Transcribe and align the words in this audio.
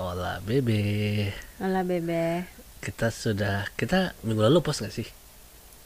Hola 0.00 0.40
bebe 0.40 0.80
Alah 1.60 1.84
bebe 1.84 2.48
Kita 2.80 3.12
sudah 3.12 3.68
Kita 3.76 4.16
minggu 4.24 4.48
lalu 4.48 4.64
post 4.64 4.80
gak 4.80 4.96
sih? 4.96 5.04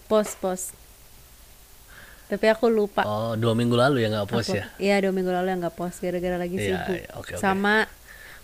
Post 0.07 0.39
post 0.39 0.67
Tapi 2.31 2.47
aku 2.47 2.71
lupa 2.71 3.03
Oh 3.03 3.35
dua 3.35 3.59
minggu 3.59 3.75
lalu 3.75 4.07
ya 4.07 4.15
nggak 4.15 4.31
post 4.31 4.55
Aku- 4.55 4.63
ya? 4.63 4.67
Iya 4.79 4.97
dua 5.03 5.13
minggu 5.19 5.35
lalu 5.35 5.51
yang 5.51 5.61
nggak 5.67 5.75
post 5.75 5.99
Gara-gara 5.99 6.39
lagi 6.39 6.63
Iya, 6.63 6.67
sibuk 6.79 6.95
iya, 6.95 7.11
oke, 7.19 7.33
oke. 7.35 7.43
Sama 7.43 7.91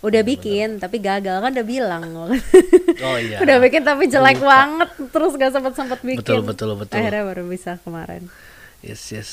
Udah 0.01 0.21
bikin 0.21 0.77
tapi 0.77 0.97
gagal. 0.97 1.37
Kan 1.39 1.51
udah 1.53 1.67
bilang. 1.67 2.03
Oh 3.05 3.17
iya. 3.17 3.41
Udah 3.41 3.57
bikin 3.57 3.81
tapi 3.81 4.05
jelek 4.05 4.37
Lupa. 4.37 4.49
banget. 4.53 4.89
Terus 5.09 5.31
gak 5.33 5.51
sempet-sempet 5.53 5.99
bikin. 6.01 6.21
Betul, 6.21 6.39
betul, 6.45 6.69
betul. 6.77 6.97
Akhirnya 6.97 7.23
baru 7.25 7.43
bisa 7.45 7.81
kemarin. 7.81 8.29
Yes 8.81 9.09
yes. 9.09 9.31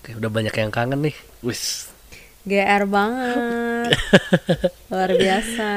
Oke 0.00 0.14
udah 0.14 0.30
banyak 0.30 0.50
yang 0.50 0.70
kangen 0.70 1.02
nih. 1.02 1.16
Wis. 1.42 1.90
GR 2.46 2.86
banget. 2.86 3.90
Luar 4.90 5.10
biasa. 5.10 5.70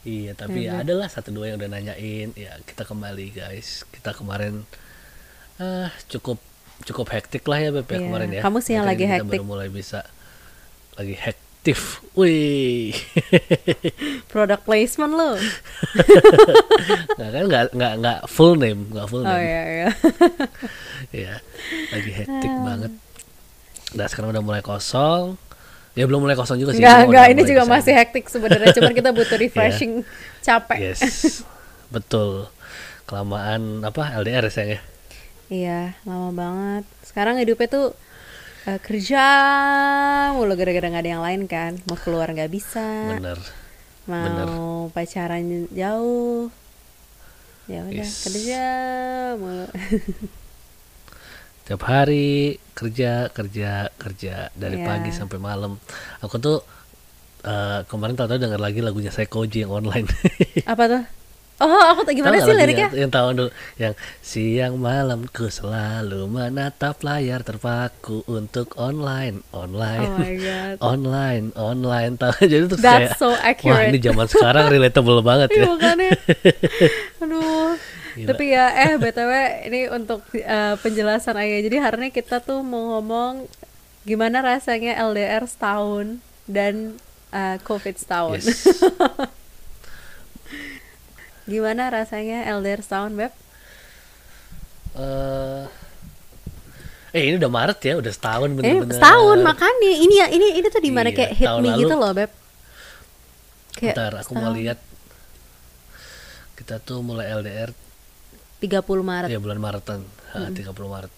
Iya 0.00 0.32
tapi 0.34 0.66
ya 0.66 0.80
adalah 0.80 1.06
satu 1.06 1.30
dua 1.30 1.50
yang 1.50 1.58
udah 1.58 1.70
nanyain. 1.70 2.34
Ya 2.34 2.58
kita 2.62 2.82
kembali 2.82 3.30
guys. 3.30 3.86
Kita 3.90 4.10
kemarin 4.10 4.66
ah 5.60 5.92
cukup 6.08 6.40
cukup 6.82 7.12
hektik 7.12 7.44
lah 7.44 7.60
ya 7.60 7.70
Beb 7.70 7.84
ya 7.84 7.94
Iya, 7.94 8.06
kemarin 8.08 8.28
ya. 8.32 8.40
Kamu 8.42 8.58
sih 8.58 8.72
yang 8.74 8.88
Makanya 8.88 8.96
lagi 8.96 9.06
hektik. 9.22 9.38
baru 9.38 9.46
mulai 9.46 9.68
bisa 9.68 10.00
Lagi 10.96 11.14
hektif 11.60 12.00
Wih. 12.16 12.96
Product 14.32 14.64
placement 14.64 15.12
lo? 15.12 15.36
Nggak 17.14 17.30
kan 17.30 17.44
nggak 17.46 17.64
nggak 17.70 17.92
nggak 18.00 18.18
full 18.26 18.56
name 18.56 18.88
nggak 18.88 19.06
full 19.06 19.20
Oh 19.20 19.28
name. 19.28 19.40
iya 19.40 19.62
iya. 19.68 19.88
Ya 21.28 21.34
lagi 21.92 22.10
hektik 22.10 22.50
Ah. 22.50 22.60
banget. 22.64 22.92
Nah 23.92 24.06
sekarang 24.08 24.32
udah 24.32 24.40
mulai 24.40 24.60
kosong. 24.60 25.36
Ya 25.92 26.04
belum 26.04 26.24
mulai 26.24 26.32
kosong 26.32 26.56
juga 26.56 26.72
sih 26.72 26.80
Enggak, 26.80 26.98
enggak, 27.06 27.26
ini 27.28 27.42
juga 27.44 27.62
masih 27.64 27.92
hektik 27.92 28.24
sebenarnya. 28.26 28.72
Cuman 28.72 28.92
kita 28.92 29.10
butuh 29.10 29.36
refreshing, 29.42 30.00
capek. 30.40 30.78
yes 30.82 31.44
betul. 31.88 32.48
Kelamaan 33.04 33.82
apa 33.82 34.16
LDR 34.16 34.44
ya 34.44 34.50
sayang 34.50 34.70
ya 34.72 34.80
Iya, 35.50 35.80
lama 36.04 36.30
banget. 36.32 36.84
Sekarang 37.02 37.36
hidupnya 37.36 37.68
tuh 37.68 37.86
eh, 38.66 38.80
kerja 38.80 39.24
mulu 40.32 40.52
gara-gara 40.54 40.86
nggak 40.88 41.02
ada 41.02 41.12
yang 41.12 41.24
lain 41.24 41.42
kan. 41.46 41.72
Mau 41.86 41.96
keluar 41.96 42.28
nggak 42.28 42.50
bisa, 42.50 42.84
bener 43.14 43.38
mau 44.04 44.24
bener. 44.26 44.48
pacaran 44.92 45.44
jauh. 45.70 46.50
Ya 47.70 47.86
udah, 47.86 48.02
Yes. 48.02 48.26
kerja 48.26 48.62
mulu. 49.36 49.66
tiap 51.64 51.86
hari 51.86 52.58
kerja 52.74 53.30
kerja 53.30 53.94
kerja 53.94 54.50
dari 54.52 54.82
Iya. 54.82 54.86
pagi 54.86 55.14
sampai 55.14 55.38
malam 55.38 55.78
aku 56.18 56.36
tuh 56.36 56.58
eh, 57.40 57.86
kemarin 57.86 58.18
tahu-tahu 58.18 58.42
dengar 58.42 58.58
lagi 58.58 58.82
lagunya 58.82 59.14
Sekoji 59.14 59.62
yang 59.62 59.72
online 59.72 60.10
Apa 60.66 60.84
tuh? 60.90 61.02
Oh, 61.60 61.92
aku 61.92 62.08
Tahu 62.08 62.16
gimana 62.16 62.40
nggak 62.40 62.48
sih 62.48 62.56
liriknya? 62.56 62.88
Yang 62.96 63.10
tahun 63.12 63.32
dulu 63.36 63.50
yang 63.76 63.94
siang 64.18 64.74
malam 64.80 65.28
ku 65.28 65.46
selalu 65.46 66.24
menatap 66.24 67.04
layar 67.04 67.44
terpaku 67.44 68.24
untuk 68.24 68.72
online, 68.80 69.44
online. 69.52 70.08
Oh 70.08 70.16
my 70.16 70.34
god. 70.40 70.74
online, 70.80 71.44
online. 71.52 72.12
Tahu 72.16 72.48
jadi 72.48 72.64
tuh 72.64 72.80
That's 72.80 73.12
kayak 73.12 73.20
so 73.20 73.36
wah 73.36 73.44
accurate. 73.44 73.92
ini 73.92 74.00
zaman 74.00 74.24
sekarang 74.24 74.72
relatable 74.72 75.20
banget 75.30 75.48
Iya 75.52 75.60
ya. 75.60 75.68
makanya. 75.68 76.10
Aduh. 77.22 77.76
Gila. 78.10 78.26
Tapi 78.26 78.44
ya 78.50 78.66
eh 78.74 78.92
BTW 78.96 79.32
ini 79.68 79.80
untuk 79.86 80.20
eh, 80.32 80.74
penjelasan 80.80 81.36
aja. 81.36 81.56
Jadi 81.60 81.76
hari 81.76 81.96
ini 82.02 82.08
kita 82.08 82.40
tuh 82.40 82.64
mau 82.64 82.96
ngomong 82.96 83.44
gimana 84.02 84.40
rasanya 84.40 84.96
LDR 84.98 85.44
setahun 85.44 86.18
dan 86.48 86.96
eh, 87.30 87.60
COVID 87.60 87.94
setahun. 87.94 88.40
Yes. 88.40 88.64
Gimana 91.50 91.90
rasanya 91.90 92.46
LDR 92.48 92.80
setahun, 92.80 93.10
Beb? 93.10 93.32
Eh, 94.92 95.62
eh 97.10 97.22
ini 97.24 97.34
udah 97.36 97.50
Maret 97.50 97.78
ya, 97.80 97.94
udah 97.96 98.12
setahun 98.12 98.48
Eh, 98.48 98.54
bener-bener. 98.54 98.94
setahun 98.94 99.38
makanya 99.40 99.90
ini 99.96 100.14
ya 100.14 100.26
ini 100.28 100.46
ini 100.56 100.66
tuh 100.66 100.78
di 100.78 100.90
mana 100.90 101.10
Iya, 101.10 101.16
kayak 101.16 101.32
hit 101.34 101.44
tahun 101.44 101.60
me 101.60 101.68
lalu- 101.68 101.80
gitu 101.80 101.94
loh, 101.96 102.10
Beb. 102.12 102.30
Kayak 103.72 103.94
Bentar, 103.94 104.12
aku 104.16 104.30
mau 104.30 104.40
setahun. 104.40 104.56
lihat. 104.56 104.78
Kita 106.52 106.74
tuh 106.78 107.00
mulai 107.00 107.26
LDR 107.32 107.70
30 108.60 109.00
Maret. 109.00 109.28
ya 109.28 109.38
bulan 109.38 109.58
Maretan, 109.58 110.00
ha, 110.30 110.52
30 110.52 110.86
Maret. 110.86 111.12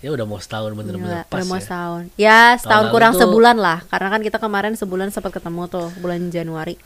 Ya 0.00 0.08
udah 0.10 0.24
mau 0.24 0.36
setahun 0.36 0.72
bener-bener 0.72 1.24
pas 1.26 1.40
udah 1.40 1.46
mau 1.46 1.56
ya. 1.56 1.62
setahun. 1.62 2.02
Ya, 2.16 2.40
setahun 2.56 2.84
lalu 2.86 2.94
kurang 2.94 3.12
tuh- 3.12 3.20
sebulan 3.22 3.56
lah. 3.56 3.78
Karena 3.86 4.08
kan 4.08 4.20
kita 4.20 4.38
kemarin 4.38 4.72
sebulan 4.72 5.08
sempat 5.10 5.32
ketemu 5.32 5.62
tuh 5.66 5.88
bulan 5.98 6.28
Januari. 6.28 6.76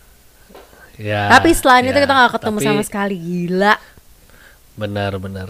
Ya, 0.94 1.27
Tapi 1.28 1.50
setelah 1.50 1.82
itu 1.82 1.91
ya, 1.91 2.00
kita 2.00 2.15
nggak 2.15 2.32
ketemu 2.34 2.59
tapi- 2.59 2.69
sama 2.71 2.82
sekali. 2.82 3.16
Gila. 3.19 3.75
Benar-benar. 4.75 5.49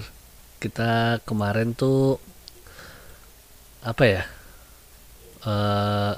Kita 0.56 0.90
kemarin 1.22 1.72
tuh 1.72 2.16
apa 3.80 4.04
ya? 4.04 4.22
eh 5.44 6.12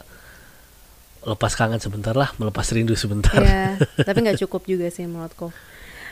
lepas 1.26 1.52
kangen 1.52 1.82
sebentar 1.82 2.14
lah, 2.14 2.30
melepas 2.38 2.62
rindu 2.70 2.94
sebentar. 2.94 3.42
ya 3.42 3.74
tapi 4.06 4.22
nggak 4.22 4.38
cukup 4.38 4.62
juga 4.64 4.86
sih 4.86 5.02
menurutku 5.02 5.50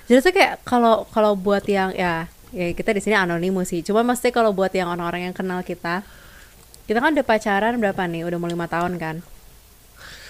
jadi 0.05 0.19
tuh 0.19 0.35
kayak 0.35 0.67
kalau 0.67 1.07
kalau 1.09 1.39
buat 1.39 1.63
yang 1.65 1.95
ya 1.95 2.27
ya 2.51 2.75
kita 2.75 2.91
di 2.91 2.99
sini 2.99 3.15
anonimus 3.15 3.71
sih 3.71 3.81
cuma 3.81 4.03
mesti 4.03 4.35
kalau 4.35 4.51
buat 4.51 4.75
yang 4.75 4.91
orang-orang 4.91 5.31
yang 5.31 5.37
kenal 5.37 5.63
kita 5.63 6.03
kita 6.85 6.99
kan 6.99 7.15
udah 7.15 7.23
pacaran 7.23 7.79
berapa 7.79 8.03
nih 8.03 8.27
udah 8.27 8.35
mau 8.37 8.51
lima 8.51 8.67
tahun 8.67 8.99
kan 8.99 9.23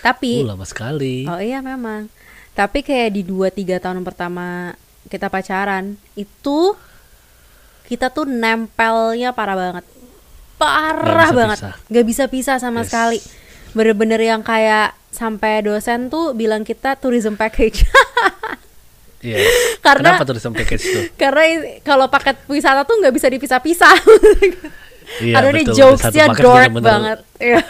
tapi 0.05 0.45
Uh, 0.45 0.53
lama 0.53 0.69
sekali. 0.69 1.25
oh 1.25 1.41
iya 1.41 1.65
memang 1.65 2.12
tapi 2.54 2.81
kayak 2.81 3.10
di 3.12 3.22
dua 3.22 3.50
tiga 3.50 3.76
tahun 3.76 4.00
pertama 4.00 4.72
kita 5.06 5.26
pacaran 5.26 5.94
itu 6.15 6.72
kita 7.84 8.09
tuh 8.09 8.25
nempelnya 8.25 9.31
parah 9.31 9.54
banget 9.54 9.84
parah 10.56 11.28
bisa 11.28 11.37
banget 11.37 11.59
pisah. 11.60 11.75
nggak 11.91 12.06
bisa 12.06 12.25
pisah 12.31 12.56
sama 12.56 12.81
Yes. 12.81 12.88
sekali 12.88 13.19
bener-bener 13.75 14.22
yang 14.22 14.41
kayak 14.41 14.94
sampai 15.10 15.60
dosen 15.60 16.09
tuh 16.09 16.32
bilang 16.32 16.62
kita 16.62 16.94
tourism 16.94 17.34
package 17.34 17.84
Iya. 19.19 19.41
Karena- 19.86 20.16
Kenapa 20.16 20.25
tuh 20.25 20.53
package 20.53 20.84
tuh? 20.84 21.04
karena 21.21 21.42
kalau 21.81 22.06
paket 22.09 22.36
wisata 22.47 22.84
tuh 22.84 23.00
nggak 23.00 23.12
bisa 23.12 23.26
dipisah-pisah 23.28 23.94
Iya, 25.20 25.34
aduh 25.37 25.50
nih 25.50 25.65
jokesnya 25.69 26.26
dork 26.31 26.41
bener-bener. 26.70 26.82
banget. 26.82 27.19
Iya. 27.37 27.60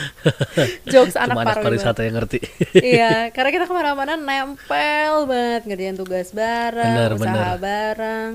jokes 0.92 1.14
anak 1.14 1.34
Cuma 1.34 1.42
anak 1.44 1.56
pariwisata 1.58 2.00
yang 2.00 2.14
ngerti. 2.16 2.38
iya 2.76 3.12
karena 3.34 3.50
kita 3.50 3.64
ke 3.64 3.72
mana-mana 3.72 4.14
nempel 4.14 5.14
banget 5.24 5.62
ngerjain 5.66 5.94
tugas 5.94 6.30
bareng 6.30 6.94
Bener, 6.94 7.10
usaha 7.14 7.34
bener. 7.52 7.58
bareng. 7.58 8.30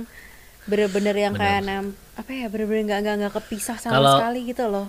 Bener-bener 0.65 1.15
yang 1.15 1.33
kayak 1.33 1.61
Bener. 1.61 1.81
nem 1.81 1.85
apa 2.15 2.31
ya 2.31 2.45
bener-bener 2.47 2.83
nggak 2.85 2.99
nggak 3.01 3.15
nggak 3.19 3.33
kepisah 3.35 3.77
sama 3.77 3.93
Kalau- 3.95 4.17
sekali 4.19 4.39
gitu 4.45 4.65
loh. 4.65 4.87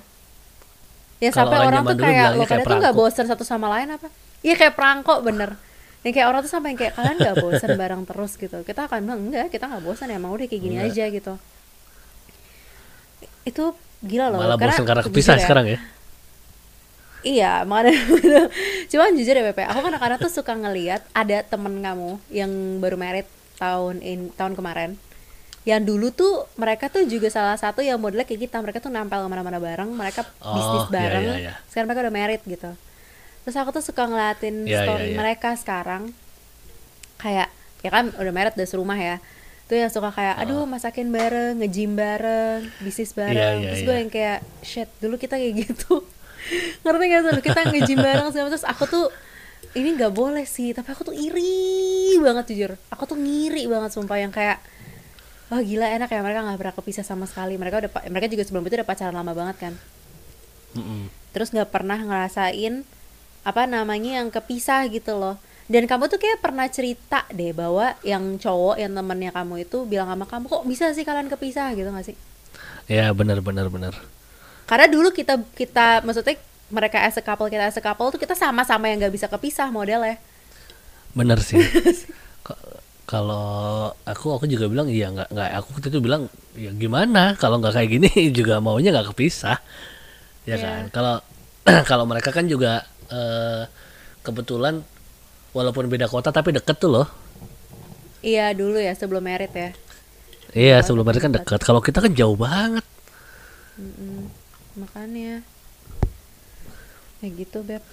Ya 1.16 1.30
sampai 1.30 1.56
orang 1.58 1.80
orang 1.80 1.84
tuh 1.86 1.98
kayak 1.98 2.28
lo 2.30 2.42
kayak 2.42 2.48
kalian 2.50 2.66
tuh 2.66 2.76
nggak 2.78 2.94
bosan 2.94 3.26
satu 3.26 3.40
sama 3.42 3.66
lain 3.70 3.88
apa? 3.90 4.08
Iya 4.40 4.54
kayak 4.54 4.74
perangko 4.74 5.22
bener. 5.22 5.56
Yang 6.02 6.12
kayak 6.14 6.28
orang 6.28 6.40
tuh 6.40 6.52
sampai 6.52 6.70
kayak 6.74 6.92
kalian 6.92 7.16
nggak 7.16 7.36
bosan 7.38 7.70
bareng 7.74 8.02
terus 8.04 8.32
gitu. 8.34 8.58
Kita 8.62 8.84
akan 8.84 8.98
bilang 9.02 9.20
enggak 9.22 9.48
kita 9.48 9.64
nggak 9.64 9.82
bosan 9.82 10.10
emang 10.10 10.30
udah 10.30 10.44
kayak 10.44 10.60
gini 10.60 10.76
Enggak. 10.76 10.92
aja 10.92 11.04
gitu 11.10 11.34
itu 13.46 13.64
gila 14.02 14.28
loh 14.28 14.42
Malah 14.42 14.58
karena 14.58 14.74
jujur 14.76 14.98
kepisah 15.06 15.38
ya, 15.38 15.42
sekarang 15.46 15.66
ya. 15.70 15.78
Iya, 17.26 17.66
makanya 17.66 17.90
cuman 18.92 19.18
jujur 19.18 19.34
ya 19.34 19.42
Pepe, 19.50 19.66
aku 19.66 19.80
kadang-kadang 19.82 20.18
tuh 20.20 20.30
suka 20.30 20.54
ngeliat 20.54 21.02
ada 21.10 21.42
temen 21.42 21.82
kamu 21.82 22.22
yang 22.30 22.50
baru 22.78 22.94
merit 22.94 23.26
tahun 23.58 23.98
in 23.98 24.30
tahun 24.30 24.54
kemarin. 24.54 24.94
Yang 25.66 25.82
dulu 25.90 26.06
tuh 26.14 26.46
mereka 26.54 26.86
tuh 26.86 27.02
juga 27.10 27.26
salah 27.26 27.58
satu 27.58 27.82
yang 27.82 27.98
modelnya 27.98 28.22
kayak 28.22 28.46
kita, 28.46 28.62
mereka 28.62 28.78
tuh 28.78 28.94
nempel 28.94 29.18
ke 29.18 29.26
mana-mana 29.26 29.58
bareng, 29.58 29.90
mereka 29.90 30.22
Oh, 30.38 30.54
bisnis 30.54 30.86
iya, 30.86 30.92
bareng. 30.94 31.24
iya, 31.26 31.36
iya. 31.50 31.52
Sekarang 31.66 31.90
mereka 31.90 32.06
udah 32.06 32.14
merit 32.14 32.42
gitu. 32.46 32.70
Terus 33.42 33.56
aku 33.58 33.70
tuh 33.74 33.82
suka 33.82 34.06
ngeliatin 34.06 34.62
Iya, 34.62 34.86
story 34.86 35.02
iya, 35.02 35.10
iya. 35.10 35.18
mereka 35.18 35.50
sekarang 35.58 36.14
kayak 37.18 37.50
ya 37.82 37.90
kan 37.90 38.14
udah 38.14 38.32
merit 38.34 38.54
udah 38.54 38.68
serumah 38.70 38.98
ya. 38.98 39.16
Tuh 39.66 39.74
yang 39.74 39.90
suka 39.90 40.14
kayak 40.14 40.38
aduh 40.46 40.62
masakin 40.62 41.10
bareng, 41.10 41.58
nge-gym 41.58 41.98
bareng, 41.98 42.70
bisnis 42.82 43.10
bareng. 43.12 43.34
Oh. 43.34 43.42
Iya, 43.42 43.50
iya, 43.58 43.68
Terus 43.74 43.82
gue 43.82 43.94
iya. 43.94 44.00
yang 44.02 44.10
kayak 44.14 44.38
shit, 44.62 44.88
dulu 45.02 45.18
kita 45.18 45.34
kayak 45.38 45.54
gitu. 45.66 46.06
ngerti 46.86 47.04
gak 47.10 47.22
tuh 47.26 47.42
kita 47.42 47.60
nge-gym 47.74 47.98
bareng 47.98 48.24
macam. 48.30 48.46
terus 48.46 48.62
aku 48.62 48.84
tuh 48.86 49.06
ini 49.76 49.92
nggak 49.92 50.12
boleh 50.14 50.46
sih 50.48 50.72
tapi 50.72 50.88
aku 50.94 51.12
tuh 51.12 51.16
iri 51.16 52.16
banget 52.22 52.54
jujur 52.54 52.70
aku 52.88 53.02
tuh 53.04 53.18
ngiri 53.20 53.68
banget 53.68 53.92
sumpah 53.92 54.16
yang 54.16 54.32
kayak 54.32 54.62
wah 55.52 55.60
gila 55.60 55.86
enak 55.86 56.08
ya 56.08 56.20
mereka 56.24 56.40
nggak 56.42 56.58
pernah 56.58 56.74
kepisah 56.74 57.04
sama 57.04 57.28
sekali 57.28 57.60
mereka 57.60 57.84
udah 57.84 57.90
mereka 58.08 58.26
juga 58.32 58.42
sebelum 58.48 58.64
itu 58.66 58.74
udah 58.80 58.88
pacaran 58.88 59.14
lama 59.14 59.32
banget 59.36 59.56
kan 59.60 59.74
Mm-mm. 60.74 61.12
terus 61.36 61.52
nggak 61.52 61.68
pernah 61.68 62.00
ngerasain 62.00 62.82
apa 63.46 63.62
namanya 63.68 64.24
yang 64.24 64.28
kepisah 64.32 64.88
gitu 64.90 65.14
loh 65.14 65.36
Dan 65.66 65.90
kamu 65.90 66.06
tuh 66.06 66.18
kayak 66.18 66.38
pernah 66.38 66.66
cerita 66.70 67.26
deh 67.28 67.50
bahwa 67.50 67.98
yang 68.06 68.38
cowok 68.38 68.78
yang 68.78 68.94
temennya 68.94 69.34
kamu 69.34 69.66
itu 69.66 69.82
bilang 69.82 70.06
sama 70.06 70.22
kamu 70.24 70.46
kok 70.46 70.62
bisa 70.62 70.94
sih 70.94 71.02
kalian 71.02 71.26
kepisah? 71.26 71.74
Gitu 71.74 71.90
gak 71.90 72.06
sih? 72.06 72.16
ya 72.86 73.10
benar 73.10 73.42
benar 73.42 73.66
benar. 73.66 73.98
Karena 74.62 74.86
dulu 74.86 75.10
kita 75.10 75.42
kita 75.58 76.06
maksudnya 76.06 76.38
mereka 76.70 77.02
as 77.02 77.18
a 77.18 77.22
couple 77.22 77.50
kita 77.50 77.66
as 77.66 77.74
a 77.74 77.82
couple 77.82 78.10
tuh 78.10 78.18
kita 78.18 78.38
sama-sama 78.38 78.86
yang 78.86 79.02
nggak 79.02 79.10
bisa 79.10 79.26
kepisah 79.26 79.70
modelnya. 79.70 80.22
benar 81.14 81.42
sih. 81.42 81.58
Kalau 83.06 83.94
aku 84.02 84.34
aku 84.34 84.50
juga 84.50 84.66
bilang 84.66 84.90
iya 84.90 85.10
nggak 85.14 85.30
nggak. 85.30 85.50
Aku 85.62 85.68
waktu 85.78 85.88
itu 85.94 85.98
bilang 86.02 86.26
ya 86.58 86.74
gimana? 86.74 87.38
Kalau 87.38 87.62
nggak 87.62 87.74
kayak 87.78 87.90
gini 87.90 88.10
juga 88.38 88.58
maunya 88.58 88.90
nggak 88.90 89.14
kepisah. 89.14 89.58
Ya 90.42 90.58
Iya. 90.58 90.62
kan? 90.62 90.82
Kalau 90.90 91.14
kalau 91.90 92.04
mereka 92.06 92.34
kan 92.34 92.50
juga 92.50 92.82
eh, 93.10 93.62
kebetulan 94.22 94.82
walaupun 95.56 95.88
beda 95.88 96.04
kota 96.04 96.28
tapi 96.28 96.52
deket 96.52 96.76
tuh 96.76 96.92
loh. 96.92 97.08
Iya 98.20 98.52
dulu 98.52 98.76
ya 98.76 98.92
sebelum 98.92 99.24
merit 99.24 99.52
ya. 99.56 99.70
iya 100.56 100.76
sebelum 100.84 101.04
mereka 101.04 101.28
kan 101.28 101.34
deket. 101.36 101.60
kalau 101.64 101.80
kita 101.80 102.04
kan 102.04 102.12
jauh 102.12 102.36
banget. 102.36 102.84
Mm-mm. 103.80 104.28
Makanya. 104.76 105.40
Kayak 107.24 107.32
gitu 107.40 107.58
beb. 107.64 107.84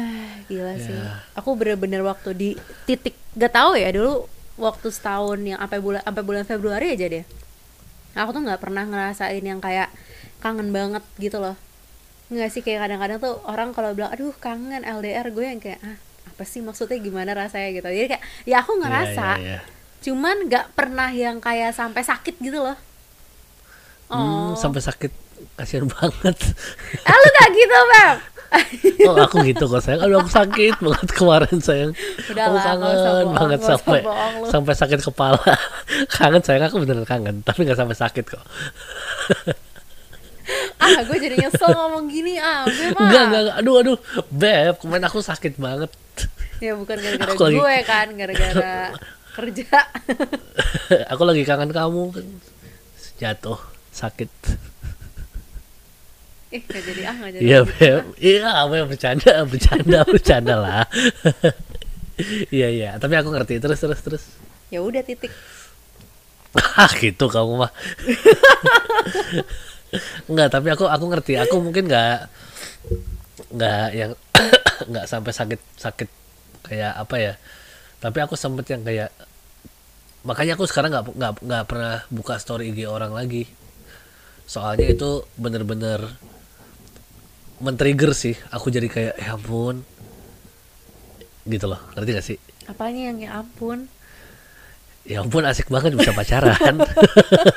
Gila 0.48 0.74
sih. 0.80 0.96
Ya. 0.96 1.20
aku 1.36 1.52
bener-bener 1.52 2.00
waktu 2.00 2.32
di 2.32 2.48
titik 2.88 3.12
gak 3.36 3.52
tahu 3.52 3.76
ya 3.76 3.92
dulu 3.92 4.24
waktu 4.56 4.88
setahun 4.88 5.40
yang 5.44 5.60
sampai 5.60 5.80
bulan 5.80 6.00
sampai 6.00 6.24
bulan 6.24 6.44
Februari 6.48 6.96
aja 6.96 7.04
deh. 7.04 7.24
Aku 8.16 8.34
tuh 8.34 8.42
nggak 8.42 8.58
pernah 8.58 8.82
ngerasain 8.88 9.44
yang 9.44 9.62
kayak 9.62 9.92
kangen 10.40 10.72
banget 10.72 11.04
gitu 11.20 11.38
loh. 11.38 11.54
Nggak 12.32 12.48
sih 12.52 12.62
kayak 12.64 12.88
kadang-kadang 12.88 13.18
tuh 13.22 13.34
orang 13.46 13.70
kalau 13.76 13.92
bilang 13.92 14.10
aduh 14.10 14.34
kangen 14.40 14.82
LDR 14.82 15.30
gue 15.30 15.46
yang 15.46 15.60
kayak 15.62 15.80
ah 15.84 16.09
apa 16.40 16.48
sih 16.48 16.64
maksudnya 16.64 16.96
gimana 16.96 17.36
rasanya 17.36 17.68
gitu. 17.76 17.84
Jadi 17.92 18.16
kayak 18.16 18.24
ya 18.48 18.64
aku 18.64 18.80
ngerasa 18.80 19.36
Iya, 19.36 19.44
iya, 19.44 19.60
iya. 19.60 19.60
cuman 20.00 20.48
nggak 20.48 20.72
pernah 20.72 21.12
yang 21.12 21.36
kayak 21.36 21.76
sampai 21.76 22.00
sakit 22.00 22.40
gitu 22.40 22.64
loh. 22.64 22.80
Hmm, 24.08 24.56
sampai 24.56 24.80
sakit 24.80 25.12
kasihan 25.60 25.84
banget. 25.84 26.36
Ah 27.04 27.12
lu 27.12 27.28
gak 27.28 27.48
gitu 27.52 27.76
beb? 27.92 28.18
Oh 29.08 29.14
aku 29.20 29.44
gitu 29.44 29.68
kok 29.68 29.84
sayang. 29.84 30.00
Aduh 30.00 30.24
aku 30.24 30.32
sakit 30.32 30.80
banget 30.80 31.08
kemarin 31.12 31.56
sayang. 31.60 31.92
Udah 32.32 32.44
aku 32.48 32.56
lah, 32.56 32.64
kangen 33.04 33.28
banget 33.36 33.60
sampai 33.60 34.00
sampai 34.48 34.74
sakit 34.80 35.00
kepala. 35.04 35.44
Kangen 36.16 36.40
sayang 36.40 36.64
aku 36.72 36.80
beneran 36.80 37.04
kangen 37.04 37.44
tapi 37.44 37.68
nggak 37.68 37.76
sampai 37.76 37.96
sakit 38.00 38.24
kok. 38.24 38.44
Ah 40.82 41.06
gue 41.06 41.14
jadi 41.14 41.36
nyesel 41.38 41.70
ngomong 41.70 42.10
gini 42.10 42.34
ah 42.40 42.66
beb 42.66 42.98
ah. 42.98 43.06
enggak 43.06 43.22
enggak 43.30 43.40
enggak. 43.46 43.56
aduh 43.62 43.74
aduh. 43.84 43.98
Beb 44.32 44.74
kemarin 44.82 45.04
aku 45.06 45.22
sakit 45.22 45.54
banget 45.60 45.90
ya 46.64 46.72
bukan 46.76 46.96
gara-gara 46.96 47.32
Aku 47.32 47.42
lagi- 47.46 47.58
gue 47.58 47.76
kan 47.84 48.08
gara-gara 48.12 48.74
kerja. 49.36 49.78
Aku 51.12 51.22
lagi 51.24 51.42
kangen 51.44 51.70
kamu 51.70 52.02
kan. 52.12 52.26
Jatuh 53.16 53.60
sakit. 53.90 54.30
Eh 56.50 56.60
gak 56.66 56.82
jadi 56.82 57.02
ah 57.06 57.14
gak 57.14 57.30
jadi 57.38 57.42
iya 57.46 57.58
beb 57.62 58.04
iya 58.18 58.48
apa 58.66 58.74
yang 58.74 58.90
bercanda 58.90 59.46
bercanda 59.46 59.98
bercanda 60.02 60.54
lah. 60.58 60.84
Iya 62.50 62.68
iya 62.68 62.90
tapi 62.98 63.14
aku 63.14 63.30
ngerti. 63.30 63.62
Terus 63.62 63.78
terus 63.78 64.00
terus. 64.02 64.24
Ya 64.68 64.82
udah 64.82 65.00
titik. 65.00 65.30
Ah 66.74 66.90
gitu 66.98 67.30
kamu 67.30 67.62
mah. 67.62 67.70
Enggak, 70.26 70.50
tapi 70.50 70.70
aku 70.70 70.86
aku 70.86 71.04
ngerti. 71.06 71.38
Aku 71.38 71.62
mungkin 71.62 71.86
nggak 71.86 72.26
nggak 73.54 73.86
yang 73.94 74.12
nggak 74.90 75.06
sampai 75.06 75.30
sakit 75.30 75.60
sakit 75.78 76.08
kayak 76.64 76.92
apa 76.96 77.16
ya. 77.18 77.32
Tapi 78.00 78.18
aku 78.24 78.34
sempet 78.36 78.66
yang 78.72 78.82
kayak 78.84 79.12
makanya 80.24 80.56
aku 80.56 80.64
sekarang 80.68 80.92
nggak 80.92 81.04
nggak 81.16 81.32
nggak 81.44 81.64
pernah 81.68 82.04
buka 82.12 82.36
story 82.40 82.72
IG 82.72 82.88
orang 82.88 83.12
lagi. 83.12 83.48
Soalnya 84.48 84.90
itu 84.90 85.24
bener-bener 85.38 86.04
men-trigger 87.60 88.12
sih. 88.16 88.34
Aku 88.50 88.72
jadi 88.72 88.88
kayak 88.88 89.14
ya 89.20 89.36
ampun 89.36 89.84
gitu 91.48 91.66
loh. 91.70 91.80
Ngerti 91.96 92.10
gak 92.12 92.26
sih? 92.26 92.38
apanya 92.70 93.10
yang 93.10 93.18
ya 93.18 93.30
ampun 93.42 93.90
Ya 95.00 95.24
ampun 95.24 95.42
asik 95.42 95.72
banget 95.72 95.96
bisa 95.96 96.12
pacaran. 96.12 96.76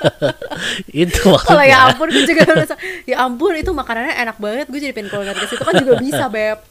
itu 1.04 1.22
maksudnya. 1.28 1.52
kalau 1.54 1.66
ya 1.68 1.78
ampun 1.92 2.08
gue 2.10 2.24
juga 2.24 2.48
merasa 2.50 2.76
ya 3.04 3.20
ampun 3.20 3.54
itu 3.60 3.68
makanannya 3.76 4.16
enak 4.16 4.38
banget 4.40 4.66
gue 4.72 4.80
jadi 4.80 4.96
pengen 4.96 5.12
kuliner 5.12 5.36
ke 5.36 5.52
situ 5.52 5.62
kan 5.62 5.76
juga 5.76 6.00
bisa 6.00 6.32
beb 6.32 6.64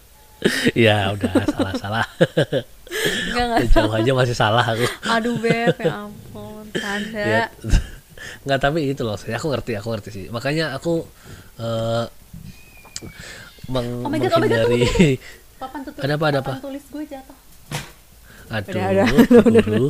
ya 0.75 1.13
udah 1.13 1.33
salah 1.47 1.73
salah. 1.77 2.05
Enggak 3.29 3.45
enggak. 3.47 3.61
Jauh 3.73 3.93
aja 3.93 4.11
masih 4.13 4.37
salah 4.37 4.65
aku. 4.65 4.85
Aduh 5.09 5.37
beb 5.39 5.77
ya 5.79 6.07
ampun 6.07 6.65
tanda 6.73 7.21
ya 7.21 7.45
nggak 8.23 8.59
tapi 8.59 8.87
itu 8.87 9.03
loh 9.03 9.19
saya 9.19 9.35
aku 9.37 9.51
ngerti 9.51 9.75
aku 9.75 9.89
ngerti 9.91 10.09
sih. 10.11 10.25
Makanya 10.29 10.75
aku 10.75 11.03
eh 11.59 12.05
meng- 13.67 14.03
Oh 14.03 14.11
my 14.11 14.19
God, 14.19 14.31
oh 14.31 14.39
my 14.39 14.47
God, 14.47 14.67
menghindari 14.69 15.19
papan 15.59 15.81
tutup 15.83 16.01
Ada 16.03 16.15
apa, 16.15 16.27
ada 16.29 16.39
apa? 16.41 16.53
tulis 16.59 16.85
gue 16.87 17.05
jatuh. 17.07 17.39
Aduh 18.53 18.77
Udah, 18.77 19.07
udah, 19.49 19.63
guru. 19.65 19.89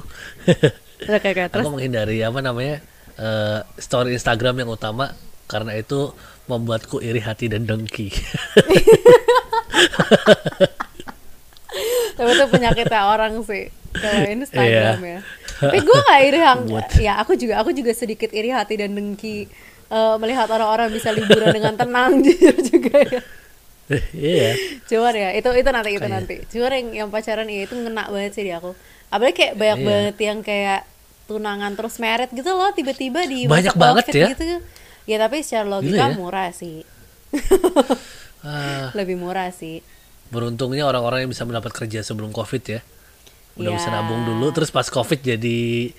Udah 1.03 1.19
kayak 1.19 1.51
aku 1.51 1.69
menghindari 1.69 2.23
apa 2.23 2.39
namanya 2.39 2.79
eh, 3.17 3.61
story 3.77 4.15
Instagram 4.15 4.63
yang 4.63 4.71
utama 4.71 5.13
karena 5.45 5.75
itu 5.75 6.15
membuatku 6.47 6.99
iri 6.99 7.19
hati 7.19 7.47
dan 7.47 7.65
dengki 7.65 8.09
tapi 12.13 12.31
itu 12.31 12.45
penyakitnya 12.47 13.01
orang 13.03 13.33
sih 13.43 13.73
kalau 13.93 14.21
Instagram 14.27 14.97
Iya. 14.99 15.09
ya 15.09 15.21
tapi 15.55 15.79
gue 15.79 15.99
gak 16.03 16.21
iri 16.23 16.41
Mood. 16.67 16.87
ya 16.99 17.13
aku 17.17 17.33
juga 17.35 17.55
aku 17.57 17.71
juga 17.71 17.93
sedikit 17.93 18.29
iri 18.31 18.51
hati 18.51 18.77
dan 18.77 18.93
dengki 18.93 19.47
eh, 19.89 20.17
melihat 20.19 20.49
orang-orang 20.49 20.91
bisa 20.91 21.09
liburan 21.11 21.51
dengan 21.51 21.75
tenang 21.75 22.19
jujur 22.25 22.57
juga 22.61 22.97
ya 23.01 23.23
iya 24.13 24.51
cuman 24.87 25.13
ya 25.13 25.29
itu 25.33 25.49
itu 25.51 25.69
nanti 25.71 25.91
itu 25.91 26.01
Kayak- 26.01 26.15
nanti 26.15 26.35
cuman 26.47 26.71
yang 26.73 26.89
yang 26.95 27.09
pacaran 27.09 27.47
ya 27.47 27.61
itu 27.63 27.75
ngena 27.75 28.05
banget 28.07 28.33
sih 28.33 28.45
di 28.45 28.53
aku 28.53 28.73
apalagi 29.09 29.35
kayak 29.35 29.55
banyak 29.55 29.77
Iya. 29.77 29.87
banget 29.87 30.17
yang 30.19 30.39
kayak 30.41 30.81
tunangan 31.23 31.73
terus 31.73 31.97
merit 31.97 32.29
gitu 32.29 32.51
loh 32.51 32.71
tiba-tiba 32.71 33.21
di 33.23 33.47
Banyak 33.47 33.73
banget 33.75 34.05
ya. 34.11 34.27
gitu 34.29 34.61
ya 35.05 35.17
tapi 35.19 35.41
secara 35.41 35.65
logika 35.71 35.95
Gila 36.03 36.09
ya. 36.09 36.17
murah 36.19 36.51
sih 36.51 36.83
Ah, 38.43 38.91
lebih 38.93 39.15
murah 39.15 39.49
sih. 39.49 39.81
Beruntungnya 40.29 40.83
orang-orang 40.83 41.23
yang 41.23 41.31
bisa 41.31 41.43
mendapat 41.43 41.71
kerja 41.73 42.01
sebelum 42.01 42.31
covid 42.31 42.63
ya. 42.63 42.81
Udah 43.55 43.69
Iya. 43.69 43.77
bisa 43.77 43.89
nabung 43.89 44.23
dulu 44.23 44.49
terus 44.51 44.69
pas 44.69 44.85
covid 44.85 45.19
jadi 45.19 45.93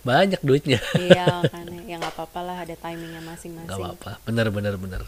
banyak 0.00 0.40
duitnya. 0.40 0.78
Iya 0.94 1.24
makanya. 1.40 1.80
Ya 1.82 1.96
nggak 1.96 2.12
apa-apa 2.12 2.40
lah 2.42 2.56
ada 2.58 2.74
timingnya 2.74 3.18
nggak 3.18 3.26
masing-masing 3.30 3.72
apa-apa. 3.74 4.10
Bener 4.22 4.46
bener 4.48 4.74
bener 4.76 5.02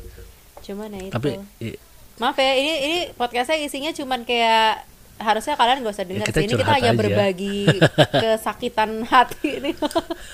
cuman 0.62 0.88
ya 0.88 1.02
itu. 1.02 1.10
tapi 1.10 1.30
i- 1.58 1.74
maaf 2.16 2.38
ya 2.38 2.54
ini 2.54 2.72
ini 2.80 2.98
podcastnya 3.12 3.58
isinya 3.58 3.90
cuman 3.90 4.22
kayak 4.22 4.86
harusnya 5.18 5.54
kalian 5.54 5.82
gak 5.82 5.90
usah 5.92 6.02
dengar 6.04 6.22
kita 6.24 6.38
sih. 6.38 6.46
Ini 6.46 6.54
kita 6.54 6.70
hanya 6.72 6.90
aja. 6.90 6.98
berbagi 6.98 7.58
kesakitan 8.22 8.90
hati 9.04 9.58
ini. 9.58 9.70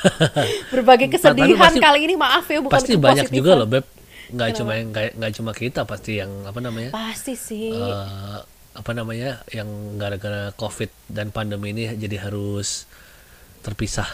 Berbagi 0.69 1.07
Tapi 1.07 1.15
kesedihan 1.15 1.57
pasti- 1.59 1.81
kali 1.81 2.01
ini 2.03 2.15
maaf 2.15 2.45
ya 2.45 2.61
bukan 2.61 2.77
pasti 2.77 2.93
banyak 2.95 3.29
juga 3.31 3.53
loh 3.55 3.65
beb 3.67 3.85
nggak 4.29 4.51
cuma 4.61 4.73
yang 4.77 4.91
kayak 4.93 5.13
nggak 5.17 5.33
cuma 5.37 5.51
kita 5.57 5.81
pasti 5.89 6.21
yang 6.21 6.31
apa 6.45 6.59
namanya? 6.61 6.91
Pasti 6.93 7.35
sih. 7.35 7.73
Eh, 7.73 8.39
apa 8.79 8.91
namanya 8.95 9.43
yang 9.51 9.99
gara-gara 9.99 10.55
covid 10.55 10.93
dan 11.11 11.35
pandemi 11.35 11.75
ini 11.75 11.91
jadi 11.99 12.31
harus 12.31 12.87
terpisah. 13.65 14.07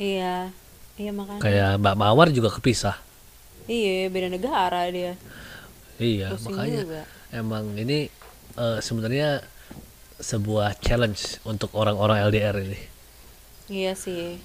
Iya 0.00 0.48
iya 0.96 1.10
makanya. 1.12 1.42
Kayak 1.42 1.70
Mbak 1.82 1.96
Mawar 1.98 2.28
juga 2.32 2.48
kepisah. 2.54 2.96
Iya 3.68 4.08
beda 4.08 4.32
negara 4.32 4.88
dia. 4.88 5.12
Iya 6.00 6.32
Pusing 6.32 6.56
makanya 6.56 6.80
juga. 6.86 7.02
emang 7.34 7.64
ini 7.76 8.08
eh, 8.56 8.78
sebenarnya 8.80 9.44
sebuah 10.18 10.78
challenge 10.80 11.42
untuk 11.44 11.74
orang-orang 11.76 12.24
LDR 12.32 12.56
ini. 12.64 12.80
Iya 13.68 13.92
sih. 13.92 14.40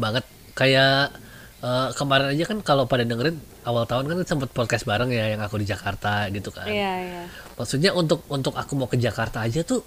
Banget. 0.00 0.24
Kayak 0.56 1.12
eh, 1.60 1.88
kemarin 1.98 2.32
aja 2.32 2.44
kan 2.48 2.58
kalau 2.64 2.88
pada 2.88 3.04
dengerin 3.04 3.36
awal 3.68 3.84
tahun 3.84 4.08
kan 4.08 4.16
sempet 4.24 4.48
podcast 4.56 4.88
bareng 4.88 5.12
ya 5.12 5.36
yang 5.36 5.44
aku 5.44 5.60
di 5.60 5.68
Jakarta 5.68 6.32
gitu 6.32 6.48
kan. 6.48 6.64
Iya 6.64 6.92
iya. 7.04 7.22
Maksudnya 7.60 7.92
untuk 7.92 8.24
untuk 8.32 8.56
aku 8.56 8.72
mau 8.80 8.88
ke 8.88 8.96
Jakarta 8.96 9.44
aja 9.44 9.60
tuh 9.60 9.84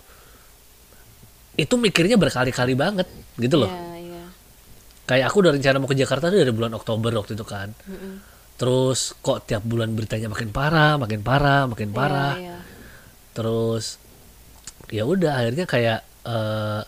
itu 1.58 1.74
mikirnya 1.76 2.16
berkali-kali 2.22 2.78
banget 2.78 3.10
gitu 3.42 3.58
loh. 3.66 3.72
Iya 3.74 3.94
iya. 3.98 4.24
Kayak 5.10 5.26
aku 5.34 5.38
udah 5.42 5.52
rencana 5.58 5.78
mau 5.82 5.90
ke 5.90 5.98
Jakarta 5.98 6.30
tuh 6.30 6.38
dari 6.38 6.54
bulan 6.54 6.78
Oktober 6.78 7.10
waktu 7.18 7.34
itu 7.34 7.46
kan. 7.46 7.74
Mm-mm. 7.90 8.30
terus 8.62 9.18
kok 9.26 9.50
tiap 9.50 9.66
bulan 9.66 9.90
beritanya 9.98 10.30
makin 10.30 10.54
parah 10.54 10.94
makin 11.02 11.26
parah 11.26 11.66
makin 11.66 11.90
parah. 11.90 12.38
iya, 12.38 12.54
iya. 12.54 12.58
terus 13.34 13.98
ya 14.94 15.02
udah 15.02 15.34
akhirnya 15.34 15.66
kayak 15.66 16.00
eh, 16.30 16.82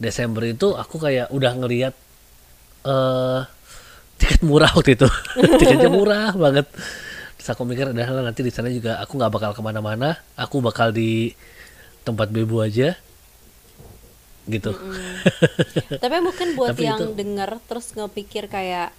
Desember 0.00 0.40
itu 0.48 0.72
aku 0.72 0.96
kayak 0.96 1.28
udah 1.28 1.52
ngeliat 1.52 1.94
eh 2.88 3.40
tiket 4.22 4.40
murah 4.46 4.70
waktu 4.70 4.94
itu. 4.94 5.08
Tiketnya 5.60 5.90
murah 5.90 6.30
banget. 6.32 6.70
Terus 7.34 7.48
aku 7.50 7.66
mikir 7.66 7.90
adalah 7.90 8.22
nanti 8.22 8.46
di 8.46 8.54
sana 8.54 8.70
juga 8.70 9.02
aku 9.02 9.18
nggak 9.18 9.32
bakal 9.34 9.50
ke 9.50 9.60
mana-mana. 9.60 10.14
Aku 10.38 10.62
bakal 10.62 10.94
di 10.94 11.34
tempat 12.06 12.30
bebu 12.30 12.62
aja. 12.62 12.94
Gitu. 14.46 14.70
Tapi 15.98 16.16
mungkin 16.18 16.54
buat 16.58 16.74
Tapi 16.74 16.86
yang 16.86 16.98
itu- 17.02 17.14
denger 17.14 17.58
terus 17.66 17.90
ngepikir 17.92 18.46
kayak 18.46 18.94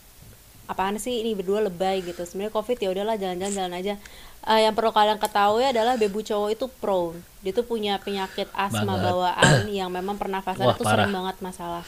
apaan 0.63 0.95
sih 0.95 1.19
ini 1.19 1.35
berdua 1.35 1.63
lebay? 1.63 2.03
gitu. 2.03 2.23
Sebenarnya 2.23 2.51
covid 2.51 2.77
ya 2.79 2.89
udahlah 2.91 3.15
jalan-jalan 3.15 3.53
jalan 3.53 3.73
aja. 3.75 3.95
Eh, 4.43 4.59
yang 4.67 4.75
perlu 4.75 4.91
kalian 4.91 5.23
ketahui 5.23 5.63
adalah 5.63 5.95
bebu 5.95 6.19
cowok 6.19 6.49
itu 6.51 6.67
prone. 6.67 7.15
Dia 7.39 7.51
tuh 7.51 7.63
punya 7.63 7.95
penyakit 7.99 8.51
asma 8.51 8.83
Banget. 8.83 9.03
bawaan 9.07 9.59
yang 9.71 9.87
memang 9.87 10.19
pernafasan 10.19 10.67
Wah, 10.67 10.75
itu 10.75 10.83
sering 10.83 11.11
banget 11.11 11.35
masalah 11.39 11.83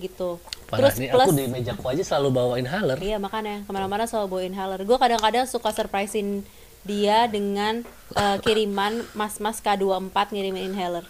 gitu 0.00 0.40
parah 0.66 0.88
terus 0.88 0.96
nih 0.96 1.08
plus 1.08 1.22
aku 1.22 1.32
di 1.32 1.44
mejaku 1.46 1.84
aja 1.86 2.02
selalu 2.02 2.28
bawa 2.32 2.54
inhaler 2.56 2.96
Iya 2.96 3.16
makanya 3.16 3.62
ke 3.62 3.70
mana-mana 3.70 4.04
selalu 4.04 4.26
bawa 4.28 4.42
inhaler. 4.44 4.80
Gue 4.80 4.96
kadang-kadang 4.96 5.44
suka 5.44 5.70
surprisein 5.70 6.40
dia 6.80 7.26
dengan 7.26 7.84
eh, 8.12 8.36
kiriman 8.40 9.04
mas-mas 9.12 9.60
K24 9.60 10.10
ngirimin 10.30 10.70
inhaler. 10.70 11.04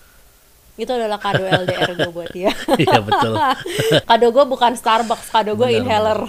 Itu 0.74 0.90
adalah 0.90 1.16
kado 1.16 1.44
LDR 1.44 1.92
gue 1.94 2.10
buat 2.10 2.30
dia. 2.30 2.50
iya 2.80 2.98
betul 2.98 3.36
kado 4.10 4.26
gue 4.28 4.44
bukan 4.46 4.72
Starbucks, 4.74 5.28
kado 5.28 5.54
gue 5.54 5.70
inhaler. 5.72 6.26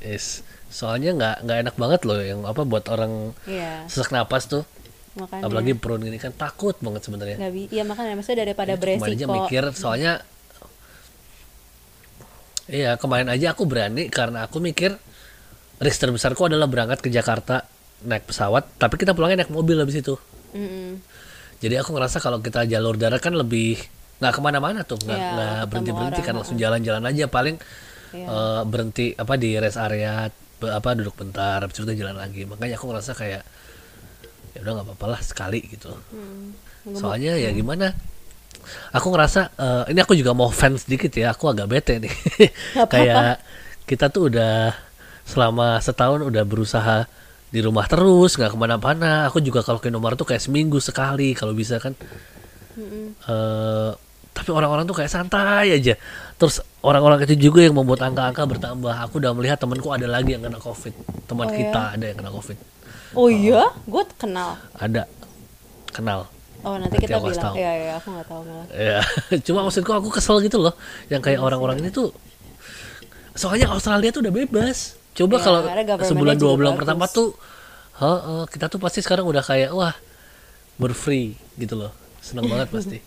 yes 0.00 0.42
soalnya 0.66 1.14
nggak 1.14 1.36
nggak 1.40 1.58
enak 1.60 1.74
banget 1.76 2.00
loh 2.02 2.18
yang 2.18 2.40
apa 2.42 2.62
buat 2.62 2.82
orang 2.88 3.30
Iya, 3.46 3.86
sesak 3.86 4.10
napas 4.10 4.44
tuh 4.44 4.66
makanya. 5.14 5.46
apalagi 5.46 5.72
prone 5.72 6.02
ini 6.02 6.18
kan 6.18 6.34
takut 6.34 6.74
banget 6.76 7.06
sebenarnya 7.06 7.38
Iya 7.70 7.86
makanya 7.86 8.18
maksudnya 8.18 8.42
daripada 8.44 8.74
kemarin 8.74 8.98
aja 8.98 9.06
beresiko. 9.22 9.34
mikir 9.38 9.62
soalnya 9.70 10.12
iya 12.66 12.96
kemarin 12.96 13.28
aja 13.28 13.52
aku 13.52 13.68
berani 13.68 14.08
karena 14.08 14.46
aku 14.46 14.60
mikir 14.60 14.96
risk 15.80 15.98
terbesarku 16.00 16.48
adalah 16.48 16.64
berangkat 16.70 17.02
ke 17.02 17.08
Jakarta 17.10 17.66
naik 18.04 18.28
pesawat 18.28 18.76
tapi 18.76 18.96
kita 18.96 19.12
pulangnya 19.12 19.44
naik 19.44 19.52
mobil 19.52 19.80
habis 19.80 19.98
itu. 20.00 20.14
Mm-mm. 20.54 21.02
jadi 21.58 21.82
aku 21.82 21.96
ngerasa 21.96 22.22
kalau 22.22 22.38
kita 22.38 22.62
jalur 22.68 22.94
darat 22.94 23.18
kan 23.18 23.34
lebih 23.34 23.80
nggak 24.22 24.32
ke 24.32 24.40
mana-mana 24.40 24.86
tuh 24.86 25.00
nggak 25.02 25.18
Iya, 25.18 25.30
nggak 25.34 25.50
ketemu 25.50 25.66
berhenti 25.70 25.90
berhenti 25.90 26.20
orang, 26.20 26.26
kan 26.28 26.34
langsung 26.38 26.58
jalan-jalan 26.60 27.04
aja. 27.10 27.24
Paling 27.26 27.56
Iya. 28.14 28.26
eh, 28.30 28.62
berhenti 28.70 29.06
apa 29.18 29.34
di 29.34 29.50
rest 29.58 29.74
area 29.74 30.30
apa 30.62 30.88
duduk 30.94 31.18
bentar 31.18 31.58
habis 31.58 31.74
itu 31.74 31.90
jalan 31.98 32.14
lagi. 32.14 32.46
Makanya 32.46 32.78
aku 32.78 32.86
ngerasa 32.94 33.12
kayak 33.18 33.42
ya 34.54 34.58
udah 34.62 34.72
nggak 34.78 34.86
apa-apa 34.86 35.06
lah 35.10 35.20
sekali 35.20 35.60
gitu. 35.66 35.90
Mm. 36.14 36.54
soalnya 36.94 37.34
ya 37.34 37.48
gimana 37.50 37.90
aku 38.90 39.06
ngerasa 39.12 39.40
eh, 39.54 39.84
ini 39.94 40.00
aku 40.00 40.14
juga 40.14 40.32
mau 40.32 40.48
fans 40.50 40.84
sedikit 40.86 41.12
ya 41.14 41.32
aku 41.32 41.50
agak 41.50 41.66
bete 41.68 41.94
nih. 42.02 42.12
Kayak 42.92 43.40
kita 43.84 44.08
tuh 44.08 44.32
udah 44.32 44.72
selama 45.24 45.80
setahun 45.80 46.20
udah 46.24 46.44
berusaha 46.44 47.08
di 47.48 47.62
rumah 47.62 47.86
terus 47.86 48.34
nggak 48.34 48.50
ke 48.52 48.58
mana-mana. 48.58 49.28
Aku 49.30 49.38
juga 49.40 49.62
kalau 49.62 49.78
ke 49.78 49.88
Indomaret 49.88 50.18
tuh 50.18 50.26
kayak 50.26 50.42
seminggu 50.42 50.78
sekali 50.82 51.32
kalau 51.32 51.54
bisa 51.54 51.78
kan. 51.78 51.94
Mm-mm. 52.74 53.14
eh 53.30 53.92
tapi 54.34 54.50
orang-orang 54.50 54.82
tuh 54.82 54.98
kayak 54.98 55.14
santai 55.14 55.70
aja. 55.70 55.94
Terus 56.34 56.58
orang-orang 56.82 57.22
itu 57.22 57.38
juga 57.48 57.62
yang 57.62 57.78
membuat 57.78 58.02
angka-angka 58.02 58.42
bertambah. 58.50 58.94
Aku 59.06 59.22
udah 59.22 59.30
melihat 59.30 59.62
temanku 59.62 59.94
ada 59.94 60.10
lagi 60.10 60.34
yang 60.34 60.42
kena 60.42 60.58
covid. 60.58 60.90
Teman 61.30 61.46
Oh, 61.46 61.50
ya? 61.54 61.58
kita 61.62 61.80
ada 61.94 62.04
yang 62.10 62.18
kena 62.18 62.32
covid. 62.34 62.58
Oh 63.14 63.30
iya, 63.30 63.70
gue 63.86 64.02
kenal. 64.18 64.58
ada. 64.74 65.06
Kenal 65.94 66.26
Oh 66.64 66.80
nanti, 66.80 66.96
Nanti 66.96 67.04
kita 67.04 67.20
aku 67.20 67.28
bilang. 67.28 67.44
tahu. 67.52 67.54
Iya 67.60 67.72
iya, 67.76 67.92
aku 68.00 68.08
nggak 68.08 68.26
tahu 68.26 68.40
malah. 68.48 68.66
Ya, 68.72 69.00
cuma 69.46 69.60
maksudku 69.68 69.92
aku 69.92 70.08
kesel 70.08 70.40
gitu 70.40 70.58
loh, 70.64 70.72
yang 71.12 71.20
kayak 71.20 71.40
orang-orang 71.44 71.76
ini 71.84 71.92
tuh, 71.92 72.08
soalnya 73.34 73.68
Australia 73.70 74.10
tuh 74.10 74.24
udah 74.24 74.34
bebas. 74.34 74.96
Coba 75.14 75.38
Ya, 75.38 75.44
kalau 75.44 75.60
sebulan 76.02 76.34
dua 76.34 76.52
bulan 76.58 76.74
bagus. 76.74 76.80
pertama 76.82 77.04
tuh, 77.06 77.28
heeh, 78.00 78.42
kita 78.50 78.66
tuh 78.66 78.80
pasti 78.82 78.98
sekarang 78.98 79.28
udah 79.28 79.44
kayak 79.44 79.70
wah 79.70 79.94
berfree 80.76 81.38
gitu 81.54 81.78
loh, 81.78 81.92
seneng 82.18 82.50
banget 82.50 82.68
pasti. 82.74 82.98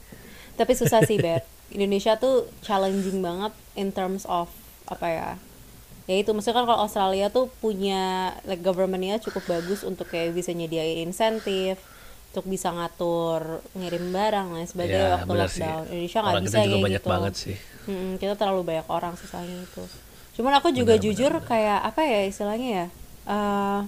Tapi 0.56 0.72
susah 0.74 1.04
sih, 1.04 1.20
Bet. 1.20 1.44
Indonesia 1.76 2.16
tuh 2.16 2.48
challenging 2.64 3.20
banget 3.20 3.52
in 3.76 3.92
terms 3.92 4.24
of 4.24 4.48
apa 4.88 5.08
ya? 5.10 5.30
Ya 6.08 6.24
itu 6.24 6.32
maksudnya 6.32 6.64
kan 6.64 6.66
kalau 6.72 6.88
Australia 6.88 7.28
tuh 7.28 7.52
punya 7.60 8.32
like 8.48 8.64
governmentnya 8.64 9.20
cukup 9.20 9.44
bagus 9.44 9.84
untuk 9.84 10.08
kayak 10.08 10.32
bisa 10.32 10.56
nyediain 10.56 11.04
insentif 11.04 11.76
untuk 12.38 12.46
bisa 12.46 12.70
ngatur 12.70 13.66
ngirim 13.74 14.14
barang 14.14 14.48
dan 14.54 14.66
sebagainya 14.70 15.02
Ya, 15.02 15.14
waktu 15.18 15.26
benar 15.26 15.50
sih. 15.50 15.58
lockdown. 15.58 15.84
Indonesia 15.90 16.20
nggak 16.22 16.44
bisa 16.46 16.58
kayak 16.62 16.86
banyak 16.86 17.02
gitu. 17.02 17.10
banget 17.10 17.34
sih. 17.34 17.56
Mm-mm, 17.90 18.12
kita 18.16 18.34
terlalu 18.38 18.62
banyak 18.62 18.86
orang 18.88 19.14
susahnya 19.18 19.58
itu. 19.58 19.84
Cuman 20.38 20.54
aku 20.54 20.70
juga 20.70 20.94
jujur 20.96 21.34
kayak 21.42 21.82
apa 21.82 22.02
ya 22.06 22.22
istilahnya 22.24 22.70
ya? 22.70 22.86
eh 23.26 23.82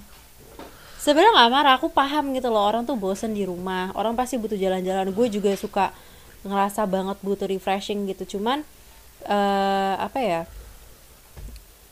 Sebenarnya 1.00 1.32
nggak 1.32 1.52
marah, 1.54 1.74
aku 1.78 1.88
paham 1.88 2.34
gitu 2.34 2.50
loh 2.50 2.60
orang 2.60 2.84
tuh 2.84 2.98
bosen 2.98 3.32
di 3.32 3.48
rumah, 3.48 3.94
orang 3.96 4.18
pasti 4.18 4.36
butuh 4.36 4.58
jalan-jalan. 4.58 5.14
Gue 5.16 5.30
juga 5.30 5.54
suka 5.56 5.96
ngerasa 6.42 6.84
banget 6.90 7.16
butuh 7.22 7.46
refreshing 7.46 8.10
gitu. 8.10 8.36
Cuman 8.36 8.66
eh 9.24 9.94
apa 9.96 10.20
ya? 10.20 10.42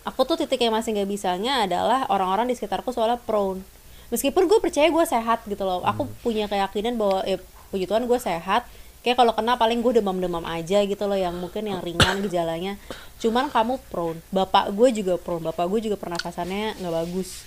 Aku 0.03 0.23
tuh 0.23 0.35
titik 0.35 0.59
yang 0.59 0.73
masih 0.73 0.91
nggak 0.91 1.07
bisanya 1.07 1.63
adalah 1.67 2.07
orang-orang 2.07 2.47
di 2.49 2.55
sekitarku 2.55 2.91
soalnya 2.91 3.19
prone. 3.21 3.61
Meskipun 4.07 4.47
gue 4.47 4.59
percaya 4.63 4.87
gue 4.87 5.05
sehat 5.07 5.43
gitu 5.47 5.63
loh, 5.67 5.83
aku 5.83 6.07
punya 6.23 6.47
keyakinan 6.47 6.95
bahwa 6.95 7.23
eh, 7.27 7.39
puji 7.71 7.85
Tuhan 7.89 8.07
gue 8.07 8.19
sehat. 8.19 8.63
Kayak 9.03 9.23
kalau 9.23 9.31
kena 9.35 9.55
paling 9.55 9.79
gue 9.79 10.03
demam-demam 10.03 10.43
aja 10.43 10.83
gitu 10.83 11.03
loh 11.07 11.15
yang 11.15 11.35
mungkin 11.35 11.63
yang 11.63 11.79
ringan 11.79 12.23
gejalanya. 12.23 12.75
Cuman 13.19 13.47
kamu 13.47 13.79
prone. 13.87 14.19
Bapak 14.31 14.71
gue 14.75 14.89
juga 14.91 15.15
prone. 15.15 15.47
Bapak 15.47 15.67
gue 15.71 15.91
juga 15.91 15.95
pernafasannya 15.95 16.79
nggak 16.79 16.93
bagus 16.93 17.43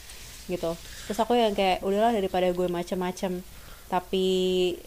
gitu. 0.49 0.73
Terus 1.09 1.19
aku 1.21 1.37
yang 1.37 1.53
kayak 1.53 1.85
udahlah 1.85 2.13
daripada 2.17 2.49
gue 2.49 2.67
macem-macem 2.69 3.45
tapi 3.91 4.27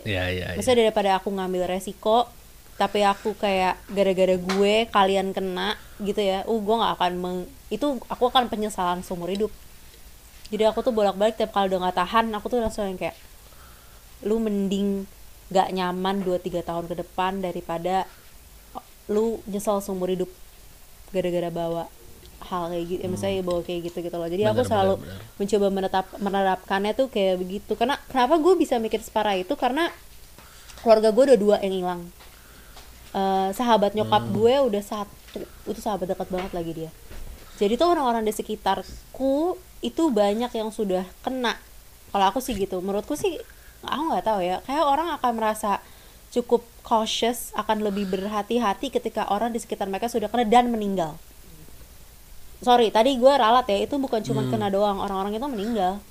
Ya, 0.07 0.31
ya, 0.31 0.55
ya. 0.55 0.57
Maksudnya 0.57 0.87
daripada 0.87 1.19
aku 1.19 1.29
ngambil 1.29 1.67
resiko 1.67 2.31
tapi 2.73 3.05
aku 3.05 3.37
kayak 3.37 3.77
gara-gara 3.93 4.33
gue 4.33 4.73
kalian 4.89 5.29
kena 5.29 5.77
gitu 6.01 6.17
ya 6.17 6.41
uh 6.49 6.57
gue 6.57 6.75
nggak 6.75 6.93
akan 6.97 7.13
meng 7.21 7.37
itu 7.69 8.01
aku 8.09 8.33
akan 8.33 8.49
penyesalan 8.49 9.05
seumur 9.05 9.29
hidup 9.29 9.53
jadi 10.53 10.69
aku 10.69 10.85
tuh 10.85 10.93
bolak-balik 10.93 11.33
tiap 11.33 11.49
kali 11.49 11.73
udah 11.73 11.89
nggak 11.89 11.97
tahan 11.97 12.29
aku 12.29 12.45
tuh 12.53 12.61
langsung 12.61 12.85
yang 12.85 13.01
kayak 13.01 13.17
lu 14.21 14.37
mending 14.37 15.09
gak 15.49 15.73
nyaman 15.73 16.21
2-3 16.21 16.63
tahun 16.63 16.85
ke 16.87 16.95
depan 17.03 17.41
daripada 17.41 18.05
lu 19.11 19.41
nyesel 19.49 19.81
seumur 19.83 20.07
hidup 20.07 20.31
gara-gara 21.11 21.51
bawa 21.51 21.85
hal 22.43 22.71
kayak 22.71 22.85
gitu, 22.87 22.99
ya, 23.03 23.09
misalnya 23.11 23.39
bawa 23.43 23.61
kayak 23.63 23.87
gitu 23.87 24.03
gitu 24.03 24.15
loh. 24.19 24.27
Jadi 24.27 24.43
aku 24.43 24.63
Benar, 24.63 24.71
selalu 24.71 24.93
benar, 24.99 25.07
benar. 25.15 25.37
mencoba 25.39 25.67
menetap 25.71 26.05
menerapkannya 26.19 26.91
tuh 26.91 27.07
kayak 27.07 27.35
begitu. 27.39 27.71
Karena 27.75 27.95
kenapa 28.11 28.35
gue 28.35 28.53
bisa 28.59 28.75
mikir 28.83 28.99
separah 28.99 29.35
itu 29.39 29.53
karena 29.55 29.87
keluarga 30.83 31.15
gue 31.15 31.23
udah 31.31 31.39
dua 31.39 31.55
yang 31.63 31.75
hilang. 31.75 32.01
Eh, 33.13 33.49
sahabat 33.55 33.93
nyokap 33.95 34.27
Hmm. 34.27 34.33
gue 34.35 34.53
udah 34.73 34.83
satu, 34.83 35.39
itu 35.69 35.79
sahabat 35.79 36.09
dekat 36.09 36.27
banget 36.33 36.51
lagi 36.51 36.71
dia. 36.73 36.89
Jadi 37.63 37.79
tuh 37.79 37.95
orang-orang 37.95 38.27
di 38.27 38.35
sekitarku 38.35 39.55
itu 39.79 40.03
banyak 40.11 40.51
yang 40.51 40.67
sudah 40.67 41.07
kena. 41.23 41.55
Kalau 42.11 42.25
aku 42.27 42.43
sih 42.43 42.59
gitu, 42.59 42.83
menurutku 42.83 43.15
sih 43.15 43.39
aku 43.87 44.03
nggak 44.11 44.25
tahu 44.27 44.43
ya. 44.43 44.59
Kayak 44.67 44.83
orang 44.83 45.15
akan 45.15 45.31
merasa 45.39 45.79
cukup 46.35 46.67
cautious, 46.83 47.55
akan 47.55 47.87
lebih 47.87 48.03
berhati-hati 48.11 48.91
ketika 48.91 49.31
orang 49.31 49.55
di 49.55 49.63
sekitar 49.63 49.87
mereka 49.87 50.11
sudah 50.11 50.27
kena 50.27 50.43
dan 50.43 50.67
meninggal. 50.67 51.15
Sorry, 52.59 52.91
tadi 52.91 53.15
gue 53.15 53.31
ralat 53.31 53.63
ya, 53.71 53.79
itu 53.87 53.95
bukan 53.95 54.19
cuma 54.19 54.43
kena 54.51 54.67
doang, 54.67 54.99
orang-orang 54.99 55.39
itu 55.39 55.47
meninggal 55.47 56.03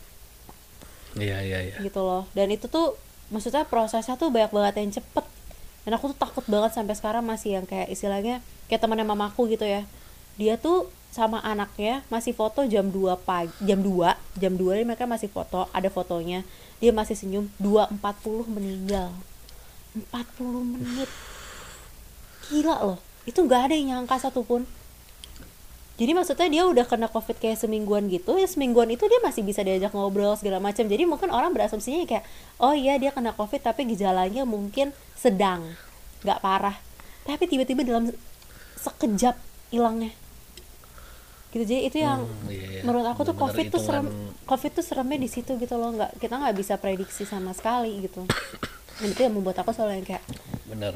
Iya, 1.17 1.45
iya, 1.45 1.59
iya. 1.69 1.77
gitu 1.85 2.01
loh. 2.01 2.25
Dan 2.33 2.49
itu 2.49 2.69
tuh 2.73 2.97
maksudnya 3.29 3.69
prosesnya 3.69 4.17
tuh 4.17 4.33
banyak 4.33 4.53
banget 4.53 4.75
yang 4.81 4.93
cepet. 4.97 5.25
Dan 5.85 5.93
aku 5.99 6.15
tuh 6.15 6.19
takut 6.19 6.45
banget 6.49 6.73
sampai 6.73 6.95
sekarang 6.97 7.25
masih 7.27 7.61
yang 7.61 7.67
kayak 7.69 7.93
istilahnya 7.93 8.41
kayak 8.71 8.81
temannya 8.81 9.05
mamaku 9.05 9.51
gitu 9.53 9.69
ya. 9.69 9.85
Dia 10.41 10.57
tuh 10.57 10.89
sama 11.13 11.45
anaknya 11.45 12.01
masih 12.09 12.33
foto 12.33 12.65
jam 12.65 12.89
2 12.89 13.21
pagi, 13.21 13.53
jam 13.69 13.85
2, 13.85 14.41
jam 14.41 14.57
2 14.57 14.81
ini 14.81 14.85
mereka 14.89 15.05
masih 15.05 15.29
foto, 15.29 15.69
ada 15.77 15.93
fotonya. 15.93 16.41
Dia 16.81 16.91
masih 16.91 17.13
senyum, 17.15 17.53
2.40 17.61 18.49
meninggal. 18.49 19.13
40 19.93 20.73
menit. 20.73 21.11
Gila 22.49 22.77
loh. 22.81 22.99
Itu 23.29 23.45
nggak 23.45 23.71
ada 23.71 23.75
yang 23.77 24.03
nyangka 24.03 24.25
satupun. 24.25 24.65
Jadi 26.01 26.17
maksudnya 26.17 26.49
dia 26.49 26.65
udah 26.65 26.89
kena 26.89 27.07
covid 27.13 27.37
kayak 27.37 27.61
semingguan 27.61 28.09
gitu 28.09 28.41
ya 28.41 28.49
semingguan 28.49 28.89
itu 28.89 29.05
dia 29.05 29.21
masih 29.21 29.45
bisa 29.45 29.61
diajak 29.61 29.93
ngobrol 29.93 30.33
segala 30.41 30.59
macam. 30.59 30.89
Jadi 30.89 31.05
mungkin 31.05 31.29
orang 31.29 31.53
berasumsinya 31.53 32.09
kayak 32.09 32.25
oh 32.57 32.73
iya 32.73 32.97
dia 32.97 33.13
kena 33.13 33.37
covid 33.37 33.61
tapi 33.61 33.85
gejalanya 33.85 34.49
mungkin 34.49 34.97
sedang, 35.15 35.77
nggak 36.25 36.41
parah. 36.41 36.81
Tapi 37.29 37.45
tiba-tiba 37.45 37.85
dalam 37.85 38.09
sekejap 38.81 39.37
hilangnya. 39.69 40.22
Gitu 41.53 41.63
jadi 41.63 41.81
itu 41.85 41.99
yang 41.99 42.25
Hmm, 42.25 42.49
iya, 42.49 42.65
iya. 42.67 42.83
menurut 42.83 43.05
aku 43.05 43.23
tuh 43.23 43.37
covid 43.37 43.69
tuh 43.69 43.77
serem 43.79 44.09
covid 44.43 44.73
tuh 44.73 44.81
seremnya 44.81 45.17
di 45.17 45.29
situ 45.29 45.55
gitu 45.55 45.77
loh 45.77 45.93
nggak 45.93 46.17
kita 46.17 46.35
nggak 46.35 46.57
bisa 46.57 46.75
prediksi 46.77 47.23
sama 47.23 47.53
sekali 47.53 48.01
gitu. 48.01 48.25
Dan 48.97 49.09
itu 49.09 49.21
yang 49.21 49.33
membuat 49.33 49.57
aku 49.59 49.71
selalu 49.71 49.99
yang 49.99 50.07
kayak 50.09 50.25
Bener. 50.65 50.95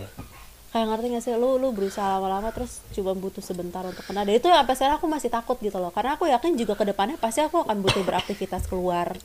kayak 0.66 0.86
ngerti 0.86 1.06
gak 1.10 1.22
sih 1.22 1.32
lu 1.34 1.56
lu 1.56 1.68
berusaha 1.70 2.16
lama-lama 2.16 2.48
terus 2.50 2.84
cuma 2.90 3.12
butuh 3.12 3.40
sebentar 3.40 3.80
untuk 3.80 4.00
kena 4.02 4.22
dan 4.22 4.34
itu 4.34 4.44
sampai 4.46 4.74
sekarang 4.74 4.96
aku 4.96 5.06
masih 5.06 5.28
takut 5.28 5.56
gitu 5.58 5.76
loh 5.76 5.88
karena 5.88 6.14
aku 6.14 6.24
yakin 6.26 6.52
juga 6.54 6.72
ke 6.72 6.84
depannya 6.84 7.16
pasti 7.16 7.40
aku 7.40 7.60
akan 7.60 7.80
butuh 7.80 8.00
beraktivitas 8.02 8.64
keluar 8.64 9.16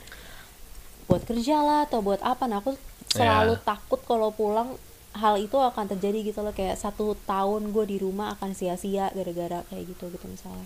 buat 1.06 1.22
kerja 1.22 1.60
lah 1.60 1.80
atau 1.86 2.00
buat 2.00 2.20
apa 2.22 2.48
nah 2.48 2.60
aku 2.60 2.76
selalu 3.10 3.56
Ya. 3.56 3.64
takut 3.68 4.00
kalau 4.02 4.32
pulang 4.32 4.80
hal 5.12 5.36
itu 5.36 5.60
akan 5.60 5.86
terjadi 5.90 6.24
gitu 6.26 6.40
loh 6.40 6.52
kayak 6.52 6.80
satu 6.80 7.20
tahun 7.22 7.68
gue 7.70 7.84
di 7.86 7.98
rumah 8.00 8.32
akan 8.34 8.56
sia-sia 8.56 9.12
gara-gara 9.12 9.68
kayak 9.68 9.92
gitu 9.92 10.08
gitu 10.08 10.26
misalnya 10.26 10.64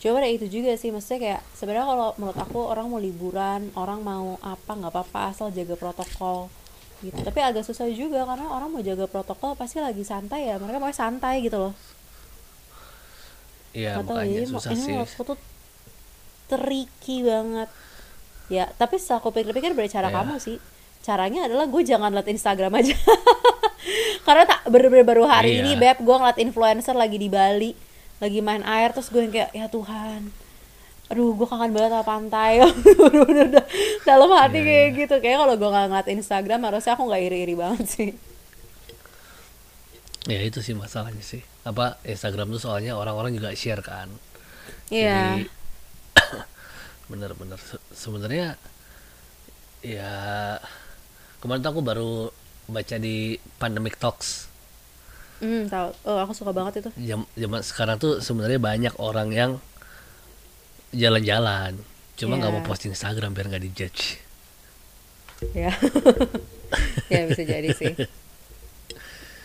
coba 0.00 0.16
deh 0.18 0.32
itu 0.32 0.46
juga 0.50 0.72
sih 0.74 0.88
maksudnya 0.88 1.20
kayak 1.20 1.40
sebenarnya 1.52 1.86
kalau 1.86 2.08
menurut 2.16 2.38
aku 2.38 2.58
orang 2.62 2.88
mau 2.88 2.96
liburan 2.98 3.68
orang 3.74 4.00
mau 4.00 4.40
apa 4.40 4.72
nggak 4.72 4.88
apa-apa 4.88 5.20
asal 5.28 5.48
jaga 5.50 5.76
protokol 5.76 6.48
gitu 7.00 7.16
tapi 7.18 7.38
agak 7.38 7.62
susah 7.62 7.84
juga 7.86 8.24
karena 8.24 8.48
orang 8.48 8.68
mau 8.70 8.80
jaga 8.80 9.04
protokol 9.04 9.52
pasti 9.54 9.76
lagi 9.78 10.00
santai 10.02 10.48
ya 10.48 10.56
mereka 10.56 10.78
mau 10.78 10.88
santai 10.90 11.40
gitu 11.40 11.60
loh 11.60 11.74
Iya 13.70 14.02
makanya 14.02 14.26
jadi 14.26 14.46
susah 14.48 14.70
ini 14.70 14.80
sih. 14.80 14.90
menurutku 14.90 15.22
tuh 15.22 15.38
tricky 16.48 17.22
banget 17.22 17.70
ya 18.50 18.66
tapi 18.74 18.98
setelah 18.98 19.20
aku 19.20 19.30
pikir-pikir 19.30 19.72
dari 19.72 19.86
cara 19.86 20.08
Iya. 20.08 20.16
kamu 20.16 20.34
sih 20.38 20.56
caranya 21.00 21.46
adalah 21.46 21.64
gue 21.64 21.82
jangan 21.82 22.10
liat 22.10 22.26
Instagram 22.26 22.72
aja 22.74 22.96
karena 24.26 24.42
tak 24.44 24.66
bener-bener 24.66 25.06
baru 25.06 25.24
hari 25.24 25.54
Iya. 25.54 25.60
ini 25.62 25.72
beb 25.74 25.98
gue 25.98 26.16
ngeliat 26.16 26.38
influencer 26.38 26.92
lagi 26.92 27.14
di 27.14 27.28
Bali 27.28 27.70
lagi 28.20 28.40
main 28.44 28.60
air 28.62 28.92
terus 28.92 29.08
gue 29.08 29.24
yang 29.24 29.32
kayak 29.32 29.50
ya 29.56 29.66
Tuhan 29.66 30.28
aduh 31.10 31.34
gue 31.34 31.42
kangen 31.42 31.74
banget 31.74 31.90
sama 31.90 32.06
pantai. 32.06 32.62
Bener-bener 33.02 33.66
dalam 34.06 34.30
hati 34.30 34.62
Iya, 34.62 34.66
kayak 34.70 34.88
gitu. 34.94 35.14
Kayak 35.18 35.42
kalau 35.42 35.54
gue 35.58 35.70
nggak 35.74 35.86
ngeliat 35.90 36.06
Instagram 36.06 36.60
harusnya 36.70 36.92
aku 36.94 37.02
nggak 37.10 37.22
iri-iri 37.26 37.54
banget 37.58 37.86
sih. 37.90 38.10
Ya 40.30 40.38
itu 40.44 40.62
sih 40.62 40.76
masalahnya 40.76 41.24
sih. 41.24 41.42
Apa 41.66 41.98
Instagram 42.06 42.54
tuh 42.54 42.62
soalnya 42.62 42.94
orang-orang 42.94 43.34
juga 43.34 43.50
share 43.58 43.82
kan. 43.82 44.06
iya. 44.86 45.34
Jadi 45.34 45.50
bener-bener. 47.10 47.58
Se- 47.58 47.82
sebenarnya 47.90 48.54
ya 49.82 50.12
kemarin 51.42 51.64
tuh 51.64 51.70
aku 51.74 51.82
baru 51.82 52.12
baca 52.70 52.96
di 53.02 53.34
Pandemic 53.58 53.98
Talks 53.98 54.46
hmm 55.40 55.66
tahu. 55.66 55.88
Oh 56.04 56.18
aku 56.18 56.32
suka 56.32 56.52
banget 56.52 56.80
itu. 56.80 56.90
Jam 57.00 57.24
zaman 57.34 57.60
sekarang 57.60 57.96
tuh 57.96 58.20
sebenarnya 58.20 58.56
banyak 58.56 58.94
orang 58.96 59.28
yang 59.30 59.50
jalan-jalan 60.92 61.78
cuma 62.14 62.36
nggak 62.36 62.52
mau 62.52 62.60
Iya. 62.60 62.68
posting 62.68 62.92
Instagram 62.92 63.32
biar 63.32 63.46
nggak 63.48 63.64
dijudge. 63.64 64.02
Ya 65.56 65.72
ya 67.12 67.20
bisa 67.26 67.42
jadi 67.42 67.70
sih. 67.72 67.94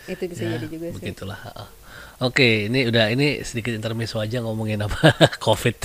Itu 0.06 0.24
bisa 0.28 0.42
Ya, 0.44 0.54
jadi 0.54 0.66
juga 0.68 0.86
sih. 0.92 0.96
begitulah 1.00 1.40
heeh. 1.40 1.68
oke 2.18 2.48
ini 2.68 2.86
udah 2.86 3.10
ini 3.10 3.40
sedikit 3.42 3.72
intermezzo 3.72 4.16
aja 4.16 4.40
ngomongin 4.40 4.80
apa? 4.80 5.16
Covid. 5.46 5.76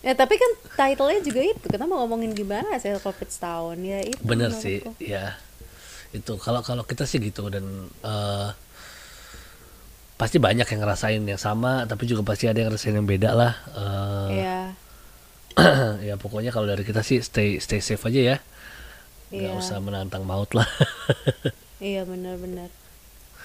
Ya 0.00 0.14
tapi 0.14 0.34
kan 0.34 0.50
title-nya 0.74 1.20
juga 1.20 1.40
itu. 1.42 1.66
Kita 1.66 1.84
mau 1.84 2.00
ngomongin 2.02 2.30
gimana 2.32 2.72
hasil 2.72 3.02
covid 3.02 3.26
setahun? 3.26 3.76
Ya 3.82 4.00
itu 4.00 4.22
bener 4.22 4.54
sih 4.54 4.80
ya. 4.96 5.34
Itu 6.10 6.38
kalau 6.38 6.62
kalau 6.62 6.86
kita 6.86 7.04
sih 7.04 7.18
gitu 7.18 7.50
dan 7.50 7.66
eh, 8.00 8.48
pasti 10.16 10.40
banyak 10.40 10.64
yang 10.64 10.80
ngerasain 10.80 11.22
yang 11.22 11.40
sama 11.40 11.84
tapi 11.84 12.08
juga 12.08 12.24
pasti 12.24 12.48
ada 12.48 12.56
yang 12.56 12.72
ngerasain 12.72 12.96
yang 12.96 13.04
beda 13.08 13.30
lah 13.36 13.52
Eh, 13.76 14.28
Iya. 14.40 14.60
Ya 16.08 16.14
pokoknya 16.16 16.52
kalau 16.52 16.68
dari 16.68 16.84
kita 16.84 17.00
sih 17.00 17.20
stay 17.20 17.60
stay 17.60 17.80
safe 17.80 18.00
aja 18.04 18.20
ya. 18.20 18.36
Nggak 19.32 19.52
Iya. 19.52 19.60
usah 19.60 19.78
menantang 19.80 20.24
maut 20.24 20.48
lah. 20.52 20.68
Iya 21.76 22.08
benar-benar 22.08 22.72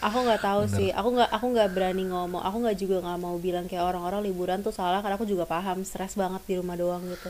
aku 0.01 0.17
nggak 0.25 0.41
tahu 0.41 0.61
Bener. 0.65 0.77
sih. 0.81 0.89
Aku 0.91 1.09
nggak 1.13 1.29
aku 1.29 1.45
nggak 1.53 1.69
berani 1.77 2.03
ngomong. 2.09 2.41
Aku 2.41 2.57
nggak 2.65 2.77
juga 2.79 3.05
nggak 3.05 3.19
mau 3.21 3.37
bilang 3.37 3.69
kayak 3.69 3.85
orang-orang 3.85 4.25
liburan 4.25 4.59
tuh 4.65 4.73
salah 4.73 4.99
karena 4.99 5.15
aku 5.15 5.29
juga 5.29 5.45
paham. 5.45 5.85
Stres 5.85 6.17
banget 6.17 6.41
di 6.49 6.57
rumah 6.57 6.73
doang 6.73 7.05
gitu. 7.05 7.29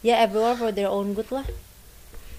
Ya 0.00 0.16
everyone 0.24 0.56
for 0.56 0.70
their 0.72 0.88
own 0.88 1.12
good 1.12 1.28
lah. 1.28 1.44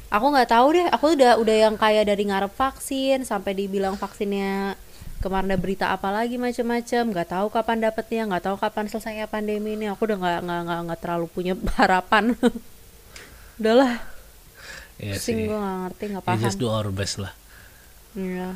Aku 0.10 0.26
nggak 0.34 0.50
tahu 0.50 0.74
deh. 0.74 0.88
Aku 0.90 1.14
udah 1.14 1.38
udah 1.38 1.56
yang 1.70 1.76
kayak 1.78 2.10
dari 2.10 2.26
ngarep 2.26 2.50
vaksin 2.50 3.22
sampai 3.30 3.54
dibilang 3.54 3.94
vaksinnya 3.94 4.74
kemarin 5.20 5.52
ada 5.52 5.60
berita 5.60 5.86
apa 5.92 6.10
lagi 6.10 6.40
macam-macam 6.40 7.04
nggak 7.12 7.30
tahu 7.30 7.48
kapan 7.52 7.78
dapetnya 7.84 8.24
nggak 8.28 8.44
tahu 8.48 8.56
kapan 8.56 8.86
selesainya 8.88 9.28
pandemi 9.28 9.76
ini. 9.76 9.92
Aku 9.92 10.08
udah 10.08 10.18
nggak 10.18 10.40
nggak 10.48 10.62
nggak 10.66 10.80
nggak 10.90 11.00
terlalu 11.04 11.26
punya 11.28 11.54
harapan. 11.80 12.34
Udahlah. 13.60 14.00
Ya 15.00 15.16
sih. 15.16 15.48
gue 15.48 15.56
nggak 15.56 15.78
ngerti 15.88 16.04
nggak 16.16 16.26
paham. 16.26 16.44
just 16.44 16.60
do 16.60 16.68
our 16.72 16.92
best 16.92 17.20
lah. 17.20 17.36
Iya. 18.16 18.56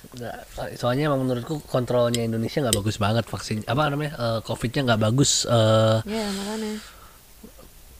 Nggak, 0.00 0.36
soalnya 0.80 1.12
emang 1.12 1.28
menurutku 1.28 1.60
kontrolnya 1.68 2.24
Indonesia 2.24 2.64
nggak 2.64 2.76
bagus 2.80 2.96
banget 2.96 3.24
vaksin 3.28 3.60
apa 3.68 3.92
namanya 3.92 4.12
eh, 4.16 4.40
covidnya 4.40 4.80
nggak 4.88 5.02
bagus 5.12 5.44
eh, 5.44 6.00
ya 6.08 6.24
makanya. 6.32 6.80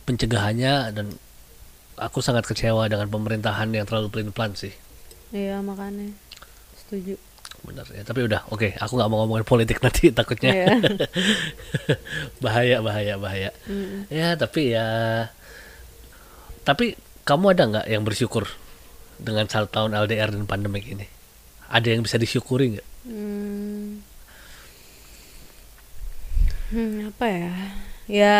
pencegahannya 0.08 0.74
dan 0.96 1.06
aku 2.00 2.24
sangat 2.24 2.48
kecewa 2.48 2.88
dengan 2.88 3.12
pemerintahan 3.12 3.68
yang 3.68 3.84
terlalu 3.84 4.08
pelin 4.08 4.32
pelan 4.32 4.56
sih. 4.56 4.72
Iya 5.36 5.60
makanya 5.60 6.29
setuju. 6.90 7.14
benar 7.60 7.86
ya 7.86 8.02
tapi 8.02 8.24
udah 8.24 8.48
oke 8.48 8.72
aku 8.74 8.92
nggak 8.94 9.06
mau 9.06 9.22
ngomongin 9.22 9.44
politik 9.44 9.78
nanti 9.84 10.10
takutnya 10.10 10.50
Iya. 10.50 10.66
bahaya 12.44 12.76
bahaya 12.80 13.14
bahaya 13.14 13.50
Mm. 13.64 14.08
ya 14.08 14.34
tapi 14.34 14.72
ya 14.72 14.86
tapi 16.62 16.96
kamu 17.22 17.44
ada 17.52 17.64
nggak 17.68 17.86
yang 17.86 18.02
bersyukur 18.02 18.48
dengan 19.16 19.44
satu 19.44 19.68
tahun 19.68 19.92
LDR 19.94 20.32
dan 20.32 20.44
pandemik 20.44 20.88
ini 20.88 21.04
ada 21.68 21.86
yang 21.86 22.02
bisa 22.02 22.16
disyukuri 22.16 22.74
nggak 22.74 22.88
Hmm. 23.00 24.04
Hmm, 26.70 27.08
apa 27.08 27.24
ya? 27.26 27.52
Ya, 28.06 28.38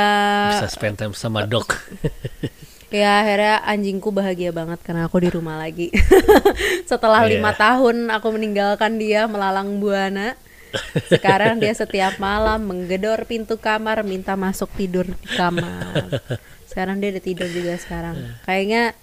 bisa 0.52 0.68
spend 0.68 0.96
time 0.96 1.14
sama 1.14 1.42
dok 1.44 1.72
ya 2.90 3.22
akhirnya 3.22 3.62
anjingku 3.62 4.10
bahagia 4.10 4.50
banget 4.50 4.82
karena 4.82 5.06
aku 5.06 5.18
di 5.18 5.30
rumah 5.30 5.56
lagi. 5.56 5.88
Setelah 6.90 7.22
Iya. 7.24 7.38
lima 7.38 7.52
tahun 7.52 8.10
aku 8.10 8.26
meninggalkan 8.34 8.98
dia 8.98 9.24
melalang 9.24 9.78
buana. 9.78 10.34
Sekarang 11.06 11.58
dia 11.58 11.70
setiap 11.72 12.18
malam 12.18 12.62
menggedor 12.62 13.26
pintu 13.26 13.58
kamar 13.58 14.02
minta 14.02 14.34
masuk 14.34 14.70
tidur 14.74 15.02
di 15.02 15.28
kamar. 15.32 16.22
Sekarang 16.66 16.98
dia 16.98 17.10
udah 17.10 17.24
tidur 17.24 17.46
juga 17.46 17.74
sekarang. 17.74 18.14
Kayaknya 18.42 18.94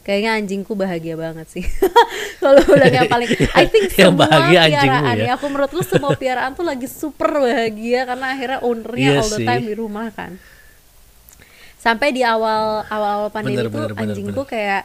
kayaknya 0.00 0.30
anjingku 0.36 0.72
bahagia 0.72 1.16
banget 1.16 1.48
sih. 1.48 1.64
Kalau 2.42 2.60
bilang 2.64 2.92
yang 2.94 3.08
paling 3.08 3.28
I 3.52 3.64
think 3.64 3.92
Yang 3.96 4.12
semua 4.12 4.28
bahagia 4.28 4.60
piaraan 4.68 5.16
ya? 5.16 5.24
ya. 5.24 5.32
Aku 5.36 5.44
menurutku 5.48 5.80
semua 5.80 6.12
piaraan 6.14 6.52
tuh 6.52 6.64
lagi 6.64 6.84
super 6.84 7.32
bahagia 7.32 8.04
karena 8.04 8.26
akhirnya 8.32 8.58
ownernya 8.60 9.08
Iya 9.12 9.20
all 9.20 9.28
the 9.28 9.40
sih. 9.40 9.46
time 9.48 9.64
di 9.64 9.74
rumah 9.76 10.08
kan. 10.10 10.36
Sampai 11.80 12.12
di 12.12 12.20
awal 12.20 12.84
awal 12.86 13.10
awal 13.16 13.28
pandemi 13.32 13.56
Bener, 13.56 13.66
tuh 13.66 13.88
bener, 13.88 13.96
anjingku 13.96 14.36
bener. 14.38 14.46
kayak 14.46 14.82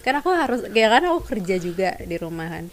kan 0.00 0.14
aku 0.16 0.30
harus 0.32 0.60
kayak 0.66 0.90
kan 0.90 1.02
aku 1.06 1.20
kerja 1.26 1.54
juga 1.56 1.92
di 2.00 2.16
rumah 2.16 2.48
kan. 2.48 2.64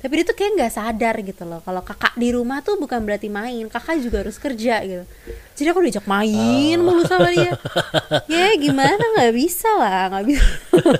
Tapi 0.00 0.12
dia 0.16 0.24
tuh 0.24 0.32
kayak 0.32 0.52
nggak 0.56 0.72
sadar 0.72 1.14
gitu 1.20 1.44
loh 1.44 1.60
kalau 1.60 1.84
kakak 1.84 2.16
di 2.16 2.32
rumah 2.32 2.58
tuh 2.58 2.74
bukan 2.74 3.04
berarti 3.04 3.28
main 3.28 3.68
kakak 3.68 4.00
juga 4.00 4.24
harus 4.24 4.34
kerja 4.34 4.80
gitu. 4.80 5.04
Jadi 5.54 5.68
aku 5.68 5.80
diajak 5.80 6.08
main 6.08 6.74
Oh. 6.74 6.84
mulu 6.88 7.04
sama 7.04 7.28
dia. 7.30 7.52
Ya 8.32 8.50
gimana? 8.56 8.96
Nggak 8.96 9.32
bisa 9.32 9.68
lah 9.76 10.08
nggak 10.08 10.24
bisa. 10.26 10.44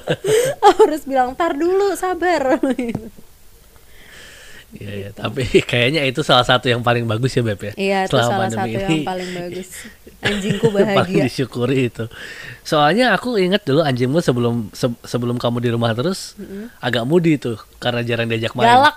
Harus 0.77 1.03
bilang 1.03 1.33
tar 1.33 1.57
dulu 1.57 1.97
sabar 1.97 2.61
Iya, 4.71 4.93
iya. 4.95 5.09
tapi 5.11 5.43
kayaknya 5.71 6.07
itu 6.07 6.23
salah 6.23 6.47
satu 6.47 6.71
yang 6.71 6.79
paling 6.79 7.03
bagus 7.03 7.35
ya 7.35 7.43
Beb 7.43 7.59
ya. 7.59 7.73
iya 7.75 7.99
itu 8.07 8.15
Selama 8.15 8.47
salah 8.47 8.49
satu 8.55 8.71
ini 8.71 8.79
yang 8.79 9.03
paling 9.03 9.31
bagus 9.35 9.69
anjingku 10.31 10.67
paling 10.69 10.89
bahagia 10.95 11.23
disyukuri 11.27 11.79
itu. 11.91 12.05
Soalnya 12.63 13.11
aku 13.11 13.35
ingat 13.35 13.67
dulu 13.67 13.83
anjingmu 13.83 14.23
sebelum 14.23 14.71
se- 14.71 15.01
sebelum 15.03 15.37
kamu 15.37 15.59
di 15.59 15.71
rumah 15.71 15.91
terus 15.91 16.39
agak 16.79 17.03
mudi 17.03 17.35
tuh 17.35 17.59
karena 17.79 18.07
jarang 18.07 18.31
diajak 18.31 18.55
main. 18.55 18.69
galak 18.69 18.97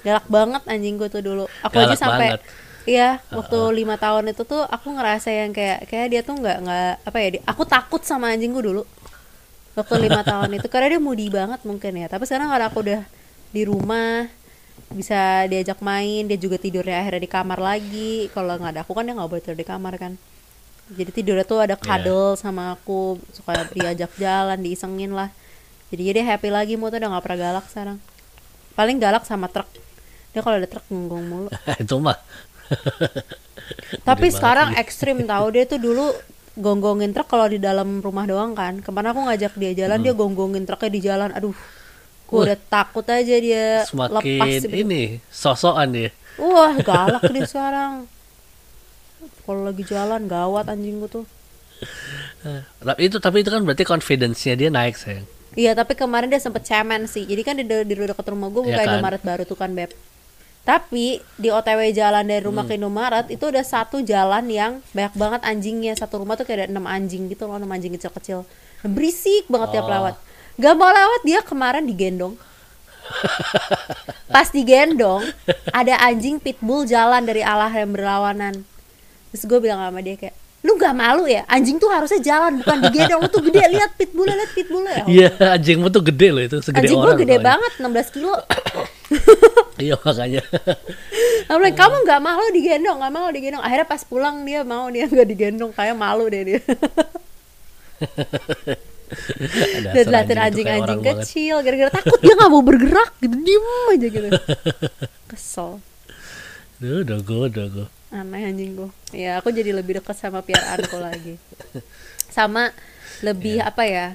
galak 0.00 0.26
banget 0.26 0.62
anjingku 0.64 1.10
tuh 1.10 1.20
dulu 1.20 1.44
aku 1.60 1.76
aja 1.76 1.92
Galak 1.92 1.98
sampai 1.98 2.28
banget. 2.32 2.40
iya 2.86 3.08
waktu 3.28 3.58
lima 3.74 3.98
tahun 3.98 4.30
itu 4.30 4.46
tuh 4.46 4.62
aku 4.62 4.94
ngerasa 4.94 5.28
yang 5.28 5.50
kayak 5.50 5.90
kayak 5.90 6.06
dia 6.08 6.20
tuh 6.22 6.38
nggak 6.38 6.56
nggak 6.62 6.90
apa 7.04 7.16
ya 7.18 7.28
aku 7.44 7.62
takut 7.66 8.00
sama 8.00 8.30
anjingku 8.30 8.62
dulu 8.62 8.86
waktu 9.74 9.94
lima 10.00 10.22
tahun 10.30 10.56
itu 10.56 10.70
karena 10.70 10.94
dia 10.94 11.00
moody 11.02 11.26
banget 11.28 11.60
mungkin 11.66 11.92
ya 11.98 12.06
tapi 12.06 12.22
sekarang 12.24 12.48
karena 12.48 12.70
aku 12.70 12.78
udah 12.80 13.02
di 13.50 13.62
rumah 13.66 14.30
bisa 14.92 15.50
diajak 15.50 15.82
main 15.82 16.30
dia 16.30 16.38
juga 16.38 16.60
tidurnya 16.60 17.02
akhirnya 17.02 17.22
di 17.26 17.30
kamar 17.30 17.58
lagi. 17.58 18.30
Kalau 18.30 18.54
nggak 18.54 18.72
ada 18.76 18.80
aku 18.86 18.92
kan 18.94 19.04
dia 19.06 19.14
nggak 19.14 19.30
boleh 19.30 19.42
tidur 19.42 19.58
di 19.58 19.66
kamar 19.66 19.94
kan. 19.98 20.12
Jadi 20.86 21.10
tidurnya 21.10 21.42
tuh 21.42 21.58
ada 21.58 21.74
cuddle 21.74 22.38
sama 22.38 22.78
aku 22.78 23.18
suka 23.34 23.66
diajak 23.74 24.14
jalan 24.20 24.58
diisengin 24.62 25.10
lah. 25.10 25.34
Jadi 25.90 26.14
dia 26.14 26.24
happy 26.26 26.50
lagi 26.50 26.74
mau 26.78 26.90
tuh 26.90 27.02
udah 27.02 27.10
nggak 27.10 27.24
pernah 27.26 27.38
galak 27.50 27.66
sekarang. 27.70 27.98
Paling 28.78 28.96
galak 29.02 29.24
sama 29.26 29.50
truk. 29.50 29.66
Dia 30.30 30.42
kalau 30.46 30.62
ada 30.62 30.68
truk 30.70 30.86
ngonggong 30.86 31.24
mulu. 31.26 31.48
Itu 31.82 31.98
mah. 31.98 32.18
tapi 34.02 34.26
sekarang 34.34 34.74
ekstrim 34.74 35.22
tahu 35.22 35.54
dia 35.54 35.70
tuh 35.70 35.78
dulu 35.78 36.10
gonggongin 36.58 37.14
truk 37.14 37.30
kalau 37.30 37.46
di 37.50 37.58
dalam 37.58 37.98
rumah 37.98 38.26
doang 38.26 38.54
kan. 38.54 38.78
Ke 38.78 38.94
mana 38.94 39.10
aku 39.10 39.26
ngajak 39.26 39.58
dia 39.58 39.86
jalan 39.86 39.98
dia 40.02 40.14
gonggongin 40.14 40.62
truknya 40.66 40.90
di 40.90 41.00
jalan. 41.02 41.30
Aduh 41.34 41.54
gue 42.26 42.40
udah 42.42 42.58
takut 42.66 43.06
aja 43.06 43.36
dia 43.38 43.82
lepas 43.82 43.90
Semakin 43.90 44.60
gitu. 44.60 44.74
ini 44.74 45.02
sosokan 45.28 45.88
dia. 45.88 46.10
wah 46.36 46.74
galak 46.76 47.22
dia 47.34 47.46
sekarang 47.46 48.04
kalau 49.42 49.62
lagi 49.64 49.82
jalan 49.82 50.26
gawat 50.26 50.66
anjingku 50.66 51.06
tuh 51.06 51.24
Tapi 52.78 53.00
itu 53.02 53.16
tapi 53.18 53.42
itu 53.42 53.50
kan 53.50 53.60
berarti 53.60 53.84
confidence-nya 53.84 54.56
dia 54.56 54.72
naik 54.72 54.96
sayang. 54.96 55.26
Iya, 55.52 55.72
tapi 55.72 55.92
kemarin 55.92 56.28
dia 56.28 56.36
sempet 56.36 56.64
cemen 56.64 57.04
sih. 57.04 57.24
Jadi 57.24 57.42
kan 57.42 57.52
di, 57.52 57.64
di 57.64 57.94
dekat 57.94 58.26
rumah 58.28 58.48
gue 58.48 58.64
buka 58.64 58.72
Iya 58.72 58.80
kan? 58.80 58.92
Indomaret 58.96 59.20
baru 59.20 59.42
tuh 59.44 59.56
kan, 59.56 59.72
Beb. 59.72 59.92
Tapi 60.62 61.20
di 61.34 61.48
OTW 61.48 61.92
jalan 61.92 62.24
dari 62.24 62.40
rumah 62.40 62.64
Hmm. 62.64 62.70
ke 62.72 62.80
Indomaret 62.80 63.26
itu 63.28 63.44
ada 63.44 63.60
satu 63.60 64.00
jalan 64.00 64.44
yang 64.48 64.80
banyak 64.92 65.14
banget 65.14 65.40
anjingnya. 65.44 65.92
Satu 65.94 66.20
rumah 66.20 66.36
tuh 66.36 66.44
kayak 66.44 66.64
ada 66.64 66.66
enam 66.70 66.84
anjing 66.84 67.28
gitu 67.28 67.44
loh, 67.44 67.56
enam 67.56 67.68
anjing 67.68 67.92
kecil-kecil. 67.92 68.44
Berisik 68.84 69.48
banget 69.48 69.76
tiap 69.76 69.84
Oh. 69.84 69.92
lewat. 69.92 70.14
Gak 70.56 70.74
mau 70.74 70.88
lewat 70.88 71.20
dia 71.24 71.40
kemarin 71.44 71.84
digendong. 71.84 72.34
Pas 74.32 74.48
digendong, 74.50 75.22
ada 75.70 75.94
anjing 76.02 76.42
pitbull 76.42 76.88
jalan 76.88 77.22
dari 77.22 77.44
arah 77.44 77.70
yang 77.70 77.92
berlawanan. 77.92 78.64
Terus 79.30 79.44
gue 79.44 79.58
bilang 79.60 79.84
sama 79.84 80.00
dia 80.00 80.16
kayak, 80.16 80.32
lu 80.64 80.80
gak 80.80 80.96
malu 80.96 81.28
ya? 81.28 81.44
Anjing 81.46 81.76
tuh 81.76 81.92
harusnya 81.92 82.18
jalan 82.24 82.64
bukan 82.64 82.88
digendong. 82.88 83.20
Lu 83.22 83.30
tuh 83.30 83.44
gede 83.44 83.62
lihat 83.68 83.90
pitbull 84.00 84.26
lihat 84.26 84.50
pitbull 84.56 84.84
ya. 84.88 85.04
Iya, 85.14 85.28
anjingmu 85.60 85.92
tuh 85.92 86.02
gede 86.02 86.28
loh 86.32 86.42
itu, 86.42 86.56
segede 86.64 86.88
Anjing 86.88 86.98
gue 86.98 87.14
gede 87.20 87.36
soalnya. 87.38 87.48
banget, 87.52 87.72
16 87.78 88.14
kilo. 88.16 88.34
Iya 89.76 89.92
makanya. 90.00 90.40
Aku 91.52 91.60
bilang, 91.60 91.76
kamu 91.76 91.96
nggak 92.08 92.20
malu 92.24 92.48
digendong, 92.48 92.96
nggak 92.96 93.12
malu 93.12 93.28
digendong. 93.28 93.60
Akhirnya 93.60 93.84
pas 93.84 94.02
pulang 94.08 94.40
dia 94.48 94.64
mau 94.64 94.88
dia 94.88 95.04
nggak 95.04 95.28
digendong, 95.28 95.70
kayak 95.76 95.94
malu 95.94 96.24
deh 96.32 96.42
dia. 96.42 96.60
Dasar 99.06 99.92
Dan 99.94 100.04
liatin 100.10 100.38
anjing 100.38 100.66
itu 100.66 100.66
kayak 100.66 100.80
anjing-anjing 100.82 101.02
kecil, 101.22 101.56
gara-gara 101.62 101.90
takut 101.92 102.18
dia 102.18 102.34
nggak 102.34 102.50
mau 102.50 102.62
bergerak, 102.62 103.10
gitu 103.18 103.36
diem 103.38 103.66
aja 103.92 104.06
gitu. 104.08 104.28
Kesel, 105.30 105.70
Duh, 106.76 107.02
dogo, 107.02 107.46
dogo. 107.46 107.84
aneh 108.08 108.42
anjing 108.44 108.74
gue. 108.74 108.90
Ya 109.12 109.38
aku 109.38 109.50
jadi 109.50 109.72
lebih 109.72 109.98
dekat 109.98 110.14
sama 110.14 110.40
piaraanku 110.40 110.96
lagi. 110.96 111.34
Sama 112.28 112.70
lebih 113.20 113.58
Iya. 113.58 113.68
apa 113.68 113.82
ya? 113.84 114.06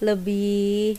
Lebih 0.00 0.96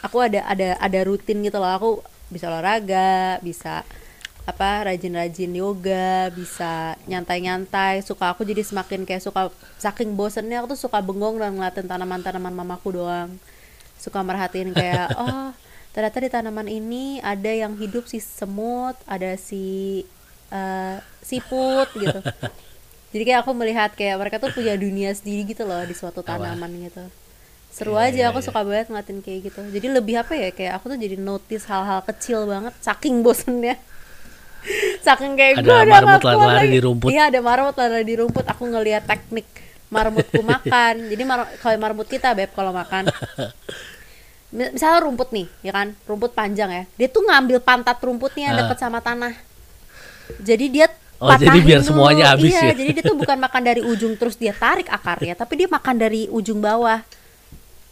aku 0.00 0.16
ada 0.20 0.40
ada 0.44 0.74
ada 0.76 1.00
rutin 1.04 1.40
gitu 1.40 1.56
loh. 1.56 1.70
Aku 1.70 1.90
bisa 2.28 2.48
olahraga, 2.48 3.38
bisa 3.40 3.84
apa 4.44 4.92
rajin-rajin 4.92 5.52
yoga, 5.56 6.28
bisa 6.32 6.96
nyantai-nyantai. 7.08 8.04
Suka 8.04 8.32
aku 8.36 8.44
jadi 8.44 8.60
semakin 8.60 9.08
kayak 9.08 9.24
suka 9.24 9.48
saking 9.80 10.12
bosennya 10.18 10.60
aku 10.60 10.76
tuh 10.76 10.80
suka 10.88 11.00
bengong 11.00 11.40
dan 11.40 11.56
ngeliatin 11.56 11.88
tanaman-tanaman 11.88 12.52
mamaku 12.52 13.00
doang. 13.00 13.30
Suka 13.96 14.20
merhatiin 14.20 14.70
kayak 14.76 15.08
oh 15.22 15.50
ternyata 15.94 16.18
di 16.20 16.30
tanaman 16.32 16.68
ini 16.68 17.22
ada 17.24 17.48
yang 17.48 17.72
hidup 17.78 18.04
si 18.10 18.18
semut, 18.20 18.96
ada 19.08 19.36
si 19.40 20.04
eh, 20.52 20.96
siput 21.24 21.88
gitu. 21.96 22.20
Jadi 23.14 23.22
kayak 23.22 23.46
aku 23.46 23.52
melihat 23.54 23.90
kayak 23.94 24.16
mereka 24.20 24.36
tuh 24.42 24.50
punya 24.50 24.74
dunia 24.74 25.14
sendiri 25.14 25.46
gitu 25.46 25.62
loh 25.64 25.80
di 25.86 25.94
suatu 25.94 26.20
tanaman 26.26 26.70
gitu. 26.82 27.04
Seru 27.70 27.94
Iya, 27.98 28.10
aja 28.10 28.22
iya, 28.22 28.26
aku 28.30 28.38
iya. 28.42 28.46
suka 28.46 28.60
banget 28.66 28.86
ngeliatin 28.90 29.18
kayak 29.24 29.40
gitu. 29.50 29.60
Jadi 29.70 29.86
lebih 29.90 30.14
apa 30.22 30.32
ya 30.34 30.50
kayak 30.54 30.72
aku 30.78 30.94
tuh 30.94 30.98
jadi 30.98 31.16
notice 31.18 31.64
hal-hal 31.70 32.00
kecil 32.06 32.46
banget 32.46 32.74
saking 32.82 33.22
bosennya. 33.26 33.78
Saking 35.00 35.34
kayak 35.34 35.54
Ada 35.54 35.62
gue 35.62 35.74
udah 35.74 35.86
marmut 35.86 36.22
lagi. 36.24 36.68
di 36.68 36.80
rumput. 36.80 37.08
Iya 37.08 37.22
ada 37.26 37.40
marmut 37.40 37.74
lari 37.74 38.02
di 38.02 38.16
rumput. 38.16 38.44
Aku 38.44 38.64
ngeliat 38.64 39.04
teknik 39.04 39.44
marmutku 39.86 40.40
makan. 40.54 40.94
Jadi 41.06 41.22
mar 41.22 41.46
kalau 41.56 41.76
marmut 41.78 42.06
kita 42.06 42.32
beb 42.32 42.50
kalau 42.50 42.70
makan 42.70 43.08
Mi- 44.48 44.70
misalnya 44.70 45.02
rumput 45.02 45.28
nih 45.30 45.50
ya 45.60 45.72
kan 45.72 45.98
rumput 46.04 46.30
panjang 46.30 46.70
ya 46.70 46.84
dia 46.94 47.08
tuh 47.08 47.22
ngambil 47.22 47.58
pantat 47.58 47.98
rumputnya 47.98 48.48
yang 48.48 48.54
Ah. 48.54 48.60
deket 48.62 48.78
sama 48.78 49.00
tanah 49.00 49.34
jadi 50.40 50.66
dia 50.68 50.86
Oh, 51.16 51.30
jadi 51.32 51.58
biar 51.58 51.80
dulu. 51.80 51.88
semuanya 51.90 52.24
habis 52.30 52.52
iya 52.52 52.68
ya? 52.68 52.74
jadi 52.74 52.90
dia 52.92 53.04
tuh 53.04 53.16
bukan 53.16 53.34
makan 53.36 53.62
dari 53.64 53.80
ujung 53.80 54.14
terus 54.14 54.34
dia 54.34 54.50
tarik 54.52 54.86
akarnya 54.86 55.34
tapi 55.34 55.56
dia 55.56 55.66
makan 55.66 55.96
dari 55.96 56.26
ujung 56.28 56.58
bawah 56.60 57.00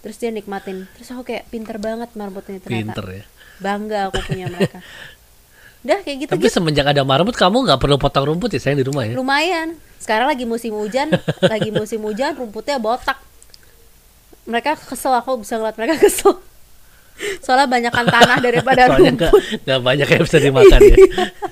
terus 0.01 0.15
dia 0.17 0.29
nikmatin 0.29 0.87
terus 0.93 1.09
aku 1.09 1.23
kayak 1.25 1.49
pinter 1.49 1.79
banget 1.79 2.11
marmutnya 2.13 2.59
ternyata 2.59 2.95
Pinter 2.95 3.07
ya. 3.13 3.25
bangga 3.59 4.01
aku 4.07 4.21
punya 4.23 4.47
mereka 4.49 4.79
udah 5.83 5.99
kayak 6.07 6.17
gitu 6.27 6.31
Tapi 6.39 6.47
semenjak 6.47 6.87
ada 6.87 7.03
marmut 7.03 7.35
kamu 7.35 7.67
nggak 7.67 7.81
perlu 7.83 7.99
potong 7.99 8.31
rumput 8.31 8.55
ya 8.55 8.61
sayang 8.63 8.79
di 8.79 8.87
rumah 8.87 9.03
ya? 9.03 9.19
lumayan. 9.19 9.75
Sekarang 9.99 10.31
lagi 10.31 10.47
musim 10.47 10.75
hujan 10.75 11.11
lagi 11.53 11.75
musim 11.75 11.99
hujan 12.03 12.35
rumputnya 12.35 12.79
botak. 12.79 13.19
Mereka 14.47 14.75
kesel 14.87 15.15
aku 15.15 15.43
bisa 15.43 15.59
ngeliat 15.59 15.75
mereka 15.75 15.99
kesel. 15.99 16.39
Soalnya 17.43 17.67
banyakkan 17.67 18.07
tanah 18.09 18.39
daripada 18.47 18.89
Soalnya 18.91 19.11
rumput. 19.15 19.43
nggak 19.63 19.81
banyak 19.83 20.09
yang 20.09 20.23
bisa 20.23 20.39
dimakan 20.39 20.81
ya. 20.81 20.97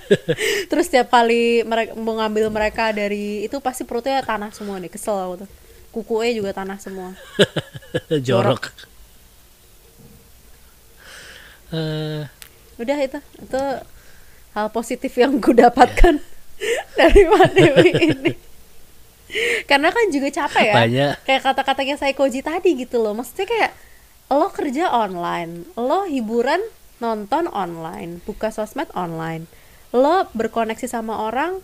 terus 0.71 0.87
tiap 0.87 1.11
kali 1.11 1.63
mereka 1.63 1.95
mau 1.99 2.15
ngambil 2.19 2.51
mereka 2.51 2.91
dari 2.91 3.43
itu 3.43 3.59
pasti 3.59 3.83
perutnya 3.83 4.23
tanah 4.23 4.51
semua 4.55 4.79
nih 4.79 4.91
kesel 4.91 5.15
aku 5.19 5.35
tuh. 5.45 5.51
Kukunya 5.91 6.39
juga 6.39 6.51
tanah 6.55 6.79
semua. 6.79 7.19
Jorok. 8.15 8.71
Eh, 11.71 12.23
udah 12.79 12.99
itu 12.99 13.19
itu 13.19 13.63
hal 14.61 14.69
positif 14.69 15.17
yang 15.17 15.41
ku 15.41 15.57
dapatkan 15.57 16.21
dari 17.01 17.23
pandemi 17.25 17.91
ini. 17.97 18.33
Karena 19.65 19.95
kan 19.95 20.11
juga 20.11 20.29
capek 20.29 20.65
ya 20.67 20.75
Banyak. 20.75 21.15
kayak 21.23 21.43
kata-katanya 21.47 21.97
saya 21.97 22.13
koji 22.13 22.43
tadi 22.43 22.75
gitu 22.77 22.99
loh. 23.01 23.15
Maksudnya 23.15 23.47
kayak 23.47 23.73
lo 24.31 24.47
kerja 24.53 24.91
online 24.95 25.67
lo 25.75 26.07
hiburan 26.07 26.63
nonton 27.03 27.51
online 27.51 28.23
buka 28.23 28.55
sosmed 28.55 28.87
online 28.95 29.51
lo 29.91 30.31
berkoneksi 30.39 30.87
sama 30.87 31.27
orang 31.27 31.59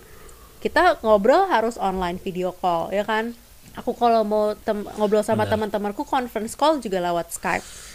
kita 0.58 0.98
ngobrol 1.06 1.46
harus 1.46 1.78
online 1.78 2.18
video 2.18 2.50
call 2.50 2.90
ya 2.90 3.06
kan? 3.06 3.36
Aku 3.76 3.92
kalau 3.92 4.24
mau 4.24 4.56
ngobrol 4.96 5.20
sama 5.20 5.44
teman-temanku 5.44 6.02
conference 6.08 6.56
call 6.56 6.80
juga 6.80 6.98
lewat 6.98 7.28
Skype 7.36 7.85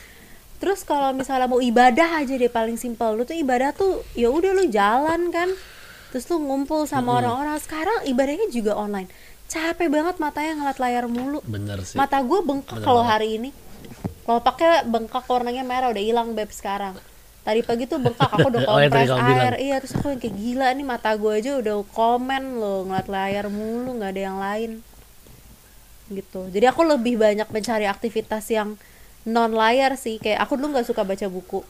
Terus 0.61 0.85
kalau 0.85 1.09
misalnya 1.17 1.49
mau 1.49 1.57
ibadah 1.57 2.21
aja 2.21 2.37
deh 2.37 2.51
paling 2.53 2.77
simpel. 2.77 3.17
Lu 3.17 3.25
tuh 3.25 3.33
ibadah 3.33 3.73
tuh 3.73 4.05
ya 4.13 4.29
udah 4.29 4.53
lu 4.53 4.69
jalan 4.69 5.33
kan. 5.33 5.49
Terus 6.13 6.29
lu 6.29 6.37
ngumpul 6.45 6.85
sama 6.85 7.17
orang-orang. 7.17 7.57
Sekarang 7.57 8.05
ibadahnya 8.05 8.45
juga 8.53 8.77
online. 8.77 9.09
Capek 9.49 9.89
banget 9.89 10.21
matanya 10.21 10.53
ngeliat 10.61 10.77
layar 10.77 11.05
mulu. 11.09 11.41
bener 11.43 11.81
sih. 11.81 11.97
Mata 11.97 12.21
gue 12.21 12.39
bengkak 12.45 12.77
kalau 12.85 13.01
hari 13.01 13.41
ini. 13.41 13.49
Kalau 14.21 14.37
pakai 14.37 14.85
bengkak 14.85 15.25
warnanya 15.25 15.65
merah 15.65 15.89
udah 15.89 16.03
hilang 16.05 16.37
beb 16.37 16.53
sekarang. 16.53 16.93
Tadi 17.41 17.65
pagi 17.65 17.89
tuh 17.89 17.97
bengkak 17.97 18.29
aku 18.29 18.53
udah 18.53 18.61
Oh, 18.69 18.77
tadi 18.77 19.09
kompres 19.09 19.09
bilang. 19.17 19.41
air. 19.49 19.53
Iya 19.57 19.75
terus 19.81 19.97
aku 19.97 20.13
yang 20.13 20.21
kayak 20.21 20.35
gila 20.37 20.67
nih 20.77 20.85
mata 20.85 21.09
gue 21.17 21.31
aja 21.33 21.51
udah 21.57 21.75
komen 21.89 22.43
loh 22.61 22.85
ngeliat 22.85 23.09
layar 23.09 23.45
mulu 23.49 23.97
nggak 23.97 24.11
ada 24.13 24.21
yang 24.21 24.37
lain 24.37 24.71
gitu. 26.11 26.41
Jadi 26.53 26.65
aku 26.69 26.85
lebih 26.85 27.17
banyak 27.17 27.47
mencari 27.49 27.89
aktivitas 27.89 28.45
yang 28.51 28.77
non 29.25 29.51
layar 29.53 29.95
sih. 29.99 30.17
Kayak 30.21 30.45
aku 30.45 30.57
dulu 30.57 30.77
nggak 30.77 30.87
suka 30.89 31.03
baca 31.05 31.27
buku 31.29 31.61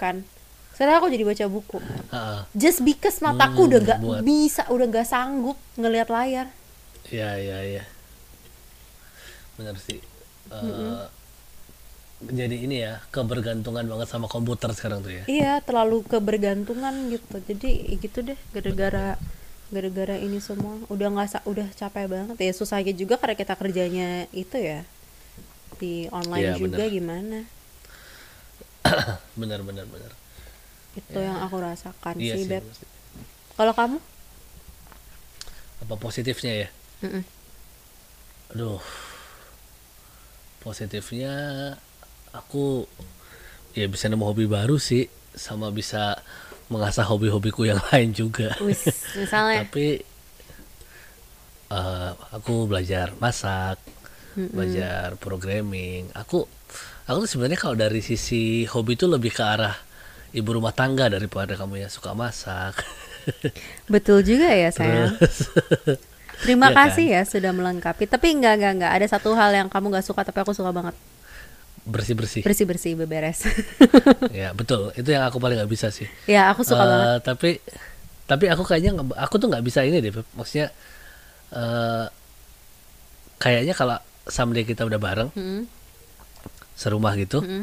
kan. 0.00 0.24
Sekarang 0.72 0.98
aku 1.04 1.08
jadi 1.12 1.24
baca 1.28 1.44
buku. 1.48 1.78
Heeh. 2.12 2.40
Just 2.56 2.80
because 2.84 3.20
mataku 3.20 3.64
Hmm, 3.64 3.68
udah 3.68 3.80
nggak 3.84 4.00
bisa, 4.24 4.62
udah 4.72 4.86
nggak 4.88 5.06
sanggup 5.08 5.58
ngelihat 5.76 6.08
layar. 6.08 6.46
Iya 7.12 7.30
iya 7.38 7.58
iya. 7.62 7.84
Bener 9.56 9.76
sih. 9.78 10.00
Eh, 10.52 11.04
Jadi 12.22 12.56
ini 12.62 12.76
ya 12.86 13.02
kebergantungan 13.10 13.82
banget 13.82 14.06
sama 14.06 14.30
komputer 14.30 14.70
sekarang 14.78 15.02
tuh 15.02 15.10
ya. 15.10 15.24
Iya, 15.26 15.52
terlalu 15.66 16.06
kebergantungan 16.06 16.94
gitu. 17.10 17.36
Jadi 17.42 17.70
ya 17.90 17.94
gitu 17.98 18.18
deh, 18.22 18.38
gara-gara 18.54 19.18
gara-gara 19.72 20.16
ini 20.20 20.38
semua 20.38 20.76
udah 20.92 21.08
nggak 21.08 21.48
udah 21.48 21.68
capek 21.72 22.04
banget 22.04 22.36
ya 22.44 22.52
susahnya 22.52 22.92
juga 22.92 23.16
karena 23.16 23.34
kita 23.40 23.54
kerjanya 23.56 24.28
itu 24.36 24.56
ya 24.60 24.84
di 25.82 25.94
online 26.18 26.46
Iya, 26.46 26.52
juga 26.62 26.84
bener. 26.84 26.94
gimana 26.96 27.38
Bener 29.40 29.60
bener 29.68 29.86
bener. 29.88 30.12
itu 30.92 31.18
yang 31.18 31.38
aku 31.44 31.56
rasakan 31.68 32.14
Iya 32.20 32.34
sih 32.36 32.44
sih. 32.44 32.50
beb 32.50 32.64
pasti. 32.64 32.86
kalau 33.58 33.74
kamu 33.78 33.98
Apa 35.82 35.94
positifnya 35.98 36.52
ya? 36.62 36.68
Mm-mm. 37.02 37.22
Aduh. 38.54 38.80
Positifnya 40.62 41.34
aku 42.30 42.86
ya 43.74 43.86
bisa 43.90 44.06
nemu 44.06 44.22
hobi 44.22 44.46
baru 44.46 44.78
sih 44.78 45.10
sama 45.34 45.74
bisa 45.74 46.22
mengasah 46.70 47.02
hobi-hobiku 47.10 47.66
yang 47.66 47.82
lain 47.90 48.14
juga. 48.14 48.54
Wis, 48.62 48.86
misalnya 49.18 49.66
Tapi 49.66 50.06
eh, 51.72 52.10
aku 52.36 52.54
belajar 52.70 53.16
masak, 53.18 53.80
belajar 54.36 55.16
programming. 55.18 56.08
Aku 56.14 56.44
aku 57.04 57.16
tuh 57.26 57.30
sebenarnya 57.30 57.58
kalau 57.60 57.76
dari 57.76 58.00
sisi 58.00 58.64
hobi 58.66 58.94
itu 58.94 59.04
lebih 59.06 59.32
ke 59.32 59.42
arah 59.42 59.74
ibu 60.32 60.48
rumah 60.52 60.72
tangga 60.72 61.08
daripada 61.08 61.52
kamu 61.54 61.84
yang 61.84 61.92
suka 61.92 62.12
masak. 62.12 62.80
betul 63.92 64.18
juga 64.26 64.50
ya 64.50 64.74
sayang 64.74 65.14
terima 66.42 66.68
kan? 66.74 66.90
kasih 66.90 67.06
ya 67.06 67.22
sudah 67.22 67.54
melengkapi 67.54 68.10
tapi 68.10 68.34
enggak 68.34 68.58
enggak 68.58 68.72
enggak 68.82 68.92
ada 68.98 69.06
satu 69.06 69.30
hal 69.38 69.54
yang 69.54 69.70
kamu 69.70 69.94
nggak 69.94 70.02
suka 70.02 70.26
tapi 70.26 70.42
aku 70.42 70.50
suka 70.50 70.74
banget 70.74 70.96
Bersih-bersih. 71.82 72.42
bersih 72.46 72.66
bersih 72.66 72.92
beberes 72.94 73.42
ya, 74.30 74.54
betul. 74.54 74.94
Itu 74.94 75.10
yang 75.10 75.26
aku 75.26 75.42
paling 75.42 75.58
nggak 75.58 75.70
bisa 75.70 75.90
sih. 75.90 76.06
ya 76.30 76.50
aku 76.50 76.62
suka 76.62 76.82
Eh, 76.82 76.86
banget 76.86 77.20
tapi 77.26 77.50
tapi 78.26 78.44
aku 78.46 78.62
kayaknya 78.62 78.98
aku 79.18 79.34
tuh 79.38 79.50
nggak 79.50 79.62
bisa 79.66 79.82
ini 79.82 79.98
deh 79.98 80.14
maksudnya 80.34 80.70
eh 81.54 82.06
kayaknya 83.38 83.74
kalau 83.74 83.98
someday 84.26 84.62
kita 84.62 84.82
udah 84.82 84.96
bareng 84.96 85.28
Mm-mm. 85.34 85.62
serumah 86.74 87.12
gitu 87.16 87.40
Mm-mm. 87.40 87.62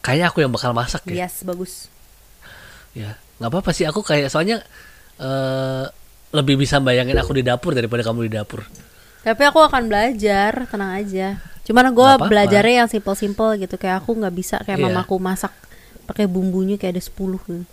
kayaknya 0.00 0.26
aku 0.28 0.38
yang 0.40 0.52
bakal 0.52 0.72
masak 0.72 1.02
ya 1.06 1.24
yes 1.24 1.42
bagus 1.42 1.88
ya 2.92 3.16
nggak 3.36 3.50
apa-apa 3.50 3.70
sih 3.72 3.84
aku 3.84 4.00
kayak 4.00 4.28
soalnya 4.28 4.60
eh 5.16 5.84
lebih 6.32 6.56
bisa 6.56 6.80
bayangin 6.80 7.16
aku 7.20 7.36
di 7.36 7.44
dapur 7.44 7.72
daripada 7.72 8.00
kamu 8.00 8.28
di 8.28 8.32
dapur 8.32 8.64
tapi 9.22 9.42
aku 9.44 9.60
akan 9.60 9.86
belajar 9.86 10.66
tenang 10.66 10.92
aja 10.98 11.38
cuman 11.62 11.94
gue 11.94 12.10
belajarnya 12.26 12.74
yang 12.84 12.90
simple-simple 12.90 13.54
gitu 13.60 13.76
kayak 13.76 14.02
aku 14.02 14.18
nggak 14.18 14.34
bisa 14.34 14.56
kayak 14.64 14.82
Iya. 14.82 14.86
mamaku 14.90 15.14
masak 15.22 15.52
pakai 16.02 16.26
bumbunya 16.26 16.74
kayak 16.74 16.98
ada 16.98 17.02
10 17.04 17.38
gitu. 17.38 17.62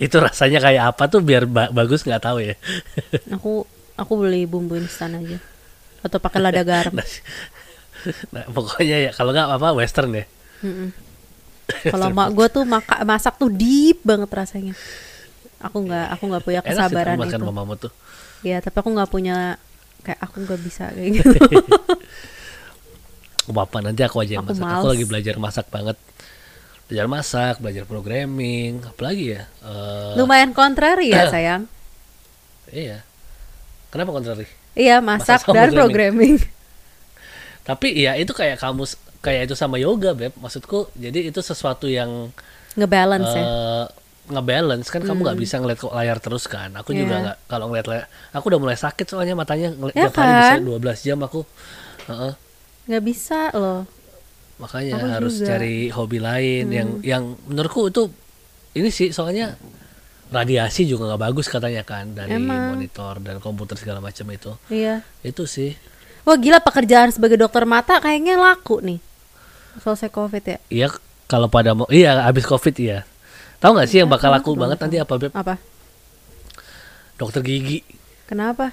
itu 0.00 0.16
rasanya 0.16 0.62
kayak 0.62 0.82
apa 0.94 1.04
tuh 1.10 1.20
biar 1.20 1.44
ba- 1.44 1.68
bagus 1.68 2.06
nggak 2.06 2.22
tahu 2.22 2.38
ya 2.40 2.54
aku 3.28 3.66
aku 3.94 4.12
beli 4.18 4.44
bumbu 4.44 4.74
instan 4.76 5.14
aja. 5.18 5.38
Atau 6.04 6.20
pakai 6.20 6.40
lada 6.42 6.62
garam. 6.62 6.94
Nah, 8.34 8.44
pokoknya 8.52 9.08
ya 9.08 9.10
kalau 9.16 9.32
nggak 9.32 9.48
apa 9.48 9.72
western 9.72 10.12
ya 10.12 10.28
kalau 11.92 12.12
mak 12.12 12.36
gue 12.36 12.46
tuh 12.52 12.64
maka, 12.68 13.00
masak 13.04 13.40
tuh 13.40 13.48
deep 13.48 14.04
banget 14.04 14.28
rasanya. 14.28 14.76
Aku 15.64 15.80
nggak 15.88 16.12
aku 16.12 16.22
nggak 16.28 16.44
punya 16.44 16.60
enak 16.60 16.68
sih 16.68 16.76
kesabaran 16.76 17.16
itu. 17.16 17.40
mamamu 17.40 17.74
tuh. 17.80 17.92
Ya 18.44 18.60
tapi 18.60 18.76
aku 18.76 18.92
nggak 18.92 19.08
punya 19.08 19.56
kayak 20.04 20.20
aku 20.20 20.44
nggak 20.44 20.60
bisa 20.60 20.92
kayak 20.92 21.10
gitu. 21.16 21.38
Gak 23.44 23.56
apa 23.56 23.78
nanti 23.80 24.00
aku 24.04 24.20
aja 24.20 24.40
yang 24.40 24.44
Aku 24.44 24.52
masak. 24.56 24.64
Aku 24.64 24.76
males. 24.84 24.92
lagi 24.92 25.04
belajar 25.08 25.34
masak 25.40 25.66
banget. 25.72 25.96
Belajar 26.88 27.06
masak 27.08 27.54
belajar 27.64 27.84
programming 27.88 28.84
apalagi 28.84 29.24
ya 29.40 29.48
Eh, 29.64 30.12
lumayan 30.20 30.52
kontrari 30.52 31.08
ya 31.12 31.28
sayang. 31.32 31.64
Iya 32.68 33.00
kenapa 33.94 34.10
kontrari 34.10 34.50
iya 34.74 34.98
masak 34.98 35.46
Masak 35.46 35.54
dan 35.54 35.70
programming. 35.70 36.36
Tapi 37.68 37.96
ya 37.96 38.12
itu 38.14 38.28
kayak 38.30 38.60
kamu 38.60 38.84
kayak 39.22 39.48
itu 39.48 39.54
sama 39.54 39.80
yoga 39.80 40.12
beb. 40.12 40.36
Maksudku 40.36 40.92
jadi 40.92 41.30
itu 41.30 41.40
sesuatu 41.40 41.88
yang 41.88 42.28
ngebalance 42.74 43.32
ya? 43.32 43.40
eh 43.40 43.84
ngebalance. 44.28 44.88
Kan 44.90 45.00
kamu 45.00 45.24
nggak 45.24 45.38
bisa 45.38 45.56
ngeliat 45.56 45.80
ke 45.80 45.88
layar 45.88 46.18
terus 46.20 46.44
kan? 46.44 46.68
Aku 46.76 46.92
juga 46.92 47.14
Iya. 47.14 47.22
nggak 47.24 47.36
kalau 47.46 47.70
ngeliat 47.70 47.86
layar 47.86 48.04
aku 48.30 48.44
udah 48.50 48.60
mulai 48.60 48.76
sakit 48.76 49.06
soalnya 49.06 49.32
matanya 49.32 49.72
ngeliat 49.72 49.96
Ya 49.96 50.10
tiap 50.10 50.16
hari 50.20 50.32
bisa 50.34 50.52
kan? 50.52 50.60
12 50.60 50.98
jam 51.00 51.18
aku. 51.22 51.40
Heeh. 52.04 52.32
nggak 52.84 53.04
bisa 53.06 53.40
loh. 53.56 53.88
Makanya 54.54 54.92
Aku 54.94 55.06
harus 55.08 55.34
juga. 55.40 55.46
cari 55.50 55.88
hobi 55.88 56.18
lain 56.20 56.64
yang 56.68 56.88
yang 57.00 57.24
menurutku 57.48 57.88
itu 57.88 58.12
ini 58.72 58.92
sih 58.92 59.08
soalnya 59.08 59.56
radiasi 60.32 60.88
juga 60.88 61.12
nggak 61.12 61.22
bagus 61.30 61.46
katanya 61.48 61.82
kan 61.84 62.12
dari 62.12 62.36
Emang. 62.36 62.76
monitor 62.76 63.20
dan 63.20 63.40
komputer 63.40 63.76
segala 63.76 64.00
macam 64.00 64.24
itu. 64.30 64.52
Iya. 64.72 65.04
Itu 65.20 65.44
sih. 65.44 65.76
Wah 66.24 66.40
gila 66.40 66.60
pekerjaan 66.64 67.12
sebagai 67.12 67.36
dokter 67.36 67.68
mata 67.68 68.00
kayaknya 68.00 68.40
laku 68.40 68.80
nih 68.80 69.00
selesai 69.82 70.08
covid 70.08 70.44
ya? 70.44 70.58
Iya 70.70 70.88
kalau 71.26 71.50
pada 71.50 71.74
mau 71.74 71.88
iya 71.90 72.24
habis 72.24 72.46
covid 72.46 72.74
iya. 72.78 72.98
Tahu 73.58 73.74
nggak 73.74 73.88
sih 73.88 73.98
yang 74.04 74.10
bakal 74.12 74.28
laku 74.30 74.52
banget 74.54 74.78
nanti 74.80 74.96
apa 75.00 75.14
beb? 75.16 75.32
Apa? 75.32 75.56
Dokter 77.16 77.40
gigi. 77.40 77.80
Kenapa? 78.28 78.72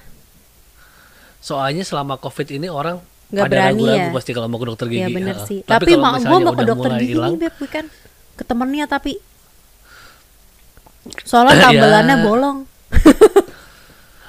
Soalnya 1.41 1.81
selama 1.81 2.19
covid 2.21 2.47
ini 2.53 2.67
orang 2.69 3.01
Nggak 3.31 3.47
pada 3.47 3.55
berani 3.55 3.71
ragu-ragu 3.79 4.07
ya? 4.11 4.15
pasti 4.15 4.31
kalau 4.35 4.47
mau 4.51 4.59
ke 4.59 4.67
dokter 4.67 4.87
gigi 4.91 4.99
Iya 5.07 5.23
Heeh. 5.31 5.47
sih. 5.47 5.59
Tapi 5.63 5.83
tapi, 5.87 5.91
mak 5.95 6.13
gue 6.19 6.37
mau 6.43 6.53
ke 6.53 6.65
dokter 6.67 6.91
mulai 6.91 7.01
gigi 7.01 7.15
nih 7.15 7.37
beb 7.39 7.55
weekend 7.63 7.87
ke 8.35 8.43
temennya 8.43 8.85
tapi 8.87 9.11
soalnya 11.21 11.55
Ya. 11.59 11.63
tambelannya 11.67 12.17
bolong. 12.21 12.57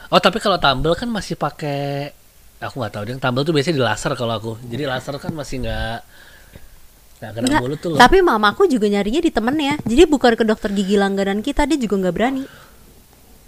Oh 0.08 0.20
tapi 0.20 0.38
kalau 0.38 0.56
tambel 0.56 0.92
kan 0.92 1.08
masih 1.08 1.34
pakai 1.34 2.12
aku 2.58 2.78
nggak 2.78 2.92
tahu 2.92 3.02
deh 3.02 3.16
tambel 3.16 3.42
tuh 3.42 3.50
biasanya 3.50 3.76
di 3.76 3.84
laser 3.84 4.12
kalau 4.12 4.34
aku. 4.34 4.52
Jadi 4.62 4.84
laser 4.84 5.16
kan 5.16 5.32
masih 5.32 5.64
nggak 5.64 5.98
nggak 7.18 7.32
kena 7.32 7.48
mulut 7.60 7.78
tuh 7.78 7.90
loh. 7.90 7.98
tapi 7.98 8.18
mamaku 8.18 8.66
juga 8.66 8.86
nyarinya 8.86 9.18
di 9.18 9.30
temennya. 9.30 9.80
Jadi 9.80 10.02
bukan 10.04 10.32
ke 10.34 10.44
dokter 10.44 10.68
gigi 10.70 10.94
langganan 10.94 11.40
kita 11.40 11.64
dia 11.64 11.76
juga 11.76 11.96
nggak 11.98 12.14
berani. 12.14 12.44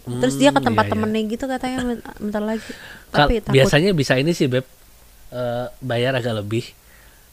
Terus 0.05 0.37
dia 0.37 0.53
ke 0.53 0.59
Hmm, 0.59 0.69
tempat 0.69 0.85
iya, 0.85 0.89
iya. 0.89 0.95
temennya 0.97 1.23
gitu 1.27 1.45
katanya 1.45 1.79
ben- 1.83 2.05
bentar 2.19 2.43
lagi. 2.43 2.71
Kal- 3.09 3.25
tapi 3.25 3.35
takut. 3.41 3.53
biasanya 3.53 3.91
bisa 3.93 4.15
ini 4.15 4.33
sih 4.33 4.47
beb 4.47 4.65
Eh, 5.27 5.67
bayar 5.81 6.15
agak 6.15 6.31
lebih. 6.37 6.63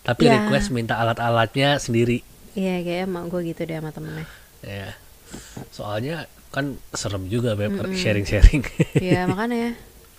Tapi 0.02 0.26
Ya. 0.26 0.42
request 0.42 0.74
minta 0.74 0.98
alat-alatnya 0.98 1.78
sendiri. 1.78 2.26
Iya 2.52 2.82
kayak 2.82 3.06
emak 3.06 3.24
gue 3.30 3.42
gitu 3.46 3.62
deh 3.62 3.78
sama 3.78 3.94
temennya. 3.94 4.26
Ya 4.60 4.98
soalnya 5.72 6.28
kan 6.52 6.76
serem 6.91 7.32
juga 7.32 7.56
beb 7.56 7.72
sharing-sharing. 7.96 8.63
Iya 9.06 9.26
makanya. 9.30 9.74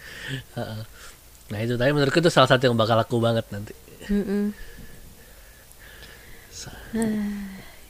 Heeh. 0.57 0.81
nah 1.53 1.59
itu 1.61 1.77
tapi 1.77 1.93
menurutku 1.93 2.25
itu 2.25 2.33
salah 2.33 2.49
satu 2.49 2.65
yang 2.65 2.77
bakal 2.79 2.97
laku 2.97 3.21
banget 3.21 3.45
nanti. 3.53 3.77
Mm-mm. 4.09 4.57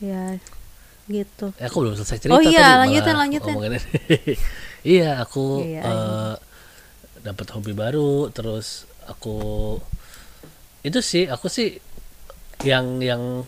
ya 0.03 0.35
gitu. 1.07 1.55
Eh, 1.59 1.67
aku 1.67 1.77
belum 1.83 1.95
selesai 1.99 2.19
cerita 2.19 2.35
Oh 2.35 2.43
iya, 2.43 2.79
tadi, 2.79 2.81
lanjutin, 2.87 3.15
lanjutin. 3.19 3.55
iya 4.97 5.23
aku 5.23 5.63
Iya, 5.63 5.83
eh, 5.83 6.35
dapat 7.23 7.47
hobi 7.55 7.71
baru 7.75 8.31
terus 8.35 8.87
aku 9.07 9.79
itu 10.83 10.99
sih 10.99 11.31
aku 11.31 11.47
sih 11.47 11.79
yang 12.67 12.99
yang 12.99 13.47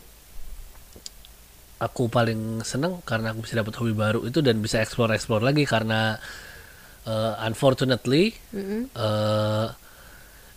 aku 1.84 2.08
paling 2.08 2.64
seneng 2.64 3.04
karena 3.04 3.36
aku 3.36 3.44
bisa 3.44 3.60
dapat 3.60 3.76
hobi 3.76 3.92
baru 3.92 4.24
itu 4.24 4.40
dan 4.40 4.58
bisa 4.64 4.80
explore 4.80 5.12
explore 5.12 5.44
lagi 5.44 5.68
karena 5.68 6.16
eh, 7.04 7.32
unfortunately 7.44 8.32
Mm-mm. 8.50 8.88
eh, 8.88 9.66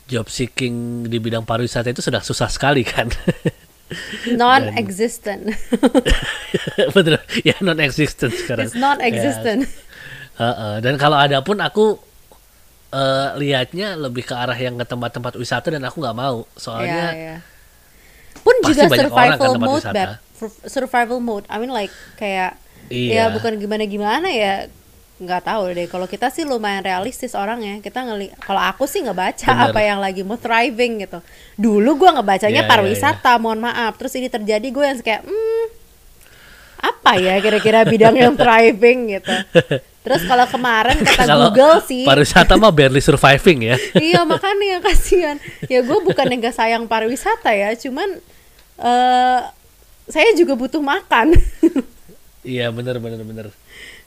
job 0.07 0.31
seeking 0.31 1.03
di 1.05 1.19
bidang 1.19 1.43
pariwisata 1.43 1.91
itu 1.91 1.99
sudah 1.99 2.23
susah 2.23 2.47
sekali 2.47 2.87
kan 2.87 3.11
non-existent 4.39 5.51
betul 6.95 7.19
ya 7.43 7.55
non 7.63 7.79
existent 7.79 8.31
sekarang 8.31 8.67
it's 8.67 8.75
non-existent 8.75 9.67
Heeh, 10.37 10.73
dan 10.85 11.01
kalau 11.01 11.17
ada 11.17 11.41
pun 11.41 11.57
aku 11.57 11.97
eh, 12.93 13.29
lihatnya 13.35 13.97
lebih 13.97 14.21
ke 14.21 14.35
arah 14.37 14.55
yang 14.55 14.77
ke 14.77 14.85
tempat-tempat 14.85 15.33
wisata 15.35 15.73
dan 15.73 15.81
aku 15.83 15.97
nggak 15.97 16.13
mau 16.15 16.45
soalnya 16.53 17.09
Iya, 17.09 17.17
iya. 17.17 17.35
pun 18.45 18.55
juga 18.63 18.85
banyak 18.85 19.09
orang 19.09 19.27
kan 19.33 19.33
survival 19.33 19.51
tempat 19.57 19.67
mode 19.67 19.81
wisata. 19.81 19.95
Beb. 19.97 20.11
Sur- 20.37 20.61
survival 20.63 21.17
mode. 21.17 21.45
I 21.47 21.57
mean 21.57 21.69
like 21.69 21.89
kayak 22.15 22.55
Iya. 22.87 23.27
ya 23.27 23.35
bukan 23.35 23.59
gimana 23.59 23.83
gimana 23.83 24.31
ya 24.31 24.71
nggak 25.17 25.43
tahu 25.43 25.73
deh. 25.73 25.85
Kalau 25.85 26.05
kita 26.05 26.29
sih 26.29 26.45
lumayan 26.45 26.79
realistis 26.79 27.33
orangnya. 27.33 27.81
Kita 27.81 27.99
ngeli 28.01 28.31
kalau 28.37 28.61
aku 28.61 28.85
sih 28.85 29.01
ngebaca 29.01 29.43
Bener. 29.43 29.67
apa 29.67 29.79
yang 29.81 29.97
lagi 29.97 30.21
mau 30.21 30.37
thriving 30.37 31.01
gitu. 31.01 31.19
Dulu 31.55 31.89
gua 31.97 32.15
ngebacanya 32.15 32.53
Iya, 32.53 32.63
iya, 32.63 32.69
pariwisata 32.69 33.35
mohon 33.37 33.59
maaf. 33.59 33.97
Terus 33.97 34.13
ini 34.15 34.29
terjadi 34.29 34.63
gue 34.63 34.85
yang 34.85 34.97
kayak 34.97 35.25
hmm 35.25 35.65
apa 36.77 37.17
ya 37.17 37.41
kira-kira 37.41 37.81
bidang 37.83 38.13
yang 38.13 38.37
thriving 38.39 39.17
gitu? 39.17 39.33
Terus 40.05 40.21
kalau 40.23 40.45
kemarin 40.47 40.95
kata 41.01 41.25
kalau 41.25 41.49
Google 41.49 41.81
sih 41.83 42.05
pariwisata 42.05 42.55
mah 42.55 42.71
barely 42.71 43.01
surviving 43.01 43.67
ya. 43.67 43.75
Iya 43.99 44.23
makanya 44.23 44.79
kasihan. 44.79 45.35
Ya 45.65 45.81
gue 45.81 45.99
bukan 45.99 46.23
yang 46.23 46.39
gak 46.39 46.55
sayang 46.55 46.85
pariwisata 46.85 47.51
ya. 47.51 47.73
Cuman 47.73 48.21
eh 48.77 49.39
saya 50.07 50.31
juga 50.33 50.55
butuh 50.55 50.81
makan. 50.83 51.35
Iya 52.47 52.71
bener 52.71 52.95
bener 53.03 53.21
bener. 53.27 53.47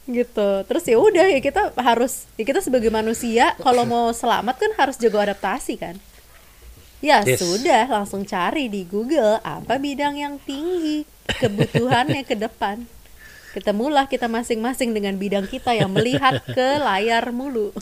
Gitu. 0.09 0.49
Terus 0.65 0.85
ya 0.89 0.97
udah 0.97 1.27
ya 1.29 1.41
kita 1.45 1.77
harus 1.77 2.25
ya 2.41 2.45
kita 2.49 2.65
sebagai 2.65 2.89
manusia 2.89 3.53
kalau 3.61 3.85
mau 3.85 4.11
selamat 4.17 4.57
kan 4.57 4.71
harus 4.81 4.97
jago 4.97 5.21
adaptasi 5.21 5.77
kan? 5.77 5.97
Ya 7.01 7.25
Yes. 7.25 7.41
sudah 7.41 7.89
langsung 7.89 8.25
cari 8.25 8.69
di 8.69 8.85
Google 8.85 9.41
apa 9.41 9.77
bidang 9.81 10.21
yang 10.21 10.37
tinggi 10.41 11.05
kebutuhannya 11.37 12.25
ke 12.25 12.37
depan. 12.37 12.85
Ketemulah 13.51 14.07
kita 14.07 14.31
masing-masing 14.31 14.95
dengan 14.95 15.19
bidang 15.19 15.45
kita 15.45 15.75
yang 15.75 15.91
melihat 15.91 16.41
ke 16.45 16.79
layar 16.81 17.35
mulu. 17.35 17.73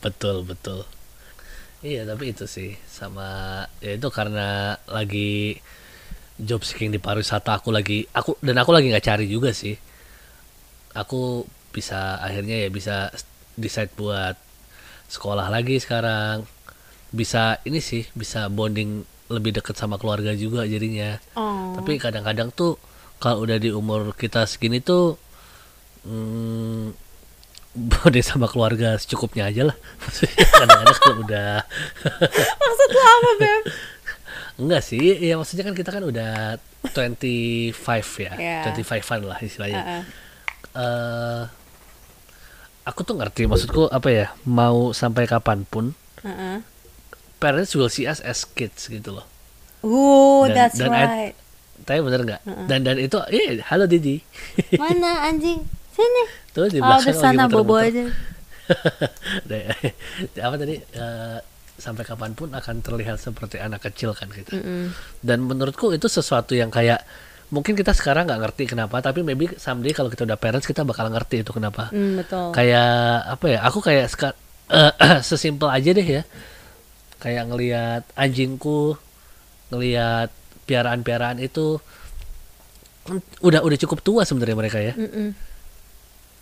Betul 0.00 0.46
betul. 0.48 0.88
Iya 1.80 2.04
tapi 2.04 2.32
itu 2.32 2.44
sih 2.44 2.76
sama 2.88 3.64
ya 3.80 3.96
itu 3.96 4.08
karena 4.12 4.76
lagi 4.84 5.60
job 6.40 6.64
seeking 6.64 6.90
di 6.90 7.00
pariwisata 7.00 7.60
aku 7.60 7.68
lagi 7.68 8.08
aku 8.10 8.40
dan 8.40 8.56
aku 8.56 8.72
lagi 8.72 8.88
nggak 8.88 9.06
cari 9.06 9.26
juga 9.28 9.52
sih. 9.52 9.76
Aku 10.96 11.46
bisa 11.70 12.18
akhirnya 12.18 12.66
ya 12.66 12.68
bisa 12.72 13.14
decide 13.54 13.92
buat 13.94 14.34
sekolah 15.12 15.52
lagi 15.52 15.78
sekarang. 15.78 16.48
Bisa 17.10 17.58
ini 17.66 17.82
sih 17.82 18.06
bisa 18.14 18.48
bonding 18.48 19.04
lebih 19.30 19.54
dekat 19.54 19.78
sama 19.78 20.00
keluarga 20.00 20.34
juga 20.34 20.66
jadinya. 20.66 21.20
Oh. 21.38 21.78
Tapi 21.78 22.00
kadang-kadang 22.02 22.50
tuh 22.50 22.80
kalau 23.22 23.46
udah 23.46 23.60
di 23.60 23.70
umur 23.70 24.16
kita 24.16 24.48
segini 24.48 24.82
tuh 24.82 25.14
hmm, 26.08 26.90
bonding 27.90 28.26
sama 28.26 28.50
keluarga 28.50 28.98
secukupnya 28.98 29.46
aja 29.46 29.70
lah. 29.70 29.76
Maksudnya 30.02 30.44
kadang-kadang 30.50 30.98
kalau 30.98 31.16
udah. 31.22 31.52
Maksud 32.60 32.88
lu 32.90 33.00
apa 33.00 33.30
beb 33.38 33.62
enggak 34.56 34.82
sih 34.82 34.98
ya 35.16 35.34
maksudnya 35.34 35.62
kan 35.62 35.72
kita 35.72 35.90
kan 35.90 36.02
udah 36.02 36.56
25 36.86 37.72
ya 38.18 38.32
Ya. 38.34 38.58
25an 38.66 39.20
lah 39.22 39.38
istilahnya 39.38 39.80
Heeh. 39.80 40.02
eh 40.72 41.42
aku 42.82 43.00
tuh 43.00 43.14
ngerti 43.14 43.44
maksudku 43.44 43.86
apa 43.86 44.08
ya 44.08 44.26
mau 44.42 44.90
sampai 44.90 45.24
kapan 45.24 45.62
pun 45.64 45.92
Heeh. 46.20 46.64
parents 47.36 47.72
will 47.72 47.88
see 47.88 48.04
us 48.04 48.20
as 48.20 48.42
kids 48.44 48.86
gitu 48.86 49.12
loh 49.12 49.26
Oh, 49.80 50.44
Dan- 50.44 50.56
that's 50.58 50.76
dan 50.76 50.90
right. 50.90 51.32
tapi 51.80 52.00
bener 52.00 52.20
nggak 52.22 52.40
dan 52.66 52.80
dan 52.82 52.96
itu 52.96 53.16
eh 53.28 53.64
halo 53.64 53.84
Didi 53.84 54.20
Mana 54.74 55.20
anjing? 55.28 55.64
Sini. 55.90 56.22
tuh 56.50 56.66
di 56.66 56.78
Oh, 56.78 56.86
belakang 56.86 57.08
di 57.08 57.16
sana 57.16 57.44
bobo 57.46 57.74
aja. 57.74 58.04
Apa 60.40 60.54
tadi 60.56 60.76
eh, 60.78 61.38
sampai 61.80 62.04
kapan 62.04 62.32
pun 62.32 62.48
akan 62.50 62.78
terlihat 62.78 63.16
seperti 63.16 63.56
anak 63.56 63.80
kecil 63.82 64.12
kan 64.12 64.28
gitu 64.28 64.54
Mm-mm. 64.54 64.92
dan 65.20 65.40
menurutku 65.40 65.90
itu 65.90 66.06
sesuatu 66.06 66.52
yang 66.52 66.68
kayak 66.68 67.02
mungkin 67.48 67.74
kita 67.74 67.90
sekarang 67.90 68.24
nggak 68.24 68.40
ngerti 68.40 68.62
kenapa 68.68 69.00
tapi 69.00 69.20
maybe 69.20 69.50
someday 69.56 69.90
kalau 69.90 70.06
kita 70.06 70.22
udah 70.22 70.36
parents 70.36 70.64
kita 70.64 70.84
bakal 70.84 71.08
ngerti 71.08 71.42
itu 71.42 71.50
kenapa 71.50 71.90
Mm, 71.90 72.20
betul. 72.20 72.52
kayak 72.52 72.92
apa 73.26 73.46
ya 73.48 73.58
aku 73.64 73.78
kayak 73.80 74.06
seka- 74.06 74.38
eh, 74.68 74.92
sesimpel 75.26 75.66
aja 75.66 75.90
deh 75.90 76.06
ya 76.06 76.22
kayak 77.18 77.44
ngelihat 77.48 78.02
anjingku 78.14 78.94
ngelihat 79.68 80.30
piaraan-piaraan 80.64 81.42
itu 81.42 81.82
mm, 83.08 83.42
udah 83.42 83.60
udah 83.60 83.78
cukup 83.82 83.98
tua 84.00 84.22
sebenarnya 84.22 84.54
mereka 84.54 84.78
ya 84.78 84.94
Mm-mm. 84.94 85.34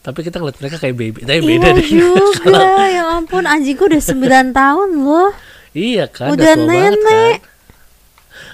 Tapi 0.08 0.24
kita 0.24 0.40
ngeliat 0.40 0.56
mereka 0.56 0.76
kayak 0.78 0.96
baby 0.96 1.20
tapi 1.20 1.36
Iya 1.36 1.44
beda 1.44 1.68
deh 1.70 1.84
juga, 1.84 2.60
ya 2.96 3.04
ampun 3.14 3.44
anjingku 3.44 3.84
udah 3.84 4.00
9 4.00 4.16
tahun 4.56 4.88
loh. 4.96 5.30
iya 5.70 6.08
kan 6.08 6.32
Udah 6.32 6.48
tua 6.50 6.64
banget 6.64 6.96
nenek. 6.96 7.36
kan 7.36 7.56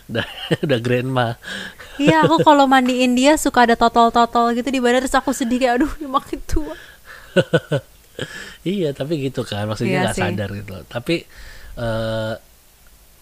udah 0.05 0.27
udah 0.67 0.79
grandma 0.81 1.29
Iya 1.95 2.27
aku 2.27 2.43
kalau 2.43 2.67
mandiin 2.67 3.14
dia 3.14 3.38
suka 3.38 3.62
ada 3.62 3.73
totol-totol 3.75 4.51
gitu 4.53 4.67
di 4.67 4.83
badan 4.83 4.99
terus 5.01 5.14
aku 5.14 5.31
sedih 5.31 5.62
kayak 5.62 5.75
aduh 5.79 5.93
dia 5.95 6.11
makin 6.11 6.43
tua. 6.43 6.75
iya 8.64 8.90
tapi 8.90 9.19
gitu 9.21 9.43
kan 9.43 9.64
maksudnya 9.64 9.90
Iya 9.93 10.03
nggak 10.05 10.17
sih. 10.17 10.23
sadar 10.27 10.49
gitu 10.53 10.71
loh 10.73 10.85
tapi 10.85 11.23
eh, 11.77 12.35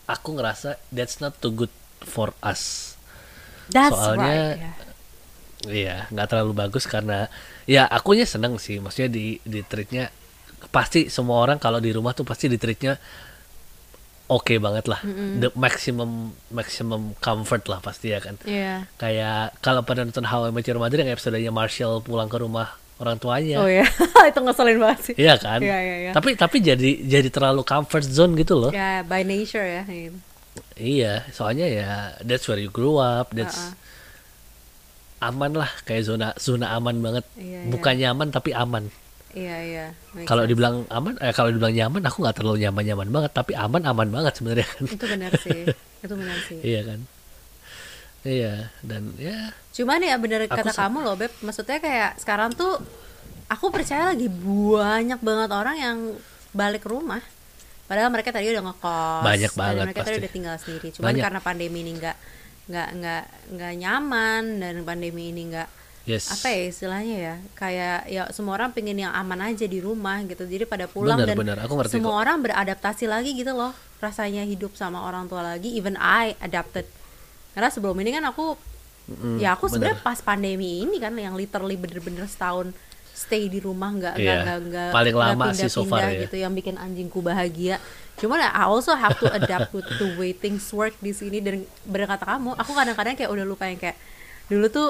aku 0.07 0.29
ngerasa 0.33 0.81
that's 0.89 1.19
not 1.19 1.37
too 1.37 1.53
good 1.53 1.73
for 2.03 2.33
us 2.41 2.97
That's 3.69 3.95
Soalnya- 3.95 4.53
right. 4.53 4.59
ya. 4.59 4.73
Iya, 5.67 6.11
nggak 6.11 6.27
terlalu 6.27 6.53
bagus 6.59 6.91
karena 6.91 7.31
ya 7.71 7.87
akunya 7.87 8.27
seneng 8.27 8.59
sih, 8.59 8.83
maksudnya 8.83 9.11
di 9.13 9.39
di 9.47 9.63
treatnya 9.63 10.11
pasti 10.75 11.07
semua 11.07 11.39
orang 11.43 11.59
kalau 11.63 11.79
di 11.79 11.91
rumah 11.95 12.15
tuh 12.15 12.27
pasti 12.27 12.51
di 12.51 12.59
treatnya 12.59 12.99
oke 14.27 14.55
banget 14.59 14.89
lah, 14.91 14.99
the 15.39 15.53
maximum 15.55 16.33
maximum 16.51 17.15
comfort 17.23 17.63
lah 17.71 17.79
pasti 17.79 18.11
ya 18.11 18.19
kan. 18.19 18.35
Iya. 18.43 18.89
Kayak 18.99 19.55
kalau 19.63 19.87
pada 19.87 20.03
nonton 20.03 20.25
How 20.27 20.49
I 20.49 20.51
Met 20.51 20.67
Your 20.67 20.81
Mother 20.81 20.99
yang 21.05 21.13
episodenya 21.13 21.53
Marshall 21.55 22.03
pulang 22.03 22.27
ke 22.27 22.39
rumah 22.43 22.75
orang 23.03 23.19
tuanya, 23.19 23.59
Oh 23.63 23.67
ya, 23.71 23.83
itu 24.31 24.39
ngeselin 24.43 24.79
banget 24.79 25.01
sih. 25.11 25.15
iya 25.19 25.35
kan. 25.39 25.59
Iya, 25.59 25.79
iya, 25.79 25.97
iya. 26.09 26.13
Tapi 26.15 26.39
tapi 26.39 26.63
jadi 26.63 27.03
jadi 27.03 27.29
terlalu 27.31 27.67
comfort 27.67 28.07
zone 28.07 28.39
gitu 28.39 28.55
loh. 28.59 28.71
Ya, 28.71 29.03
by 29.03 29.23
nature 29.27 29.63
ya. 29.63 29.83
Iya, 30.79 31.27
soalnya 31.35 31.67
ya 31.67 31.91
that's 32.23 32.47
where 32.47 32.59
you 32.59 32.71
grew 32.71 32.99
up, 32.99 33.31
that's 33.35 33.59
Uh-uh. 33.59 33.92
Aman 35.23 35.53
lah 35.55 35.71
kayak 35.87 36.03
zona 36.03 36.35
zona 36.37 36.75
aman 36.75 36.99
banget. 36.99 37.25
Iya, 37.39 37.63
iya. 37.63 37.71
Bukan 37.71 37.95
nyaman 37.95 38.29
tapi 38.35 38.51
aman. 38.51 38.85
Iya, 39.33 39.57
iya. 39.65 39.87
Kalau 40.29 40.45
dibilang 40.45 40.85
aman, 40.93 41.17
eh 41.17 41.33
kalau 41.33 41.49
dibilang 41.49 41.73
nyaman, 41.73 42.05
aku 42.05 42.21
nggak 42.21 42.37
terlalu 42.37 42.69
nyaman-nyaman 42.69 43.09
banget, 43.09 43.33
tapi 43.33 43.57
aman 43.57 43.81
aman 43.89 44.09
banget 44.13 44.37
sebenarnya 44.37 44.69
kan. 44.69 44.85
itu 44.85 45.05
benar 45.09 45.33
sih. 45.41 45.61
itu 46.05 46.15
benar 46.19 46.39
sih. 46.45 46.59
iya 46.61 46.81
kan. 46.85 47.01
Iya 48.23 48.71
dan 48.87 49.11
ya 49.19 49.51
Cuman 49.75 49.99
ya 49.99 50.15
bener 50.15 50.47
Aku 50.47 50.55
kata 50.55 50.71
kamu 50.71 51.03
loh 51.03 51.19
Beb 51.19 51.35
Maksudnya 51.43 51.83
kayak 51.83 52.23
sekarang 52.23 52.55
tuh 52.55 52.79
Aku 53.51 53.75
percaya 53.75 54.15
lagi 54.15 54.31
banyak 54.31 55.19
banget 55.19 55.51
orang 55.51 55.77
yang 55.77 55.99
balik 56.55 56.87
rumah 56.87 57.19
Padahal 57.91 58.15
mereka 58.15 58.31
tadi 58.31 58.47
udah 58.55 58.63
ngekos 58.63 59.23
Banyak 59.27 59.53
banget 59.59 59.85
Mereka 59.91 59.99
tadi 59.99 60.07
pasti. 60.15 60.21
udah 60.23 60.33
tinggal 60.39 60.55
sendiri 60.63 60.89
Cuman 60.95 61.07
Banyak. 61.11 61.23
karena 61.27 61.41
pandemi 61.43 61.79
ini 61.83 61.93
nggak 61.99 62.17
nggak 62.63 62.89
nggak 62.95 63.25
nggak 63.59 63.73
nyaman 63.77 64.43
Dan 64.59 64.75
pandemi 64.83 65.31
ini 65.31 65.51
nggak 65.51 65.69
yes. 66.05 66.31
apa 66.31 66.47
ya 66.51 66.61
istilahnya 66.67 67.17
ya 67.19 67.35
kayak 67.55 67.99
ya 68.07 68.23
semua 68.31 68.55
orang 68.55 68.71
pengen 68.71 68.99
yang 68.99 69.13
aman 69.13 69.51
aja 69.51 69.67
di 69.67 69.79
rumah 69.79 70.23
gitu 70.23 70.47
jadi 70.47 70.67
pada 70.67 70.87
pulang 70.87 71.19
Bener, 71.19 71.35
dan 71.35 71.37
bener. 71.39 71.57
Aku 71.63 71.75
ngerti 71.75 71.99
semua 71.99 72.15
kok. 72.15 72.21
orang 72.23 72.37
beradaptasi 72.43 73.05
lagi 73.07 73.35
gitu 73.35 73.53
loh 73.53 73.71
rasanya 73.99 74.43
hidup 74.43 74.75
sama 74.75 75.03
orang 75.03 75.27
tua 75.27 75.43
lagi 75.43 75.75
even 75.75 75.95
I 75.95 76.35
adapted 76.39 76.87
karena 77.53 77.69
sebelum 77.69 77.95
ini 77.99 78.11
kan 78.13 78.25
aku 78.27 78.55
Mm, 79.03 79.43
ya 79.43 79.59
aku 79.59 79.67
sebenarnya 79.67 79.99
pas 79.99 80.23
pandemi 80.23 80.87
ini 80.87 81.03
kan 81.03 81.11
yang 81.19 81.35
literally 81.35 81.75
bener-bener 81.75 82.23
setahun 82.23 82.71
stay 83.13 83.51
di 83.51 83.59
rumah 83.59 83.91
nggak 83.91 84.15
nggak 84.15 84.23
Iya, 84.39 84.43
nggak 84.47 84.59
nggak 84.71 84.91
paling 84.95 85.17
lama 85.19 85.45
sih 85.51 85.67
so 85.67 85.83
far 85.83 86.07
pindah-pindah 86.07 86.11
ya. 86.15 86.23
gitu 86.23 86.37
yang 86.39 86.55
bikin 86.55 86.79
anjingku 86.79 87.19
bahagia 87.19 87.83
cuman 88.15 88.39
I 88.41 88.65
also 88.65 88.93
have 88.93 89.17
to 89.17 89.27
adapt 89.29 89.73
with 89.73 89.89
the 89.93 90.15
way 90.15 90.31
things 90.31 90.69
work 90.71 90.95
di 90.99 91.11
sini 91.11 91.39
dan 91.39 91.63
bener 91.83 92.07
kata 92.07 92.25
kamu 92.29 92.55
aku 92.55 92.71
kadang-kadang 92.71 93.15
kayak 93.15 93.29
udah 93.29 93.43
lupa 93.43 93.67
yang 93.67 93.77
kayak 93.77 93.97
dulu 94.47 94.69
tuh 94.69 94.89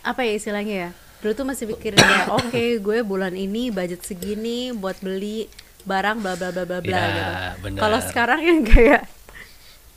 apa 0.00 0.22
ya 0.22 0.32
istilahnya 0.34 0.74
ya 0.76 0.90
dulu 1.18 1.32
tuh 1.34 1.44
masih 1.44 1.64
mikirin 1.66 1.98
ya 1.98 2.28
oke 2.38 2.52
gue 2.78 2.98
bulan 3.02 3.32
ini 3.32 3.68
budget 3.68 4.02
segini 4.02 4.70
buat 4.70 4.98
beli 4.98 5.48
barang 5.82 6.18
bla 6.18 6.34
bla 6.34 6.50
bla 6.50 6.62
bla 6.62 6.78
bla 6.78 6.98
Ya, 6.98 7.54
gitu 7.56 7.78
kalau 7.78 7.98
sekarang 8.00 8.40
yang 8.40 8.60
kayak 8.62 9.02